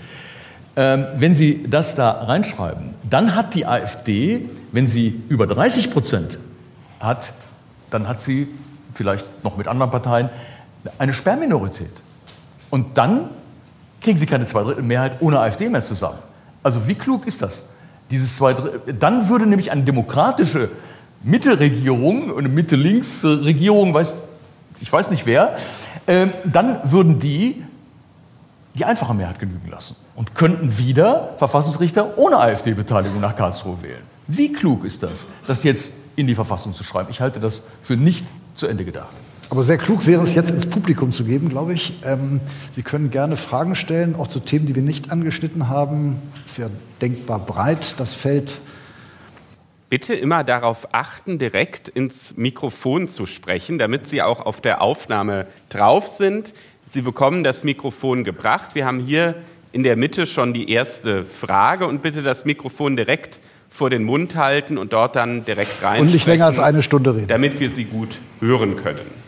ähm, 0.75 1.07
wenn 1.19 1.35
Sie 1.35 1.65
das 1.69 1.95
da 1.95 2.11
reinschreiben, 2.11 2.95
dann 3.09 3.35
hat 3.35 3.55
die 3.55 3.67
AfD, 3.67 4.49
wenn 4.73 4.87
sie 4.87 5.23
über 5.29 5.47
30 5.47 5.91
Prozent 5.91 6.39
hat, 7.01 7.33
dann 7.91 8.09
hat 8.09 8.21
sie 8.21 8.49
vielleicht 8.95 9.25
noch 9.45 9.57
mit 9.57 9.69
anderen 9.69 9.91
Parteien 9.91 10.29
eine 10.99 11.15
Sperrminorität. 11.15 11.91
Und 12.71 12.99
dann 12.99 13.29
kriegen 14.01 14.19
sie 14.19 14.27
keine 14.27 14.45
Zweidrittelmehrheit 14.45 15.13
ohne 15.21 15.39
AfD 15.41 15.69
mehr 15.69 15.83
zusammen. 15.83 16.19
Also 16.63 16.87
wie 16.89 16.95
klug 16.95 17.27
ist 17.27 17.43
das? 17.43 17.69
Dieses 18.11 18.37
zwei, 18.37 18.55
dann 18.99 19.29
würde 19.29 19.47
nämlich 19.47 19.73
eine 19.73 19.83
demokratische 19.83 20.71
Mittelregierung, 21.23 22.37
eine 22.37 22.49
Mitte-Links-Regierung, 22.49 23.99
ich 24.81 24.93
weiß 24.93 25.11
nicht 25.11 25.27
wer, 25.27 25.57
äh, 26.07 26.29
dann 26.45 26.81
würden 26.91 27.19
die 27.19 27.63
die 28.75 28.85
einfache 28.85 29.15
Mehrheit 29.15 29.39
genügen 29.39 29.71
lassen 29.71 29.97
und 30.15 30.35
könnten 30.35 30.77
wieder 30.79 31.35
Verfassungsrichter 31.39 32.19
ohne 32.19 32.37
AfD-Beteiligung 32.37 33.21
nach 33.21 33.35
Karlsruhe 33.35 33.83
wählen. 33.83 34.03
Wie 34.27 34.53
klug 34.53 34.85
ist 34.85 35.03
das, 35.03 35.27
das 35.47 35.63
jetzt 35.63 35.95
in 36.15 36.27
die 36.27 36.35
Verfassung 36.35 36.75
zu 36.75 36.85
schreiben? 36.85 37.09
Ich 37.11 37.21
halte 37.21 37.41
das 37.41 37.65
für 37.83 37.97
nicht 37.97 38.27
zu 38.55 38.67
Ende 38.67 38.85
gedacht. 38.85 39.15
Aber 39.49 39.63
sehr 39.63 39.79
klug 39.79 40.07
wäre 40.07 40.23
es 40.23 40.35
jetzt 40.35 40.51
ins 40.51 40.67
Publikum 40.67 41.13
zu 41.13 41.25
geben, 41.25 41.49
glaube 41.49 41.73
ich. 41.73 41.95
Ähm, 42.05 42.41
Sie 42.73 42.83
können 42.83 43.11
gerne 43.11 43.37
Fragen 43.37 43.77
stellen, 43.77 44.17
auch 44.17 44.29
zu 44.29 44.41
Themen, 44.41 44.67
die 44.67 44.75
wir 44.75 44.83
nicht 44.83 45.13
angeschnitten 45.13 45.69
haben. 45.69 46.17
Ist 46.45 46.59
ja 46.59 46.69
denkbar 47.01 47.39
breit, 47.39 47.95
das 47.99 48.15
Feld. 48.15 48.61
Bitte 49.89 50.15
immer 50.15 50.43
darauf 50.43 50.89
achten, 50.93 51.39
direkt 51.39 51.89
ins 51.89 52.37
Mikrofon 52.37 53.09
zu 53.09 53.25
sprechen, 53.27 53.79
damit 53.79 54.09
Sie 54.09 54.21
auch 54.21 54.45
auf 54.45 54.61
der 54.61 54.83
Aufnahme 54.83 55.47
drauf 55.69 56.09
sind. 56.09 56.53
Sie 56.91 57.03
bekommen 57.03 57.45
das 57.45 57.63
Mikrofon 57.63 58.25
gebracht. 58.25 58.75
Wir 58.75 58.85
haben 58.85 58.99
hier 58.99 59.37
in 59.71 59.85
der 59.85 59.95
Mitte 59.97 60.27
schon 60.27 60.55
die 60.55 60.71
erste 60.71 61.23
Frage 61.25 61.87
und 61.87 62.03
bitte 62.03 62.23
das 62.23 62.45
Mikrofon 62.45 62.97
direkt 62.97 63.39
vor 63.71 63.91
den 63.91 64.03
Mund 64.03 64.35
halten 64.35 64.77
und 64.77 64.93
dort 64.93 65.15
dann 65.15 65.45
direkt 65.45 65.83
rein. 65.83 66.01
Und 66.01 66.13
nicht 66.13 66.27
länger 66.27 66.47
als 66.47 66.59
eine 66.59 66.83
Stunde 66.83 67.15
reden. 67.15 67.27
Damit 67.29 67.61
wir 67.61 67.71
Sie 67.71 67.85
gut 67.85 68.17
hören 68.41 68.77
können. 68.77 69.26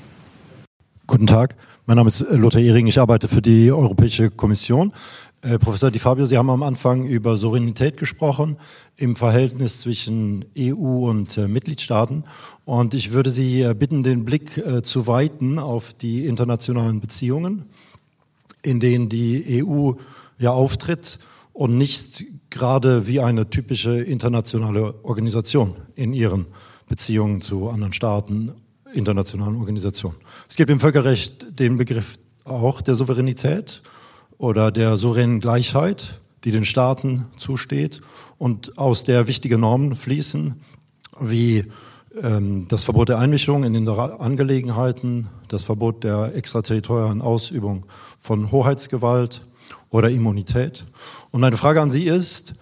Guten 1.10 1.26
Tag, 1.26 1.56
mein 1.86 1.96
Name 1.96 2.08
ist 2.08 2.26
Lothar 2.30 2.60
Ehring, 2.60 2.86
ich 2.86 3.00
arbeite 3.00 3.28
für 3.28 3.40
die 3.40 3.72
Europäische 3.72 4.30
Kommission. 4.30 4.92
Äh, 5.40 5.58
Professor 5.58 5.90
Di 5.90 5.98
Fabio, 5.98 6.26
Sie 6.26 6.36
haben 6.36 6.50
am 6.50 6.62
Anfang 6.62 7.06
über 7.06 7.38
Souveränität 7.38 7.96
gesprochen 7.96 8.58
im 8.98 9.16
Verhältnis 9.16 9.80
zwischen 9.80 10.44
EU 10.58 11.08
und 11.08 11.38
äh, 11.38 11.48
Mitgliedstaaten. 11.48 12.24
Und 12.66 12.92
ich 12.92 13.12
würde 13.12 13.30
Sie 13.30 13.62
äh, 13.62 13.72
bitten, 13.72 14.02
den 14.02 14.26
Blick 14.26 14.58
äh, 14.58 14.82
zu 14.82 15.06
weiten 15.06 15.58
auf 15.58 15.94
die 15.94 16.26
internationalen 16.26 17.00
Beziehungen, 17.00 17.64
in 18.62 18.78
denen 18.78 19.08
die 19.08 19.64
EU 19.64 19.92
ja 20.36 20.50
auftritt 20.50 21.20
und 21.54 21.78
nicht 21.78 22.22
gerade 22.50 23.06
wie 23.06 23.20
eine 23.20 23.48
typische 23.48 23.98
internationale 23.98 25.02
Organisation 25.04 25.74
in 25.94 26.12
ihren 26.12 26.48
Beziehungen 26.86 27.40
zu 27.40 27.70
anderen 27.70 27.94
Staaten, 27.94 28.52
internationalen 28.92 29.56
Organisationen. 29.56 30.18
Es 30.48 30.56
gibt 30.56 30.70
im 30.70 30.80
Völkerrecht 30.80 31.58
den 31.60 31.76
Begriff 31.76 32.18
auch 32.44 32.80
der 32.80 32.96
Souveränität 32.96 33.82
oder 34.38 34.72
der 34.72 34.96
souveränen 34.96 35.40
Gleichheit, 35.40 36.20
die 36.44 36.52
den 36.52 36.64
Staaten 36.64 37.26
zusteht 37.36 38.00
und 38.38 38.78
aus 38.78 39.04
der 39.04 39.26
wichtige 39.26 39.58
Normen 39.58 39.94
fließen, 39.94 40.56
wie 41.20 41.66
ähm, 42.22 42.66
das 42.70 42.84
Verbot 42.84 43.10
der 43.10 43.18
Einmischung 43.18 43.62
in 43.62 43.74
innere 43.74 44.20
Angelegenheiten, 44.20 45.28
das 45.48 45.64
Verbot 45.64 46.02
der 46.02 46.34
extraterritorialen 46.34 47.20
Ausübung 47.20 47.84
von 48.18 48.50
Hoheitsgewalt 48.50 49.44
oder 49.90 50.08
Immunität. 50.08 50.86
Und 51.30 51.42
meine 51.42 51.58
Frage 51.58 51.82
an 51.82 51.90
Sie 51.90 52.04
ist, 52.04 52.54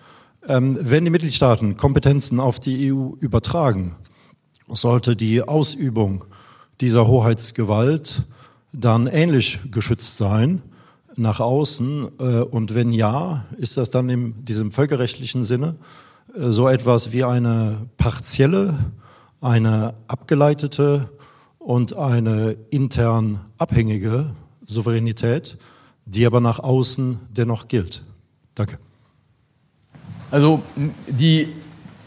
ähm, 0.49 0.76
wenn 0.80 1.05
die 1.05 1.11
Mitgliedstaaten 1.11 1.76
Kompetenzen 1.76 2.41
auf 2.41 2.59
die 2.59 2.93
EU 2.93 3.12
übertragen, 3.20 3.95
sollte 4.68 5.14
die 5.14 5.43
Ausübung 5.43 6.24
dieser 6.81 7.07
Hoheitsgewalt 7.07 8.24
dann 8.72 9.07
ähnlich 9.07 9.61
geschützt 9.70 10.16
sein 10.16 10.62
nach 11.16 11.41
außen? 11.41 12.09
Äh, 12.18 12.22
und 12.43 12.74
wenn 12.74 12.93
ja, 12.93 13.47
ist 13.59 13.77
das 13.77 13.91
dann 13.91 14.09
in 14.09 14.45
diesem 14.45 14.70
völkerrechtlichen 14.70 15.45
Sinne 15.45 15.77
äh, 16.35 16.51
so 16.51 16.68
etwas 16.68 17.12
wie 17.12 17.24
eine 17.24 17.87
partielle, 17.97 18.79
eine 19.41 19.95
abgeleitete 20.09 21.09
und 21.59 21.97
eine 21.97 22.57
intern 22.70 23.41
abhängige 23.59 24.35
Souveränität, 24.66 25.59
die 26.05 26.27
aber 26.27 26.41
nach 26.41 26.59
außen 26.59 27.18
dennoch 27.31 27.68
gilt? 27.68 28.05
Danke. 28.55 28.79
Also 30.31 30.62
die 31.07 31.49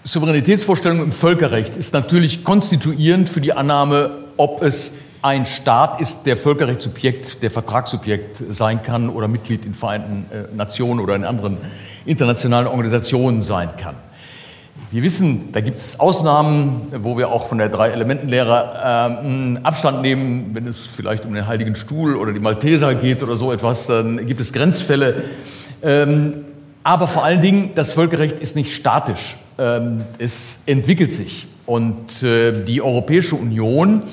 Souveränitätsvorstellung 0.03 1.01
im 1.01 1.11
Völkerrecht 1.11 1.77
ist 1.77 1.93
natürlich 1.93 2.43
konstituierend 2.43 3.29
für 3.29 3.41
die 3.41 3.53
Annahme, 3.53 4.28
ob 4.39 4.63
es 4.63 4.95
ein 5.21 5.45
Staat 5.45 5.99
ist, 5.99 6.23
der 6.23 6.37
Völkerrechtssubjekt, 6.37 7.43
der 7.43 7.51
Vertragssubjekt 7.51 8.41
sein 8.49 8.81
kann 8.81 9.09
oder 9.09 9.27
Mitglied 9.27 9.65
in 9.65 9.73
Vereinten 9.73 10.27
äh, 10.31 10.55
Nationen 10.55 11.01
oder 11.01 11.13
in 11.15 11.25
anderen 11.25 11.57
internationalen 12.05 12.67
Organisationen 12.67 13.41
sein 13.41 13.69
kann. 13.75 13.95
Wir 14.91 15.03
wissen, 15.03 15.51
da 15.51 15.59
gibt 15.59 15.77
es 15.77 15.99
Ausnahmen, 15.99 16.87
wo 16.99 17.17
wir 17.17 17.31
auch 17.31 17.47
von 17.47 17.57
der 17.57 17.67
Drei-Elementen-Lehre 17.67 19.57
äh, 19.59 19.63
Abstand 19.63 20.01
nehmen. 20.01 20.51
Wenn 20.53 20.65
es 20.67 20.87
vielleicht 20.87 21.25
um 21.25 21.33
den 21.33 21.45
Heiligen 21.45 21.75
Stuhl 21.75 22.15
oder 22.15 22.31
die 22.31 22.39
Malteser 22.39 22.95
geht 22.95 23.21
oder 23.21 23.35
so 23.35 23.51
etwas, 23.51 23.87
dann 23.87 24.25
gibt 24.25 24.39
es 24.39 24.53
Grenzfälle. 24.53 25.25
Ähm, 25.83 26.45
aber 26.81 27.09
vor 27.09 27.25
allen 27.25 27.41
Dingen, 27.41 27.71
das 27.75 27.91
Völkerrecht 27.91 28.39
ist 28.39 28.55
nicht 28.55 28.73
statisch. 28.73 29.35
Ähm, 29.57 30.03
es 30.17 30.61
entwickelt 30.65 31.11
sich. 31.11 31.47
Und 31.65 32.23
äh, 32.23 32.63
die 32.63 32.81
Europäische 32.81 33.35
Union 33.35 34.03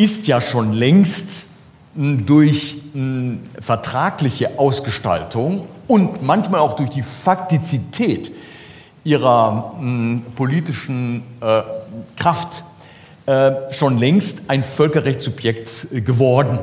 ist 0.00 0.26
ja 0.26 0.40
schon 0.40 0.72
längst 0.72 1.46
hm, 1.94 2.24
durch 2.24 2.80
hm, 2.92 3.40
vertragliche 3.60 4.58
Ausgestaltung 4.58 5.66
und 5.86 6.22
manchmal 6.22 6.60
auch 6.60 6.74
durch 6.74 6.90
die 6.90 7.02
Faktizität 7.02 8.32
ihrer 9.04 9.74
hm, 9.78 10.22
politischen 10.36 11.22
äh, 11.40 11.62
Kraft 12.16 12.64
äh, 13.26 13.52
schon 13.72 13.98
längst 13.98 14.48
ein 14.48 14.64
Völkerrechtssubjekt 14.64 15.88
geworden. 16.06 16.58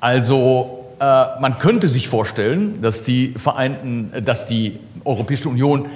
Also 0.00 0.84
äh, 1.00 1.40
man 1.40 1.58
könnte 1.58 1.88
sich 1.88 2.08
vorstellen, 2.08 2.82
dass 2.82 3.04
die 3.04 3.34
Vereinten, 3.36 4.10
äh, 4.12 4.22
dass 4.22 4.46
die 4.46 4.78
Europäische 5.04 5.48
Union 5.48 5.88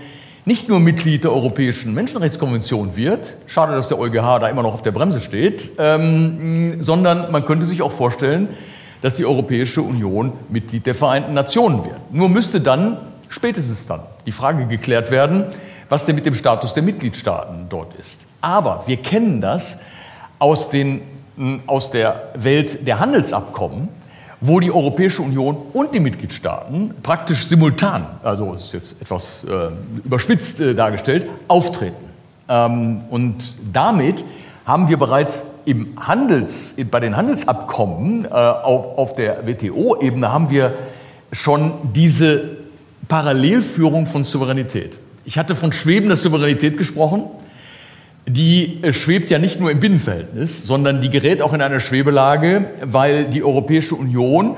nicht 0.45 0.69
nur 0.69 0.81
Mitglied 0.81 1.25
der 1.25 1.33
Europäischen 1.33 1.95
Menschenrechtskonvention 1.95 2.97
wird, 2.97 3.37
schade, 3.47 3.75
dass 3.75 3.89
der 3.89 3.99
EuGH 3.99 4.41
da 4.41 4.49
immer 4.49 4.63
noch 4.63 4.75
auf 4.75 4.83
der 4.83 4.91
Bremse 4.91 5.21
steht, 5.21 5.71
ähm, 5.79 6.83
sondern 6.83 7.31
man 7.31 7.45
könnte 7.45 7.65
sich 7.65 7.83
auch 7.83 7.93
vorstellen, 7.93 8.49
dass 9.03 9.17
die 9.17 9.25
Europäische 9.25 9.83
Union 9.83 10.33
Mitglied 10.49 10.87
der 10.87 10.95
Vereinten 10.95 11.35
Nationen 11.35 11.85
wird. 11.85 11.97
Nur 12.13 12.29
müsste 12.29 12.61
dann, 12.61 12.97
spätestens 13.29 13.87
dann, 13.87 14.01
die 14.27 14.33
Frage 14.33 14.67
geklärt 14.67 15.11
werden, 15.11 15.47
was 15.89 16.07
denn 16.07 16.15
mit 16.15 16.27
dem 16.27 16.35
Status 16.35 16.75
der 16.75 16.83
Mitgliedstaaten 16.83 17.67
dort 17.69 17.95
ist. 18.01 18.23
Aber 18.41 18.85
wir 18.87 18.97
kennen 18.97 19.41
das 19.41 19.79
aus, 20.39 20.71
den, 20.71 21.03
aus 21.67 21.91
der 21.91 22.31
Welt 22.35 22.87
der 22.87 22.99
Handelsabkommen, 22.99 23.89
wo 24.43 24.59
die 24.59 24.73
Europäische 24.73 25.23
Union 25.23 25.57
und 25.73 25.95
die 25.95 26.01
Mitgliedstaaten 26.01 26.95
praktisch 27.03 27.47
simultan, 27.47 28.05
also 28.25 28.55
ist 28.55 28.75
jetzt 28.75 29.01
etwas 29.01 29.45
äh, 29.45 29.69
überspitzt 30.05 30.61
äh, 30.61 30.75
dargestellt, 30.75 31.29
auftreten. 31.47 32.05
Ähm, 32.49 33.03
und 33.09 33.37
damit 33.73 34.25
haben 34.67 34.89
wir 34.89 34.99
bereits 34.99 35.45
im 35.65 35.97
Handels, 35.97 36.75
bei 36.91 36.99
den 36.99 37.17
Handelsabkommen 37.17 38.25
äh, 38.25 38.29
auf, 38.29 38.99
auf 38.99 39.15
der 39.15 39.47
WTO-Ebene 39.47 40.33
haben 40.33 40.51
wir 40.51 40.75
schon 41.31 41.73
diese 41.95 42.57
Parallelführung 43.07 44.07
von 44.07 44.25
Souveränität. 44.25 44.99
Ich 45.25 45.39
hatte 45.39 45.55
von 45.55 45.71
schwebender 45.71 46.17
Souveränität 46.17 46.77
gesprochen 46.77 47.27
die 48.27 48.83
äh, 48.83 48.93
schwebt 48.93 49.31
ja 49.31 49.39
nicht 49.39 49.61
nur 49.61 49.71
im 49.71 49.81
Binnenverhältnis, 49.81 50.65
sondern 50.65 51.01
die 51.01 51.11
gerät 51.11 51.43
auch 51.43 51.53
in 51.53 51.63
eine 51.63 51.81
Schwebelage, 51.81 52.71
weil 52.83 53.25
die 53.27 53.43
Europäische 53.43 53.95
Union 53.95 54.57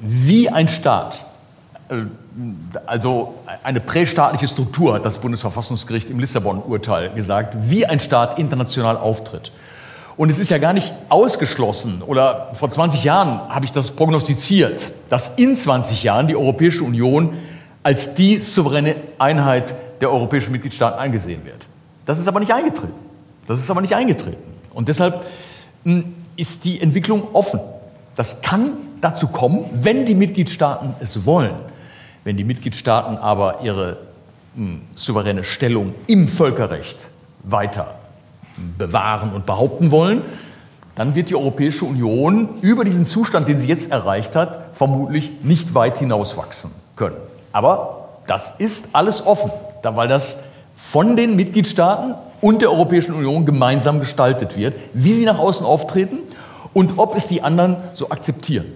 wie 0.00 0.48
ein 0.48 0.68
Staat, 0.68 1.24
äh, 1.88 1.94
also 2.86 3.34
eine 3.62 3.80
prästaatliche 3.80 4.48
Struktur, 4.48 4.94
hat 4.94 5.04
das 5.04 5.18
Bundesverfassungsgericht 5.18 6.10
im 6.10 6.18
Lissabon-Urteil 6.18 7.10
gesagt, 7.10 7.56
wie 7.68 7.86
ein 7.86 8.00
Staat 8.00 8.38
international 8.38 8.96
auftritt. 8.96 9.52
Und 10.16 10.30
es 10.30 10.38
ist 10.38 10.50
ja 10.50 10.58
gar 10.58 10.72
nicht 10.72 10.92
ausgeschlossen, 11.08 12.02
oder 12.06 12.50
vor 12.54 12.70
20 12.70 13.02
Jahren 13.02 13.40
habe 13.48 13.64
ich 13.64 13.72
das 13.72 13.92
prognostiziert, 13.92 14.92
dass 15.08 15.34
in 15.36 15.56
20 15.56 16.02
Jahren 16.02 16.28
die 16.28 16.36
Europäische 16.36 16.84
Union 16.84 17.34
als 17.82 18.14
die 18.14 18.38
souveräne 18.38 18.94
Einheit 19.18 19.74
der 20.00 20.10
europäischen 20.10 20.52
Mitgliedstaaten 20.52 20.98
eingesehen 20.98 21.44
wird. 21.44 21.66
Das 22.06 22.18
ist 22.18 22.28
aber 22.28 22.40
nicht 22.40 22.52
eingetreten. 22.52 22.94
Das 23.46 23.58
ist 23.58 23.70
aber 23.70 23.80
nicht 23.80 23.94
eingetreten. 23.94 24.42
Und 24.72 24.88
deshalb 24.88 25.24
hm, 25.84 26.14
ist 26.36 26.64
die 26.64 26.80
Entwicklung 26.80 27.28
offen. 27.32 27.60
Das 28.16 28.42
kann 28.42 28.76
dazu 29.00 29.28
kommen, 29.28 29.64
wenn 29.72 30.06
die 30.06 30.14
Mitgliedstaaten 30.14 30.94
es 31.00 31.26
wollen. 31.26 31.54
Wenn 32.24 32.36
die 32.36 32.44
Mitgliedstaaten 32.44 33.16
aber 33.18 33.60
ihre 33.62 33.98
hm, 34.54 34.82
souveräne 34.94 35.44
Stellung 35.44 35.94
im 36.06 36.28
Völkerrecht 36.28 36.98
weiter 37.42 37.94
bewahren 38.78 39.32
und 39.32 39.46
behaupten 39.46 39.90
wollen, 39.90 40.22
dann 40.94 41.14
wird 41.14 41.30
die 41.30 41.36
Europäische 41.36 41.84
Union 41.84 42.60
über 42.60 42.84
diesen 42.84 43.06
Zustand, 43.06 43.48
den 43.48 43.58
sie 43.58 43.66
jetzt 43.66 43.90
erreicht 43.90 44.36
hat, 44.36 44.58
vermutlich 44.74 45.30
nicht 45.42 45.74
weit 45.74 45.98
hinauswachsen 45.98 46.70
können. 46.96 47.16
Aber 47.52 48.08
das 48.26 48.54
ist 48.58 48.90
alles 48.92 49.26
offen, 49.26 49.50
weil 49.82 50.08
das 50.08 50.44
von 50.90 51.16
den 51.16 51.36
Mitgliedstaaten 51.36 52.14
und 52.42 52.60
der 52.60 52.70
Europäischen 52.70 53.14
Union 53.14 53.46
gemeinsam 53.46 53.98
gestaltet 53.98 54.56
wird, 54.56 54.74
wie 54.92 55.12
sie 55.12 55.24
nach 55.24 55.38
außen 55.38 55.64
auftreten 55.64 56.18
und 56.74 56.98
ob 56.98 57.16
es 57.16 57.28
die 57.28 57.42
anderen 57.42 57.76
so 57.94 58.10
akzeptieren. 58.10 58.66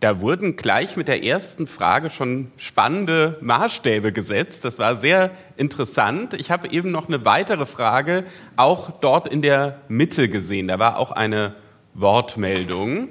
Da 0.00 0.20
wurden 0.20 0.56
gleich 0.56 0.96
mit 0.96 1.06
der 1.06 1.24
ersten 1.24 1.68
Frage 1.68 2.10
schon 2.10 2.50
spannende 2.56 3.38
Maßstäbe 3.40 4.12
gesetzt. 4.12 4.64
Das 4.64 4.80
war 4.80 4.96
sehr 4.96 5.30
interessant. 5.56 6.34
Ich 6.34 6.50
habe 6.50 6.68
eben 6.72 6.90
noch 6.90 7.06
eine 7.06 7.24
weitere 7.24 7.64
Frage, 7.64 8.24
auch 8.56 8.90
dort 9.00 9.28
in 9.28 9.40
der 9.40 9.78
Mitte 9.86 10.28
gesehen. 10.28 10.66
Da 10.66 10.80
war 10.80 10.98
auch 10.98 11.12
eine 11.12 11.54
Wortmeldung. 11.94 13.10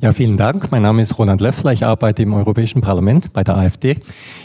Ja, 0.00 0.12
vielen 0.12 0.36
Dank. 0.36 0.70
Mein 0.70 0.82
Name 0.82 1.02
ist 1.02 1.18
Roland 1.18 1.40
Löffler. 1.40 1.72
Ich 1.72 1.84
arbeite 1.84 2.22
im 2.22 2.32
Europäischen 2.32 2.80
Parlament 2.82 3.32
bei 3.32 3.42
der 3.42 3.56
AfD. 3.56 3.96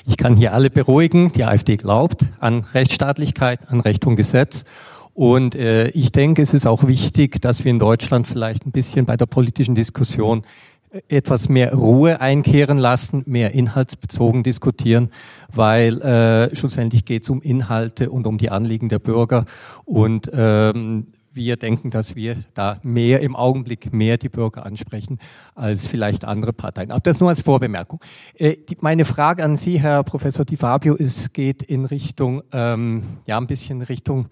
Ich 0.08 0.18
kann 0.18 0.36
hier 0.36 0.51
alle 0.51 0.72
beruhigen. 0.72 1.32
Die 1.32 1.43
AfD 1.43 1.78
glaubt 1.78 2.26
an 2.39 2.66
Rechtsstaatlichkeit, 2.74 3.70
an 3.70 3.80
Recht 3.80 4.08
und 4.08 4.16
Gesetz. 4.16 4.66
Und 5.14 5.54
äh, 5.54 5.89
ich 5.89 6.12
denke, 6.12 6.41
es 6.41 6.56
ist 6.56 6.66
auch 6.66 6.88
wichtig, 6.88 7.39
dass 7.39 7.64
wir 7.64 7.70
in 7.70 7.78
Deutschland 7.78 8.26
vielleicht 8.26 8.66
ein 8.66 8.72
bisschen 8.72 9.06
bei 9.06 9.16
der 9.16 9.28
politischen 9.28 9.76
Diskussion 9.76 10.41
äh, 10.89 11.01
etwas 11.08 11.49
mehr 11.49 11.76
Ruhe 11.76 12.20
einkehren 12.20 12.80
lassen, 12.80 13.22
mehr 13.28 13.51
inhaltsbezogen 13.51 14.41
diskutieren, 14.41 15.12
weil 15.54 16.01
äh, 16.01 16.56
schlussendlich 16.56 17.06
geht 17.06 17.22
es 17.22 17.30
um 17.30 17.43
Inhalte 17.43 18.10
und 18.10 18.26
um 18.26 18.39
die 18.39 18.49
Anliegen 18.49 18.89
der 18.89 18.97
Bürger. 18.97 19.45
Und 19.86 20.32
ähm, 20.34 21.10
wir 21.34 21.58
denken, 21.58 21.90
dass 21.90 22.16
wir 22.16 22.38
da 22.54 22.80
mehr 22.84 23.22
im 23.22 23.36
Augenblick 23.36 23.92
mehr 23.94 24.18
die 24.18 24.30
Bürger 24.30 24.66
ansprechen 24.66 25.20
als 25.56 25.88
vielleicht 25.88 26.26
andere 26.26 26.54
Parteien. 26.54 26.92
Aber 26.92 27.02
das 27.02 27.20
nur 27.20 27.30
als 27.30 27.42
Vorbemerkung. 27.42 28.00
Äh, 28.36 28.58
die, 28.70 28.78
meine 28.82 29.06
Frage 29.06 29.44
an 29.44 29.56
Sie, 29.56 29.80
Herr 29.80 30.04
Professor 30.04 30.46
Di 30.46 30.58
Fabio, 30.58 30.96
ist, 30.96 31.34
geht 31.34 31.64
in 31.64 31.86
Richtung, 31.86 32.44
ähm, 32.52 33.04
ja, 33.26 33.38
ein 33.38 33.48
bisschen 33.48 33.82
Richtung 33.82 34.28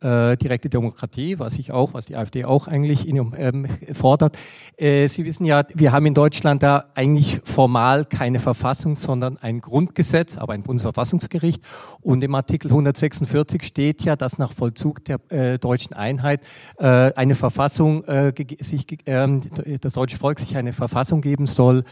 äh, 0.00 0.36
direkte 0.36 0.68
Demokratie, 0.68 1.38
was 1.38 1.58
ich 1.58 1.72
auch, 1.72 1.94
was 1.94 2.06
die 2.06 2.16
AfD 2.16 2.44
auch 2.44 2.68
eigentlich 2.68 3.06
in, 3.06 3.32
ähm, 3.36 3.66
fordert. 3.92 4.38
Äh, 4.76 5.08
Sie 5.08 5.24
wissen 5.24 5.44
ja, 5.44 5.64
wir 5.74 5.92
haben 5.92 6.06
in 6.06 6.14
Deutschland 6.14 6.62
da 6.62 6.86
eigentlich 6.94 7.40
formal 7.44 8.04
keine 8.04 8.40
Verfassung, 8.40 8.96
sondern 8.96 9.36
ein 9.38 9.60
Grundgesetz, 9.60 10.38
aber 10.38 10.54
ein 10.54 10.62
Bundesverfassungsgericht. 10.62 11.62
Und 12.00 12.24
im 12.24 12.34
Artikel 12.34 12.68
146 12.68 13.62
steht 13.62 14.02
ja, 14.04 14.16
dass 14.16 14.38
nach 14.38 14.52
Vollzug 14.52 15.04
der 15.04 15.20
äh, 15.30 15.58
deutschen 15.58 15.94
Einheit 15.94 16.40
äh, 16.78 16.86
eine 16.86 17.34
Verfassung 17.34 18.04
äh, 18.04 18.32
sich, 18.60 18.86
ähm, 19.06 19.42
das 19.80 19.92
deutsche 19.92 20.16
Volk 20.16 20.38
sich 20.38 20.56
eine 20.56 20.72
Verfassung 20.72 21.20
geben 21.20 21.46
soll. 21.46 21.84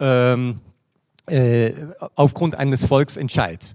Ähm, 0.00 0.60
äh, 1.26 1.72
aufgrund 2.16 2.54
eines 2.54 2.84
Volksentscheids. 2.84 3.74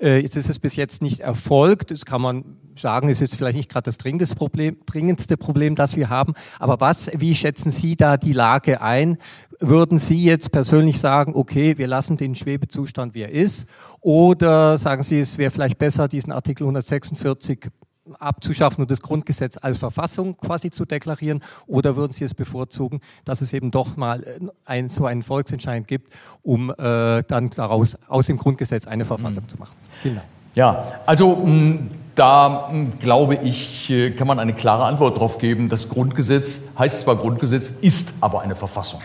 Äh, 0.00 0.18
jetzt 0.18 0.36
ist 0.36 0.48
es 0.48 0.58
bis 0.58 0.76
jetzt 0.76 1.02
nicht 1.02 1.20
erfolgt. 1.20 1.90
Das 1.90 2.04
kann 2.04 2.20
man 2.20 2.56
sagen, 2.76 3.08
ist 3.08 3.20
jetzt 3.20 3.36
vielleicht 3.36 3.56
nicht 3.56 3.70
gerade 3.70 3.84
das 3.84 3.98
dringendste 3.98 4.36
Problem, 4.36 4.76
dringendste 4.86 5.36
Problem, 5.36 5.74
das 5.74 5.96
wir 5.96 6.08
haben. 6.08 6.34
Aber 6.58 6.80
was, 6.80 7.10
wie 7.14 7.34
schätzen 7.34 7.70
Sie 7.70 7.96
da 7.96 8.16
die 8.16 8.32
Lage 8.32 8.80
ein? 8.80 9.18
Würden 9.60 9.98
Sie 9.98 10.24
jetzt 10.24 10.50
persönlich 10.50 10.98
sagen, 10.98 11.34
okay, 11.34 11.78
wir 11.78 11.86
lassen 11.86 12.16
den 12.16 12.34
Schwebezustand, 12.34 13.14
wie 13.14 13.22
er 13.22 13.30
ist? 13.30 13.68
Oder 14.00 14.76
sagen 14.76 15.02
Sie, 15.02 15.20
es 15.20 15.38
wäre 15.38 15.50
vielleicht 15.50 15.78
besser, 15.78 16.08
diesen 16.08 16.32
Artikel 16.32 16.64
146 16.64 17.70
abzuschaffen 18.18 18.82
und 18.82 18.90
das 18.90 19.00
Grundgesetz 19.00 19.58
als 19.60 19.78
Verfassung 19.78 20.36
quasi 20.36 20.70
zu 20.70 20.84
deklarieren? 20.84 21.42
Oder 21.66 21.96
würden 21.96 22.12
Sie 22.12 22.24
es 22.24 22.34
bevorzugen, 22.34 23.00
dass 23.24 23.40
es 23.40 23.52
eben 23.52 23.70
doch 23.70 23.96
mal 23.96 24.22
äh, 24.22 24.40
ein, 24.64 24.88
so 24.88 25.06
einen 25.06 25.22
Volksentscheid 25.22 25.86
gibt, 25.86 26.12
um 26.42 26.70
äh, 26.70 27.22
dann 27.22 27.50
daraus 27.50 27.96
aus 28.08 28.26
dem 28.26 28.36
Grundgesetz 28.36 28.86
eine 28.86 29.04
Verfassung 29.04 29.44
mhm. 29.44 29.48
zu 29.48 29.56
machen? 29.58 29.74
Vielen 30.02 30.16
Dank. 30.16 30.26
Ja, 30.54 30.92
also 31.04 31.34
mh, 31.36 31.78
da 32.14 32.68
mh, 32.70 32.92
glaube 33.00 33.36
ich, 33.36 33.90
äh, 33.90 34.10
kann 34.10 34.26
man 34.26 34.38
eine 34.38 34.54
klare 34.54 34.84
Antwort 34.84 35.16
darauf 35.16 35.38
geben. 35.38 35.68
Das 35.68 35.88
Grundgesetz 35.88 36.68
heißt 36.78 37.02
zwar 37.02 37.16
Grundgesetz, 37.16 37.70
ist 37.70 38.14
aber 38.20 38.42
eine 38.42 38.54
Verfassung. 38.54 39.00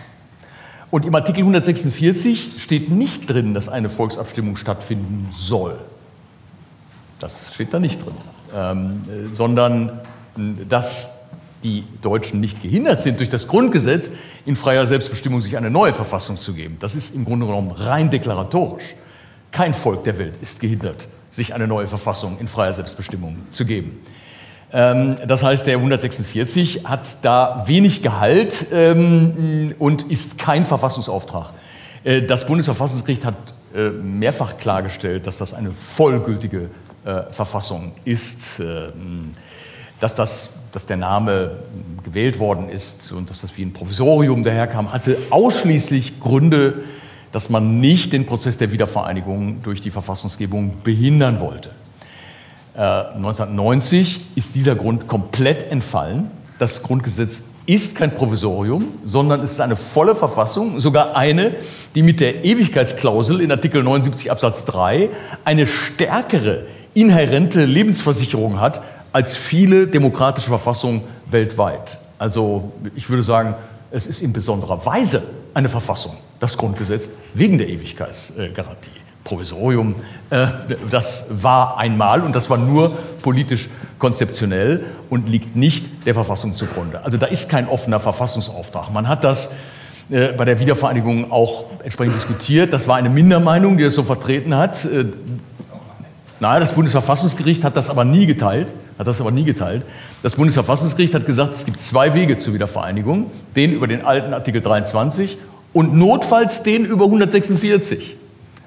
Und 0.90 1.06
im 1.06 1.14
Artikel 1.14 1.40
146 1.40 2.60
steht 2.60 2.90
nicht 2.90 3.30
drin, 3.30 3.54
dass 3.54 3.68
eine 3.68 3.88
Volksabstimmung 3.88 4.56
stattfinden 4.56 5.28
soll. 5.36 5.78
Das 7.20 7.54
steht 7.54 7.72
da 7.72 7.78
nicht 7.78 8.04
drin 8.04 8.14
ähm, 8.54 9.02
sondern 9.32 10.00
dass 10.68 11.10
die 11.62 11.84
Deutschen 12.00 12.40
nicht 12.40 12.62
gehindert 12.62 13.02
sind, 13.02 13.18
durch 13.18 13.28
das 13.28 13.48
Grundgesetz 13.48 14.12
in 14.46 14.56
freier 14.56 14.86
Selbstbestimmung 14.86 15.42
sich 15.42 15.56
eine 15.56 15.70
neue 15.70 15.92
Verfassung 15.92 16.36
zu 16.38 16.54
geben. 16.54 16.76
Das 16.80 16.94
ist 16.94 17.14
im 17.14 17.24
Grunde 17.24 17.46
genommen 17.46 17.70
rein 17.70 18.10
deklaratorisch. 18.10 18.94
Kein 19.52 19.74
Volk 19.74 20.04
der 20.04 20.18
Welt 20.18 20.34
ist 20.40 20.60
gehindert, 20.60 21.08
sich 21.30 21.54
eine 21.54 21.66
neue 21.66 21.86
Verfassung 21.86 22.38
in 22.40 22.48
freier 22.48 22.72
Selbstbestimmung 22.72 23.36
zu 23.50 23.66
geben. 23.66 24.00
Ähm, 24.72 25.16
das 25.26 25.42
heißt, 25.42 25.66
der 25.66 25.76
146 25.76 26.86
hat 26.86 27.06
da 27.22 27.64
wenig 27.66 28.02
Gehalt 28.02 28.66
ähm, 28.72 29.74
und 29.78 30.10
ist 30.10 30.38
kein 30.38 30.64
Verfassungsauftrag. 30.64 31.50
Äh, 32.04 32.22
das 32.22 32.46
Bundesverfassungsgericht 32.46 33.24
hat 33.24 33.34
äh, 33.74 33.90
mehrfach 33.90 34.58
klargestellt, 34.58 35.26
dass 35.26 35.38
das 35.38 35.52
eine 35.52 35.72
vollgültige 35.72 36.70
äh, 37.04 37.22
Verfassung 37.30 37.92
ist, 38.04 38.60
äh, 38.60 38.88
dass, 40.00 40.14
das, 40.14 40.50
dass 40.72 40.86
der 40.86 40.96
Name 40.96 41.52
gewählt 42.04 42.38
worden 42.38 42.68
ist 42.68 43.12
und 43.12 43.30
dass 43.30 43.40
das 43.40 43.56
wie 43.56 43.62
ein 43.62 43.72
Provisorium 43.72 44.44
daherkam, 44.44 44.92
hatte 44.92 45.16
ausschließlich 45.30 46.20
Gründe, 46.20 46.82
dass 47.32 47.48
man 47.48 47.80
nicht 47.80 48.12
den 48.12 48.26
Prozess 48.26 48.58
der 48.58 48.72
Wiedervereinigung 48.72 49.62
durch 49.62 49.80
die 49.80 49.90
Verfassungsgebung 49.90 50.82
behindern 50.82 51.40
wollte. 51.40 51.70
Äh, 52.76 52.80
1990 52.80 54.36
ist 54.36 54.54
dieser 54.54 54.74
Grund 54.74 55.08
komplett 55.08 55.70
entfallen. 55.70 56.30
Das 56.58 56.82
Grundgesetz 56.82 57.44
ist 57.66 57.96
kein 57.96 58.14
Provisorium, 58.14 58.94
sondern 59.04 59.42
es 59.42 59.52
ist 59.52 59.60
eine 59.60 59.76
volle 59.76 60.16
Verfassung, 60.16 60.80
sogar 60.80 61.16
eine, 61.16 61.52
die 61.94 62.02
mit 62.02 62.20
der 62.20 62.44
Ewigkeitsklausel 62.44 63.40
in 63.40 63.52
Artikel 63.52 63.82
79 63.82 64.30
Absatz 64.30 64.64
3 64.64 65.08
eine 65.44 65.66
stärkere 65.66 66.64
inhärente 66.94 67.64
Lebensversicherung 67.64 68.60
hat 68.60 68.82
als 69.12 69.36
viele 69.36 69.86
demokratische 69.86 70.48
Verfassungen 70.48 71.02
weltweit. 71.26 71.98
Also 72.18 72.72
ich 72.94 73.08
würde 73.08 73.22
sagen, 73.22 73.54
es 73.90 74.06
ist 74.06 74.22
in 74.22 74.32
besonderer 74.32 74.84
Weise 74.86 75.22
eine 75.54 75.68
Verfassung, 75.68 76.16
das 76.38 76.56
Grundgesetz, 76.56 77.10
wegen 77.34 77.58
der 77.58 77.68
Ewigkeitsgarantie. 77.68 78.90
Provisorium, 79.24 79.96
äh, 80.30 80.46
das 80.90 81.42
war 81.42 81.76
einmal 81.78 82.22
und 82.22 82.34
das 82.34 82.48
war 82.48 82.56
nur 82.56 82.96
politisch 83.22 83.68
konzeptionell 83.98 84.84
und 85.10 85.28
liegt 85.28 85.56
nicht 85.56 86.06
der 86.06 86.14
Verfassung 86.14 86.54
zugrunde. 86.54 87.04
Also 87.04 87.18
da 87.18 87.26
ist 87.26 87.50
kein 87.50 87.68
offener 87.68 88.00
Verfassungsauftrag. 88.00 88.90
Man 88.92 89.08
hat 89.08 89.22
das 89.22 89.54
äh, 90.10 90.28
bei 90.28 90.44
der 90.44 90.58
Wiedervereinigung 90.58 91.30
auch 91.30 91.66
entsprechend 91.84 92.16
diskutiert. 92.16 92.72
Das 92.72 92.88
war 92.88 92.96
eine 92.96 93.10
Mindermeinung, 93.10 93.76
die 93.76 93.84
es 93.84 93.94
so 93.94 94.02
vertreten 94.02 94.56
hat. 94.56 94.84
Äh, 94.84 95.04
Nein, 96.40 96.60
das 96.60 96.72
Bundesverfassungsgericht 96.72 97.64
hat 97.64 97.76
das 97.76 97.90
aber 97.90 98.04
nie 98.04 98.24
geteilt. 98.24 98.68
Hat 98.98 99.06
das 99.06 99.20
aber 99.20 99.30
nie 99.30 99.44
geteilt. 99.44 99.82
Das 100.22 100.36
Bundesverfassungsgericht 100.36 101.14
hat 101.14 101.26
gesagt, 101.26 101.54
es 101.54 101.66
gibt 101.66 101.80
zwei 101.80 102.14
Wege 102.14 102.38
zur 102.38 102.54
Wiedervereinigung: 102.54 103.30
den 103.54 103.72
über 103.72 103.86
den 103.86 104.04
alten 104.04 104.32
Artikel 104.32 104.62
23 104.62 105.36
und 105.74 105.94
notfalls 105.94 106.62
den 106.62 106.86
über 106.86 107.04
146. 107.04 108.16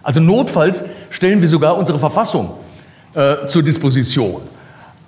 Also 0.03 0.19
notfalls 0.19 0.85
stellen 1.09 1.41
wir 1.41 1.47
sogar 1.47 1.77
unsere 1.77 1.97
Verfassung 1.97 2.51
äh, 3.15 3.47
zur 3.47 3.63
Disposition. 3.63 4.41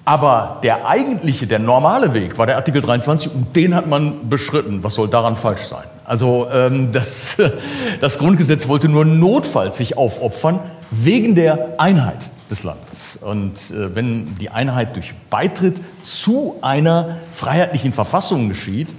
Aber 0.03 0.59
der 0.63 0.88
eigentliche, 0.88 1.47
der 1.47 1.59
normale 1.59 2.13
Weg 2.13 2.38
war 2.38 2.45
der 2.45 2.57
Artikel 2.57 2.82
23 2.82 3.34
und 3.34 3.55
den 3.55 3.76
hat 3.76 3.88
man 3.88 4.30
beschritten. 4.30 4.84
Was 4.84 4.95
soll 4.95 5.07
daran 5.07 5.36
falsch 5.36 5.63
sein? 5.63 5.84
Also 6.03 6.47
ähm, 6.51 6.91
das, 6.91 7.38
das 8.01 8.18
Grundgesetz 8.18 8.68
wollte 8.68 8.89
nur 8.89 9.05
notfalls 9.05 9.78
sich 9.78 9.97
aufopfern 9.97 10.59
wegen 10.91 11.36
der 11.36 11.76
Einheit 11.80 12.30
des 12.49 12.63
Landes. 12.63 13.17
Und 13.21 13.53
äh, 13.71 13.95
wenn 13.95 14.35
die 14.37 14.49
Einheit 14.49 14.95
durch 14.95 15.13
Beitritt 15.29 15.81
zu 16.01 16.55
einer 16.61 17.17
freiheitlichen 17.33 17.93
Verfassung 17.93 18.49
geschieht, 18.49 18.89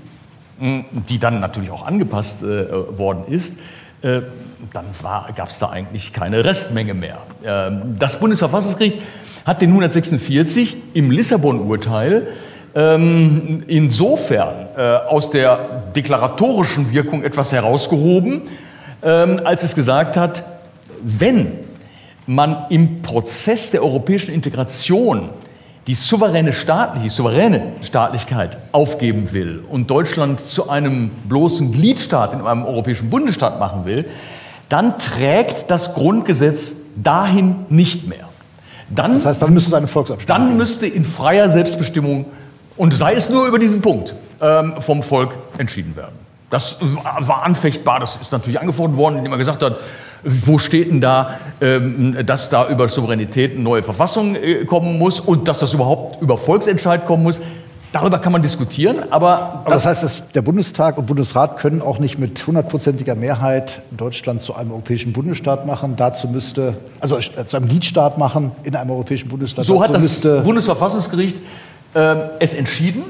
die 0.58 1.18
dann 1.18 1.40
natürlich 1.40 1.70
auch 1.70 1.86
angepasst 1.86 2.42
äh, 2.42 2.98
worden 2.98 3.24
ist, 3.28 3.58
äh, 4.02 4.22
dann 4.72 4.84
gab 5.36 5.48
es 5.48 5.58
da 5.58 5.68
eigentlich 5.68 6.12
keine 6.12 6.44
Restmenge 6.44 6.94
mehr. 6.94 7.18
Ähm, 7.44 7.96
das 7.98 8.18
Bundesverfassungsgericht 8.20 8.98
hat 9.44 9.60
den 9.60 9.70
146 9.70 10.76
im 10.94 11.10
Lissabon-Urteil 11.10 12.28
ähm, 12.74 13.64
insofern 13.66 14.66
äh, 14.76 14.80
aus 15.08 15.30
der 15.30 15.84
deklaratorischen 15.94 16.92
Wirkung 16.92 17.22
etwas 17.22 17.52
herausgehoben, 17.52 18.42
ähm, 19.02 19.40
als 19.44 19.62
es 19.62 19.74
gesagt 19.74 20.16
hat, 20.16 20.44
wenn 21.02 21.65
man 22.26 22.66
im 22.70 23.02
Prozess 23.02 23.70
der 23.70 23.82
europäischen 23.82 24.32
Integration 24.32 25.30
die 25.86 25.94
souveräne 25.94 26.52
staatliche, 26.52 27.10
souveräne 27.10 27.72
Staatlichkeit 27.82 28.56
aufgeben 28.72 29.32
will 29.32 29.62
und 29.68 29.88
Deutschland 29.88 30.40
zu 30.40 30.68
einem 30.68 31.10
bloßen 31.28 31.70
Gliedstaat 31.70 32.32
in 32.32 32.40
einem 32.40 32.64
europäischen 32.64 33.08
Bundesstaat 33.08 33.60
machen 33.60 33.84
will, 33.84 34.04
dann 34.68 34.98
trägt 34.98 35.70
das 35.70 35.94
Grundgesetz 35.94 36.78
dahin 36.96 37.66
nicht 37.68 38.08
mehr. 38.08 38.28
Dann, 38.88 39.14
das 39.14 39.26
heißt, 39.26 39.42
dann 39.42 39.52
müsste 39.52 39.70
es 39.70 39.74
eine 39.74 39.86
Volksabstimmung 39.86 40.48
Dann 40.48 40.56
müsste 40.56 40.86
in 40.86 41.04
freier 41.04 41.48
Selbstbestimmung, 41.48 42.26
und 42.76 42.94
sei 42.94 43.14
es 43.14 43.30
nur 43.30 43.46
über 43.46 43.58
diesen 43.58 43.80
Punkt, 43.80 44.14
ähm, 44.40 44.74
vom 44.80 45.02
Volk 45.02 45.34
entschieden 45.58 45.96
werden. 45.96 46.14
Das 46.50 46.78
war 47.20 47.42
anfechtbar, 47.44 48.00
das 48.00 48.16
ist 48.16 48.32
natürlich 48.32 48.60
angefordert 48.60 48.96
worden, 48.96 49.16
indem 49.16 49.30
man 49.30 49.38
gesagt 49.38 49.62
hat, 49.62 49.78
wo 50.24 50.58
steht 50.58 50.90
denn 50.90 51.00
da, 51.00 51.38
ähm, 51.60 52.16
dass 52.26 52.48
da 52.48 52.68
über 52.68 52.88
Souveränität 52.88 53.52
eine 53.52 53.62
neue 53.62 53.82
Verfassung 53.82 54.34
äh, 54.36 54.64
kommen 54.64 54.98
muss 54.98 55.20
und 55.20 55.48
dass 55.48 55.58
das 55.58 55.74
überhaupt 55.74 56.22
über 56.22 56.36
Volksentscheid 56.36 57.06
kommen 57.06 57.22
muss? 57.22 57.40
Darüber 57.92 58.18
kann 58.18 58.32
man 58.32 58.42
diskutieren, 58.42 58.96
aber. 59.10 59.62
aber 59.64 59.70
das, 59.70 59.86
heißt, 59.86 60.02
dass 60.02 60.28
der 60.28 60.42
Bundestag 60.42 60.98
und 60.98 61.06
Bundesrat 61.06 61.56
können 61.56 61.80
auch 61.80 61.98
nicht 61.98 62.18
mit 62.18 62.46
hundertprozentiger 62.46 63.14
Mehrheit 63.14 63.80
Deutschland 63.90 64.42
zu 64.42 64.54
einem 64.54 64.72
europäischen 64.72 65.12
Bundesstaat 65.12 65.66
machen. 65.66 65.94
Dazu 65.96 66.28
müsste, 66.28 66.74
also 67.00 67.16
äh, 67.16 67.46
zu 67.46 67.56
einem 67.56 67.68
Gliedstaat 67.68 68.18
machen 68.18 68.50
in 68.64 68.76
einem 68.76 68.90
europäischen 68.90 69.28
Bundesstaat. 69.28 69.64
So 69.64 69.82
hat 69.82 69.94
das 69.94 70.20
Bundesverfassungsgericht 70.20 71.38
äh, 71.94 72.16
es 72.38 72.54
entschieden. 72.54 73.04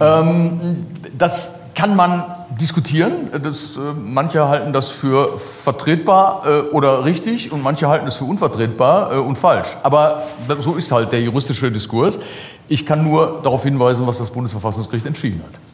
Ähm, 0.00 0.86
das 1.18 1.54
kann 1.74 1.96
man 1.96 2.24
diskutieren. 2.60 3.30
Das, 3.42 3.76
äh, 3.76 3.80
manche 4.04 4.46
halten 4.48 4.72
das 4.72 4.88
für 4.88 5.38
vertretbar 5.38 6.42
äh, 6.46 6.60
oder 6.74 7.04
richtig 7.04 7.52
und 7.52 7.62
manche 7.62 7.88
halten 7.88 8.06
es 8.06 8.16
für 8.16 8.24
unvertretbar 8.24 9.12
äh, 9.12 9.18
und 9.18 9.36
falsch. 9.36 9.68
Aber 9.82 10.22
so 10.60 10.74
ist 10.74 10.92
halt 10.92 11.12
der 11.12 11.22
juristische 11.22 11.70
Diskurs. 11.72 12.20
Ich 12.68 12.86
kann 12.86 13.02
nur 13.02 13.40
darauf 13.42 13.62
hinweisen, 13.62 14.06
was 14.06 14.18
das 14.18 14.30
Bundesverfassungsgericht 14.30 15.06
entschieden 15.06 15.42
hat. 15.42 15.69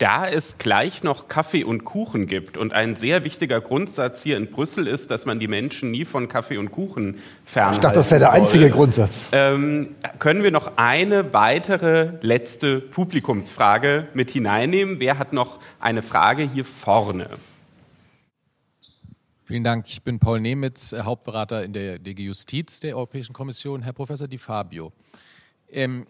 Da 0.00 0.26
es 0.26 0.56
gleich 0.56 1.02
noch 1.02 1.28
Kaffee 1.28 1.62
und 1.62 1.84
Kuchen 1.84 2.26
gibt 2.26 2.56
und 2.56 2.72
ein 2.72 2.96
sehr 2.96 3.22
wichtiger 3.22 3.60
Grundsatz 3.60 4.22
hier 4.22 4.38
in 4.38 4.50
Brüssel 4.50 4.86
ist, 4.86 5.10
dass 5.10 5.26
man 5.26 5.38
die 5.38 5.46
Menschen 5.46 5.90
nie 5.90 6.06
von 6.06 6.26
Kaffee 6.26 6.56
und 6.56 6.72
Kuchen 6.72 7.18
fernhalten 7.44 7.76
Ich 7.76 7.82
dachte, 7.82 7.96
das 7.96 8.10
wäre 8.10 8.20
der 8.20 8.32
einzige 8.32 8.64
soll, 8.64 8.72
Grundsatz. 8.72 9.24
Ähm, 9.32 9.94
können 10.18 10.42
wir 10.42 10.52
noch 10.52 10.78
eine 10.78 11.34
weitere 11.34 12.12
letzte 12.22 12.80
Publikumsfrage 12.80 14.08
mit 14.14 14.30
hineinnehmen? 14.30 15.00
Wer 15.00 15.18
hat 15.18 15.34
noch 15.34 15.60
eine 15.80 16.00
Frage 16.00 16.44
hier 16.44 16.64
vorne? 16.64 17.28
Vielen 19.44 19.64
Dank. 19.64 19.84
Ich 19.86 20.02
bin 20.02 20.18
Paul 20.18 20.40
Nemitz, 20.40 20.94
äh, 20.94 21.02
Hauptberater 21.02 21.62
in 21.62 21.74
der 21.74 21.98
DG 21.98 22.22
Justiz 22.22 22.80
der 22.80 22.96
Europäischen 22.96 23.34
Kommission. 23.34 23.82
Herr 23.82 23.92
Professor 23.92 24.28
Di 24.28 24.38
Fabio, 24.38 24.92
ähm, 25.68 26.06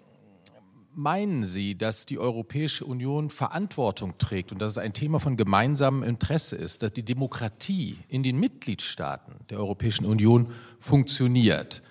meinen 0.94 1.44
Sie, 1.44 1.76
dass 1.76 2.06
die 2.06 2.18
Europäische 2.18 2.84
Union 2.84 3.30
Verantwortung 3.30 4.18
trägt 4.18 4.52
und 4.52 4.60
dass 4.60 4.72
es 4.72 4.78
ein 4.78 4.92
Thema 4.92 5.20
von 5.20 5.36
gemeinsamem 5.36 6.02
Interesse 6.02 6.56
ist, 6.56 6.82
dass 6.82 6.92
die 6.92 7.04
Demokratie 7.04 7.98
in 8.08 8.22
den 8.22 8.38
Mitgliedstaaten 8.38 9.32
der 9.48 9.58
Europäischen 9.58 10.04
Union 10.04 10.52
funktioniert? 10.80 11.82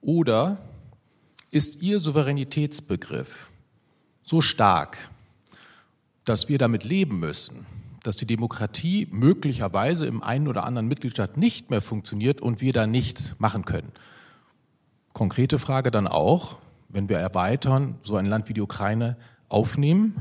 Oder 0.00 0.58
ist 1.50 1.82
Ihr 1.82 2.00
Souveränitätsbegriff 2.00 3.48
so 4.24 4.40
stark, 4.40 5.10
dass 6.24 6.48
wir 6.48 6.58
damit 6.58 6.84
leben 6.84 7.20
müssen, 7.20 7.66
dass 8.02 8.16
die 8.16 8.26
Demokratie 8.26 9.06
möglicherweise 9.10 10.06
im 10.06 10.22
einen 10.22 10.48
oder 10.48 10.64
anderen 10.64 10.88
Mitgliedstaat 10.88 11.36
nicht 11.36 11.70
mehr 11.70 11.80
funktioniert 11.80 12.40
und 12.40 12.60
wir 12.60 12.72
da 12.72 12.86
nichts 12.86 13.36
machen 13.38 13.64
können? 13.64 13.92
Konkrete 15.12 15.60
Frage 15.60 15.90
dann 15.90 16.08
auch, 16.08 16.58
wenn 16.94 17.08
wir 17.08 17.18
erweitern, 17.18 17.96
so 18.02 18.16
ein 18.16 18.24
Land 18.24 18.48
wie 18.48 18.54
die 18.54 18.62
Ukraine 18.62 19.16
aufnehmen, 19.48 20.14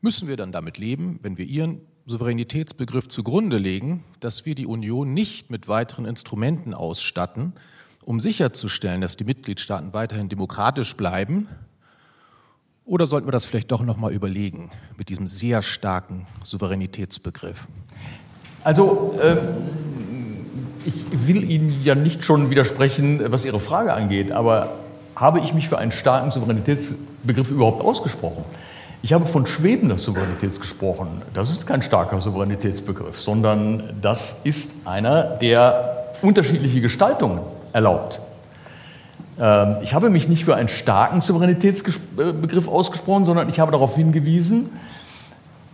müssen 0.00 0.26
wir 0.26 0.36
dann 0.36 0.52
damit 0.52 0.78
leben, 0.78 1.20
wenn 1.22 1.36
wir 1.36 1.44
ihren 1.44 1.82
Souveränitätsbegriff 2.06 3.08
zugrunde 3.08 3.58
legen, 3.58 4.02
dass 4.20 4.46
wir 4.46 4.54
die 4.54 4.66
Union 4.66 5.12
nicht 5.12 5.50
mit 5.50 5.68
weiteren 5.68 6.06
Instrumenten 6.06 6.72
ausstatten, 6.72 7.52
um 8.02 8.20
sicherzustellen, 8.20 9.02
dass 9.02 9.18
die 9.18 9.24
Mitgliedstaaten 9.24 9.92
weiterhin 9.92 10.30
demokratisch 10.30 10.96
bleiben? 10.96 11.46
Oder 12.86 13.06
sollten 13.06 13.28
wir 13.28 13.32
das 13.32 13.44
vielleicht 13.44 13.70
doch 13.70 13.82
noch 13.82 13.98
mal 13.98 14.12
überlegen 14.12 14.70
mit 14.96 15.10
diesem 15.10 15.28
sehr 15.28 15.60
starken 15.60 16.26
Souveränitätsbegriff? 16.42 17.68
Also 18.64 19.18
ähm, 19.22 19.46
ich 20.86 20.94
will 21.28 21.48
Ihnen 21.48 21.84
ja 21.84 21.94
nicht 21.94 22.24
schon 22.24 22.48
widersprechen, 22.48 23.20
was 23.30 23.44
Ihre 23.44 23.60
Frage 23.60 23.92
angeht, 23.92 24.32
aber 24.32 24.89
habe 25.20 25.40
ich 25.40 25.52
mich 25.52 25.68
für 25.68 25.76
einen 25.76 25.92
starken 25.92 26.30
Souveränitätsbegriff 26.30 27.50
überhaupt 27.50 27.84
ausgesprochen? 27.84 28.42
Ich 29.02 29.12
habe 29.12 29.26
von 29.26 29.46
schwebender 29.46 29.98
Souveränität 29.98 30.58
gesprochen. 30.58 31.22
Das 31.34 31.50
ist 31.50 31.66
kein 31.66 31.82
starker 31.82 32.20
Souveränitätsbegriff, 32.20 33.20
sondern 33.20 33.82
das 34.00 34.40
ist 34.44 34.86
einer, 34.86 35.22
der 35.22 36.12
unterschiedliche 36.22 36.80
Gestaltungen 36.80 37.40
erlaubt. 37.72 38.20
Ähm, 39.38 39.76
ich 39.82 39.94
habe 39.94 40.10
mich 40.10 40.28
nicht 40.28 40.44
für 40.44 40.54
einen 40.54 40.68
starken 40.68 41.20
Souveränitätsbegriff 41.20 42.68
ausgesprochen, 42.68 43.24
sondern 43.26 43.48
ich 43.48 43.60
habe 43.60 43.72
darauf 43.72 43.96
hingewiesen, 43.96 44.70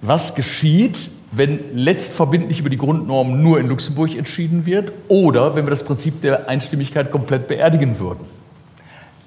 was 0.02 0.34
geschieht, 0.34 1.10
wenn 1.32 1.58
letztverbindlich 1.74 2.60
über 2.60 2.70
die 2.70 2.78
Grundnormen 2.78 3.42
nur 3.42 3.58
in 3.58 3.68
Luxemburg 3.68 4.16
entschieden 4.16 4.66
wird 4.66 4.92
oder 5.08 5.56
wenn 5.56 5.66
wir 5.66 5.70
das 5.70 5.84
Prinzip 5.84 6.22
der 6.22 6.48
Einstimmigkeit 6.48 7.10
komplett 7.10 7.48
beerdigen 7.48 7.98
würden 7.98 8.35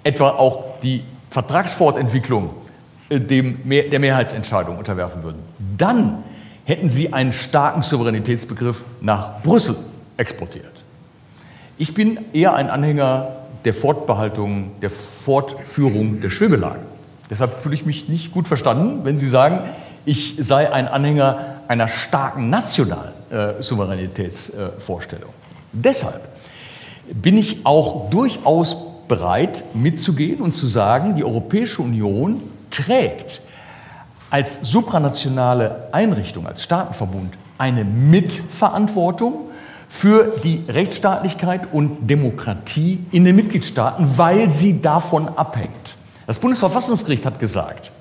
etwa 0.04 0.30
auch 0.30 0.80
die 0.82 1.04
Vertragsfortentwicklung 1.30 2.52
äh, 3.10 3.20
dem, 3.20 3.70
der 3.70 4.00
Mehrheitsentscheidung 4.00 4.78
unterwerfen 4.78 5.24
würden. 5.24 5.42
Dann 5.78 6.24
hätten 6.66 6.90
sie 6.90 7.14
einen 7.14 7.34
starken 7.34 7.82
Souveränitätsbegriff 7.82 8.84
nach 9.02 9.42
Brüssel 9.42 9.76
exportiert. 10.18 10.66
Ich 11.78 11.94
bin 11.94 12.20
eher 12.34 12.54
ein 12.54 12.70
Anhänger 12.70 13.30
der 13.66 13.74
Fortbehaltung, 13.74 14.72
der 14.82 14.90
Fortführung 14.90 16.22
der 16.22 16.30
Schwimmelage. 16.30 16.82
Deshalb 17.30 17.54
fühle 17.62 17.76
ich 17.76 17.86
mich 17.86 18.10
nicht 18.10 18.32
gut 18.32 18.48
verstanden, 18.48 19.02
wenn 19.04 19.20
Sie 19.20 19.30
sagen, 19.30 19.60
ich 20.06 20.36
sei 20.40 20.72
ein 20.72 20.88
Anhänger 20.88 21.62
einer 21.68 21.88
starken 21.88 22.50
nationalen 22.50 23.14
äh, 23.30 23.62
Souveränitätsvorstellung. 23.62 25.30
Äh, 25.30 25.34
Deshalb 25.74 26.22
bin 27.14 27.38
ich 27.38 27.66
auch 27.66 28.10
durchaus 28.10 28.89
bereit 29.10 29.66
mitzugehen 29.74 30.40
und 30.40 30.54
zu 30.54 30.68
sagen, 30.68 31.18
die 31.18 31.26
Europäische 31.26 31.82
Union 31.82 32.42
trägt 32.72 33.42
als 34.30 34.62
supranationale 34.62 35.90
Einrichtung, 35.92 36.48
als 36.48 36.64
Staatenverbund 36.64 37.34
eine 37.58 37.84
Mitverantwortung 37.84 39.50
für 39.90 40.36
die 40.44 40.64
Rechtsstaatlichkeit 40.68 41.74
und 41.74 42.08
Demokratie 42.10 43.00
in 43.12 43.26
den 43.26 43.36
Mitgliedstaaten, 43.36 44.18
weil 44.18 44.52
sie 44.52 44.82
davon 44.82 45.28
abhängt. 45.28 45.96
Das 46.28 46.40
Bundesverfassungsgericht 46.40 47.26
hat 47.26 47.40
gesagt, 47.40 47.92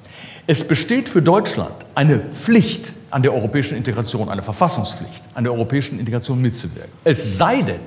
es 0.47 0.69
besteht 0.69 1.09
für 1.09 1.23
Deutschland 1.23 1.75
eine 1.95 2.19
Pflicht 2.19 2.93
an 3.11 3.23
der 3.23 3.33
europäischen 3.33 3.77
Integration, 3.77 4.29
eine 4.29 4.43
Verfassungspflicht, 4.43 5.23
an 5.35 5.45
der 5.45 5.53
europäischen 5.55 5.99
Integration 5.99 6.41
mitzuwirken. 6.41 6.93
Es 7.05 7.39
sei 7.39 7.63
denn, 7.63 7.81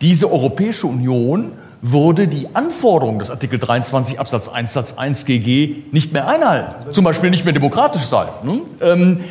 diese 0.00 0.30
Europäische 0.30 0.88
Union 0.88 1.52
würde 1.82 2.28
die 2.28 2.48
Anforderung 2.54 3.18
des 3.18 3.30
Artikel 3.30 3.58
23 3.58 4.18
Absatz 4.18 4.48
1 4.48 4.72
Satz 4.72 4.94
1 4.94 5.24
GG 5.24 5.84
nicht 5.92 6.12
mehr 6.12 6.26
einhalten, 6.28 6.92
zum 6.92 7.04
Beispiel 7.04 7.30
nicht 7.30 7.44
mehr 7.44 7.52
demokratisch 7.52 8.04
sein, 8.04 8.28
ne? 8.42 8.60
ähm, 8.80 9.24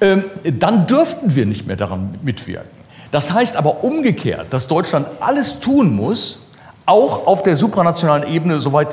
ähm, 0.00 0.24
dann 0.58 0.86
dürften 0.86 1.34
wir 1.34 1.46
nicht 1.46 1.66
mehr 1.66 1.76
daran 1.76 2.14
mitwirken. 2.22 2.70
Das 3.10 3.32
heißt 3.32 3.56
aber 3.56 3.84
umgekehrt, 3.84 4.46
dass 4.50 4.68
Deutschland 4.68 5.06
alles 5.20 5.60
tun 5.60 5.94
muss, 5.94 6.46
auch 6.86 7.26
auf 7.26 7.42
der 7.42 7.56
supranationalen 7.56 8.32
Ebene, 8.32 8.60
soweit 8.60 8.88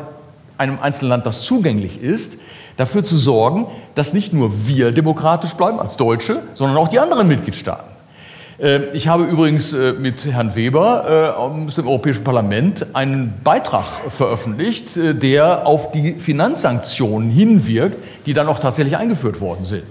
einem 0.58 0.78
einzelnen 0.82 1.10
Land 1.10 1.26
das 1.26 1.42
zugänglich 1.44 2.02
ist, 2.02 2.38
dafür 2.78 3.04
zu 3.04 3.18
sorgen, 3.18 3.68
dass 3.96 4.14
nicht 4.14 4.34
nur 4.34 4.68
wir 4.68 4.92
demokratisch 4.92 5.54
bleiben 5.54 5.80
als 5.80 5.98
Deutsche, 5.98 6.42
sondern 6.54 6.78
auch 6.78 6.90
die 6.90 7.00
anderen 7.00 7.28
Mitgliedstaaten. 7.28 7.89
Ähm, 8.62 8.84
ich 8.94 9.08
habe 9.08 9.24
übrigens 9.24 9.72
äh, 9.74 9.94
mit 9.94 10.26
Herrn 10.26 10.56
Weber 10.56 11.06
äh, 11.08 11.40
aus 11.40 11.76
dem 11.76 11.88
Europäischen 11.88 12.24
Parlament 12.24 12.88
einen 12.94 13.34
Beitrag 13.44 13.86
veröffentlicht, 14.10 14.98
äh, 14.98 15.16
der 15.16 15.66
auf 15.66 15.92
die 15.92 16.14
Finanzsanktionen 16.14 17.30
hinwirkt, 17.30 17.98
die 18.26 18.34
dann 18.34 18.48
auch 18.48 18.60
tatsächlich 18.60 18.98
eingeführt 18.98 19.40
worden 19.40 19.66
sind. 19.66 19.86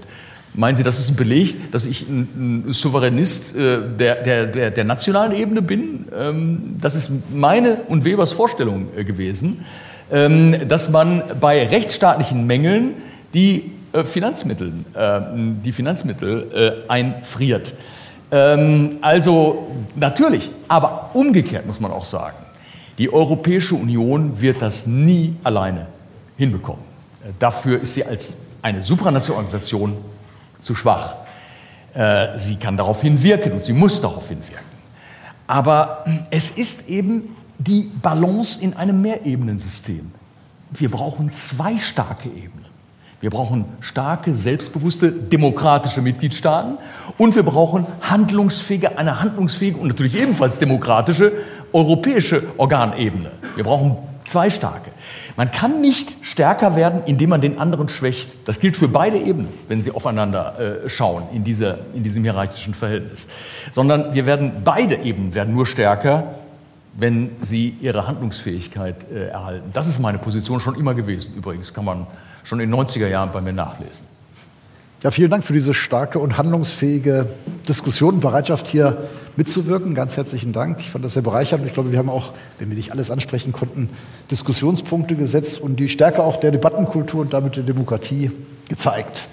Meinen 0.53 0.75
Sie, 0.75 0.83
das 0.83 0.99
ist 0.99 1.09
ein 1.09 1.15
Beleg, 1.15 1.71
dass 1.71 1.85
ich 1.85 2.07
ein, 2.07 2.65
Souveränist 2.69 3.55
der, 3.55 4.15
der, 4.15 4.71
der, 4.71 4.83
nationalen 4.83 5.31
Ebene 5.31 5.61
bin? 5.61 6.07
Ähm, 6.15 6.75
das 6.81 6.95
ist 6.95 7.11
meine 7.31 7.77
und 7.87 8.03
Webers 8.03 8.33
Vorstellung 8.33 8.87
gewesen, 8.95 9.63
ähm, 10.11 10.67
dass 10.67 10.89
man 10.89 11.21
bei 11.39 11.67
rechtsstaatlichen 11.67 12.45
Mängeln 12.45 12.93
die 13.33 13.71
Finanzmittel, 14.05 14.73
die 15.63 15.71
Finanzmittel 15.71 16.83
einfriert. 16.87 17.73
Ähm, 18.31 18.97
also 19.01 19.67
natürlich, 19.95 20.49
aber 20.67 21.09
umgekehrt 21.13 21.65
muss 21.65 21.79
man 21.79 21.91
auch 21.91 22.05
sagen, 22.05 22.37
die 22.97 23.11
Europäische 23.11 23.75
Union 23.75 24.39
wird 24.41 24.61
das 24.61 24.85
nie 24.85 25.35
alleine 25.43 25.87
hinbekommen. 26.37 26.83
Dafür 27.39 27.81
ist 27.81 27.93
sie 27.93 28.05
als 28.05 28.35
eine 28.61 28.81
supranationale 28.81 29.37
Organisation 29.37 29.97
zu 30.59 30.75
schwach. 30.75 31.15
Äh, 31.93 32.37
sie 32.37 32.57
kann 32.57 32.77
darauf 32.77 33.01
hinwirken 33.01 33.53
und 33.53 33.63
sie 33.63 33.73
muss 33.73 34.01
darauf 34.01 34.27
hinwirken. 34.27 34.67
Aber 35.47 36.05
es 36.29 36.51
ist 36.51 36.89
eben 36.89 37.35
die 37.57 37.89
Balance 38.01 38.61
in 38.61 38.75
einem 38.75 39.01
Mehrebenensystem. 39.01 40.11
Wir 40.71 40.91
brauchen 40.91 41.31
zwei 41.31 41.77
starke 41.77 42.29
Ebenen. 42.29 42.68
Wir 43.21 43.29
brauchen 43.29 43.65
starke, 43.81 44.33
selbstbewusste, 44.33 45.11
demokratische 45.11 46.01
Mitgliedstaaten 46.01 46.77
und 47.17 47.35
wir 47.35 47.43
brauchen 47.43 47.85
handlungsfähige, 48.01 48.97
eine 48.97 49.19
handlungsfähige 49.19 49.77
und 49.77 49.89
natürlich 49.89 50.15
ebenfalls 50.15 50.57
demokratische 50.59 51.33
europäische 51.73 52.43
Organebene. 52.57 53.31
Wir 53.55 53.65
brauchen 53.65 53.97
zwei 54.25 54.49
starke. 54.49 54.91
Man 55.35 55.51
kann 55.51 55.81
nicht 55.81 56.17
stärker 56.21 56.75
werden, 56.75 57.01
indem 57.05 57.31
man 57.31 57.41
den 57.41 57.59
anderen 57.59 57.89
schwächt. 57.89 58.29
Das 58.45 58.59
gilt 58.59 58.77
für 58.77 58.87
beide 58.87 59.17
Ebenen, 59.17 59.49
wenn 59.67 59.83
sie 59.83 59.91
aufeinander 59.91 60.83
äh, 60.85 60.89
schauen 60.89 61.23
in, 61.33 61.43
dieser, 61.43 61.77
in 61.93 62.03
diesem 62.03 62.23
hierarchischen 62.23 62.73
Verhältnis. 62.73 63.27
Sondern 63.73 64.13
wir 64.13 64.25
werden, 64.25 64.51
beide 64.63 64.95
Ebenen 64.95 65.33
werden 65.35 65.53
nur 65.53 65.65
stärker, 65.65 66.35
wenn 66.93 67.31
sie 67.41 67.75
ihre 67.81 68.07
Handlungsfähigkeit 68.07 68.95
äh, 69.11 69.27
erhalten. 69.27 69.69
Das 69.73 69.87
ist 69.87 69.99
meine 69.99 70.17
Position 70.17 70.59
schon 70.59 70.75
immer 70.75 70.93
gewesen. 70.93 71.33
Übrigens 71.35 71.73
kann 71.73 71.85
man 71.85 72.07
schon 72.49 72.59
in 72.59 72.71
den 72.71 72.79
90er 72.79 73.07
Jahren 73.07 73.31
bei 73.31 73.41
mir 73.41 73.53
nachlesen. 73.53 74.09
Ja, 75.03 75.11
vielen 75.11 75.29
Dank 75.29 75.45
für 75.45 75.53
diese 75.53 75.73
starke 75.73 76.17
und 76.17 76.37
handlungsfähige 76.37 77.27
Diskussion 77.69 78.15
und 78.15 78.19
Bereitschaft, 78.19 78.67
hier 78.67 79.07
mitzuwirken. 79.37 79.93
Ganz 79.93 80.17
herzlichen 80.17 80.51
Dank. 80.51 80.79
Ich 80.79 80.89
fand 80.89 81.05
das 81.05 81.13
sehr 81.13 81.21
bereichernd. 81.21 81.65
Ich 81.67 81.73
glaube, 81.73 81.91
wir 81.91 81.99
haben 81.99 82.09
auch, 82.09 82.33
wenn 82.57 82.69
wir 82.69 82.75
nicht 82.75 82.91
alles 82.91 83.11
ansprechen 83.11 83.53
konnten, 83.53 83.89
Diskussionspunkte 84.31 85.15
gesetzt 85.15 85.61
und 85.61 85.79
die 85.79 85.89
Stärke 85.89 86.23
auch 86.23 86.37
der 86.37 86.51
Debattenkultur 86.51 87.21
und 87.21 87.33
damit 87.33 87.55
der 87.55 87.63
Demokratie 87.63 88.31
gezeigt. 88.67 89.25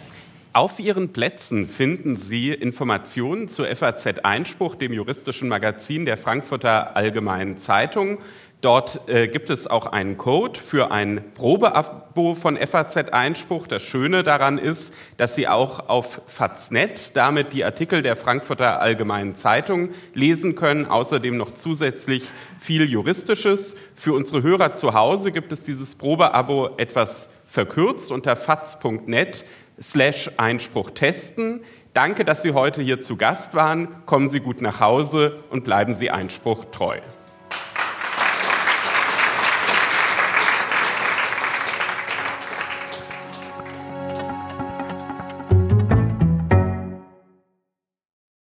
Auf 0.52 0.78
Ihren 0.78 1.10
Plätzen 1.10 1.66
finden 1.66 2.16
Sie 2.16 2.50
Informationen 2.50 3.48
zu 3.48 3.64
FAZ 3.64 4.06
Einspruch, 4.22 4.74
dem 4.74 4.92
juristischen 4.92 5.48
Magazin 5.48 6.06
der 6.06 6.16
Frankfurter 6.16 6.96
Allgemeinen 6.96 7.56
Zeitung. 7.56 8.18
Dort 8.66 9.08
äh, 9.08 9.28
gibt 9.28 9.50
es 9.50 9.68
auch 9.68 9.86
einen 9.86 10.18
Code 10.18 10.58
für 10.58 10.90
ein 10.90 11.22
Probeabo 11.34 12.34
von 12.34 12.56
FAZ 12.56 12.96
Einspruch. 13.12 13.68
Das 13.68 13.84
Schöne 13.84 14.24
daran 14.24 14.58
ist, 14.58 14.92
dass 15.18 15.36
Sie 15.36 15.46
auch 15.46 15.88
auf 15.88 16.20
Faznet 16.26 17.16
damit 17.16 17.52
die 17.52 17.64
Artikel 17.64 18.02
der 18.02 18.16
Frankfurter 18.16 18.80
Allgemeinen 18.80 19.36
Zeitung 19.36 19.90
lesen 20.14 20.56
können. 20.56 20.86
Außerdem 20.86 21.36
noch 21.36 21.54
zusätzlich 21.54 22.24
viel 22.58 22.90
Juristisches. 22.90 23.76
Für 23.94 24.14
unsere 24.14 24.42
Hörer 24.42 24.72
zu 24.72 24.94
Hause 24.94 25.30
gibt 25.30 25.52
es 25.52 25.62
dieses 25.62 25.94
Probeabo 25.94 26.70
etwas 26.76 27.28
verkürzt 27.46 28.10
unter 28.10 28.34
faz.net 28.34 29.44
slash 29.80 30.28
Einspruch 30.38 30.90
testen. 30.90 31.60
Danke, 31.94 32.24
dass 32.24 32.42
Sie 32.42 32.50
heute 32.50 32.82
hier 32.82 33.00
zu 33.00 33.16
Gast 33.16 33.54
waren. 33.54 33.86
Kommen 34.06 34.28
Sie 34.28 34.40
gut 34.40 34.60
nach 34.60 34.80
Hause 34.80 35.44
und 35.50 35.62
bleiben 35.62 35.94
Sie 35.94 36.10
Einspruch 36.10 36.64
treu. 36.72 36.98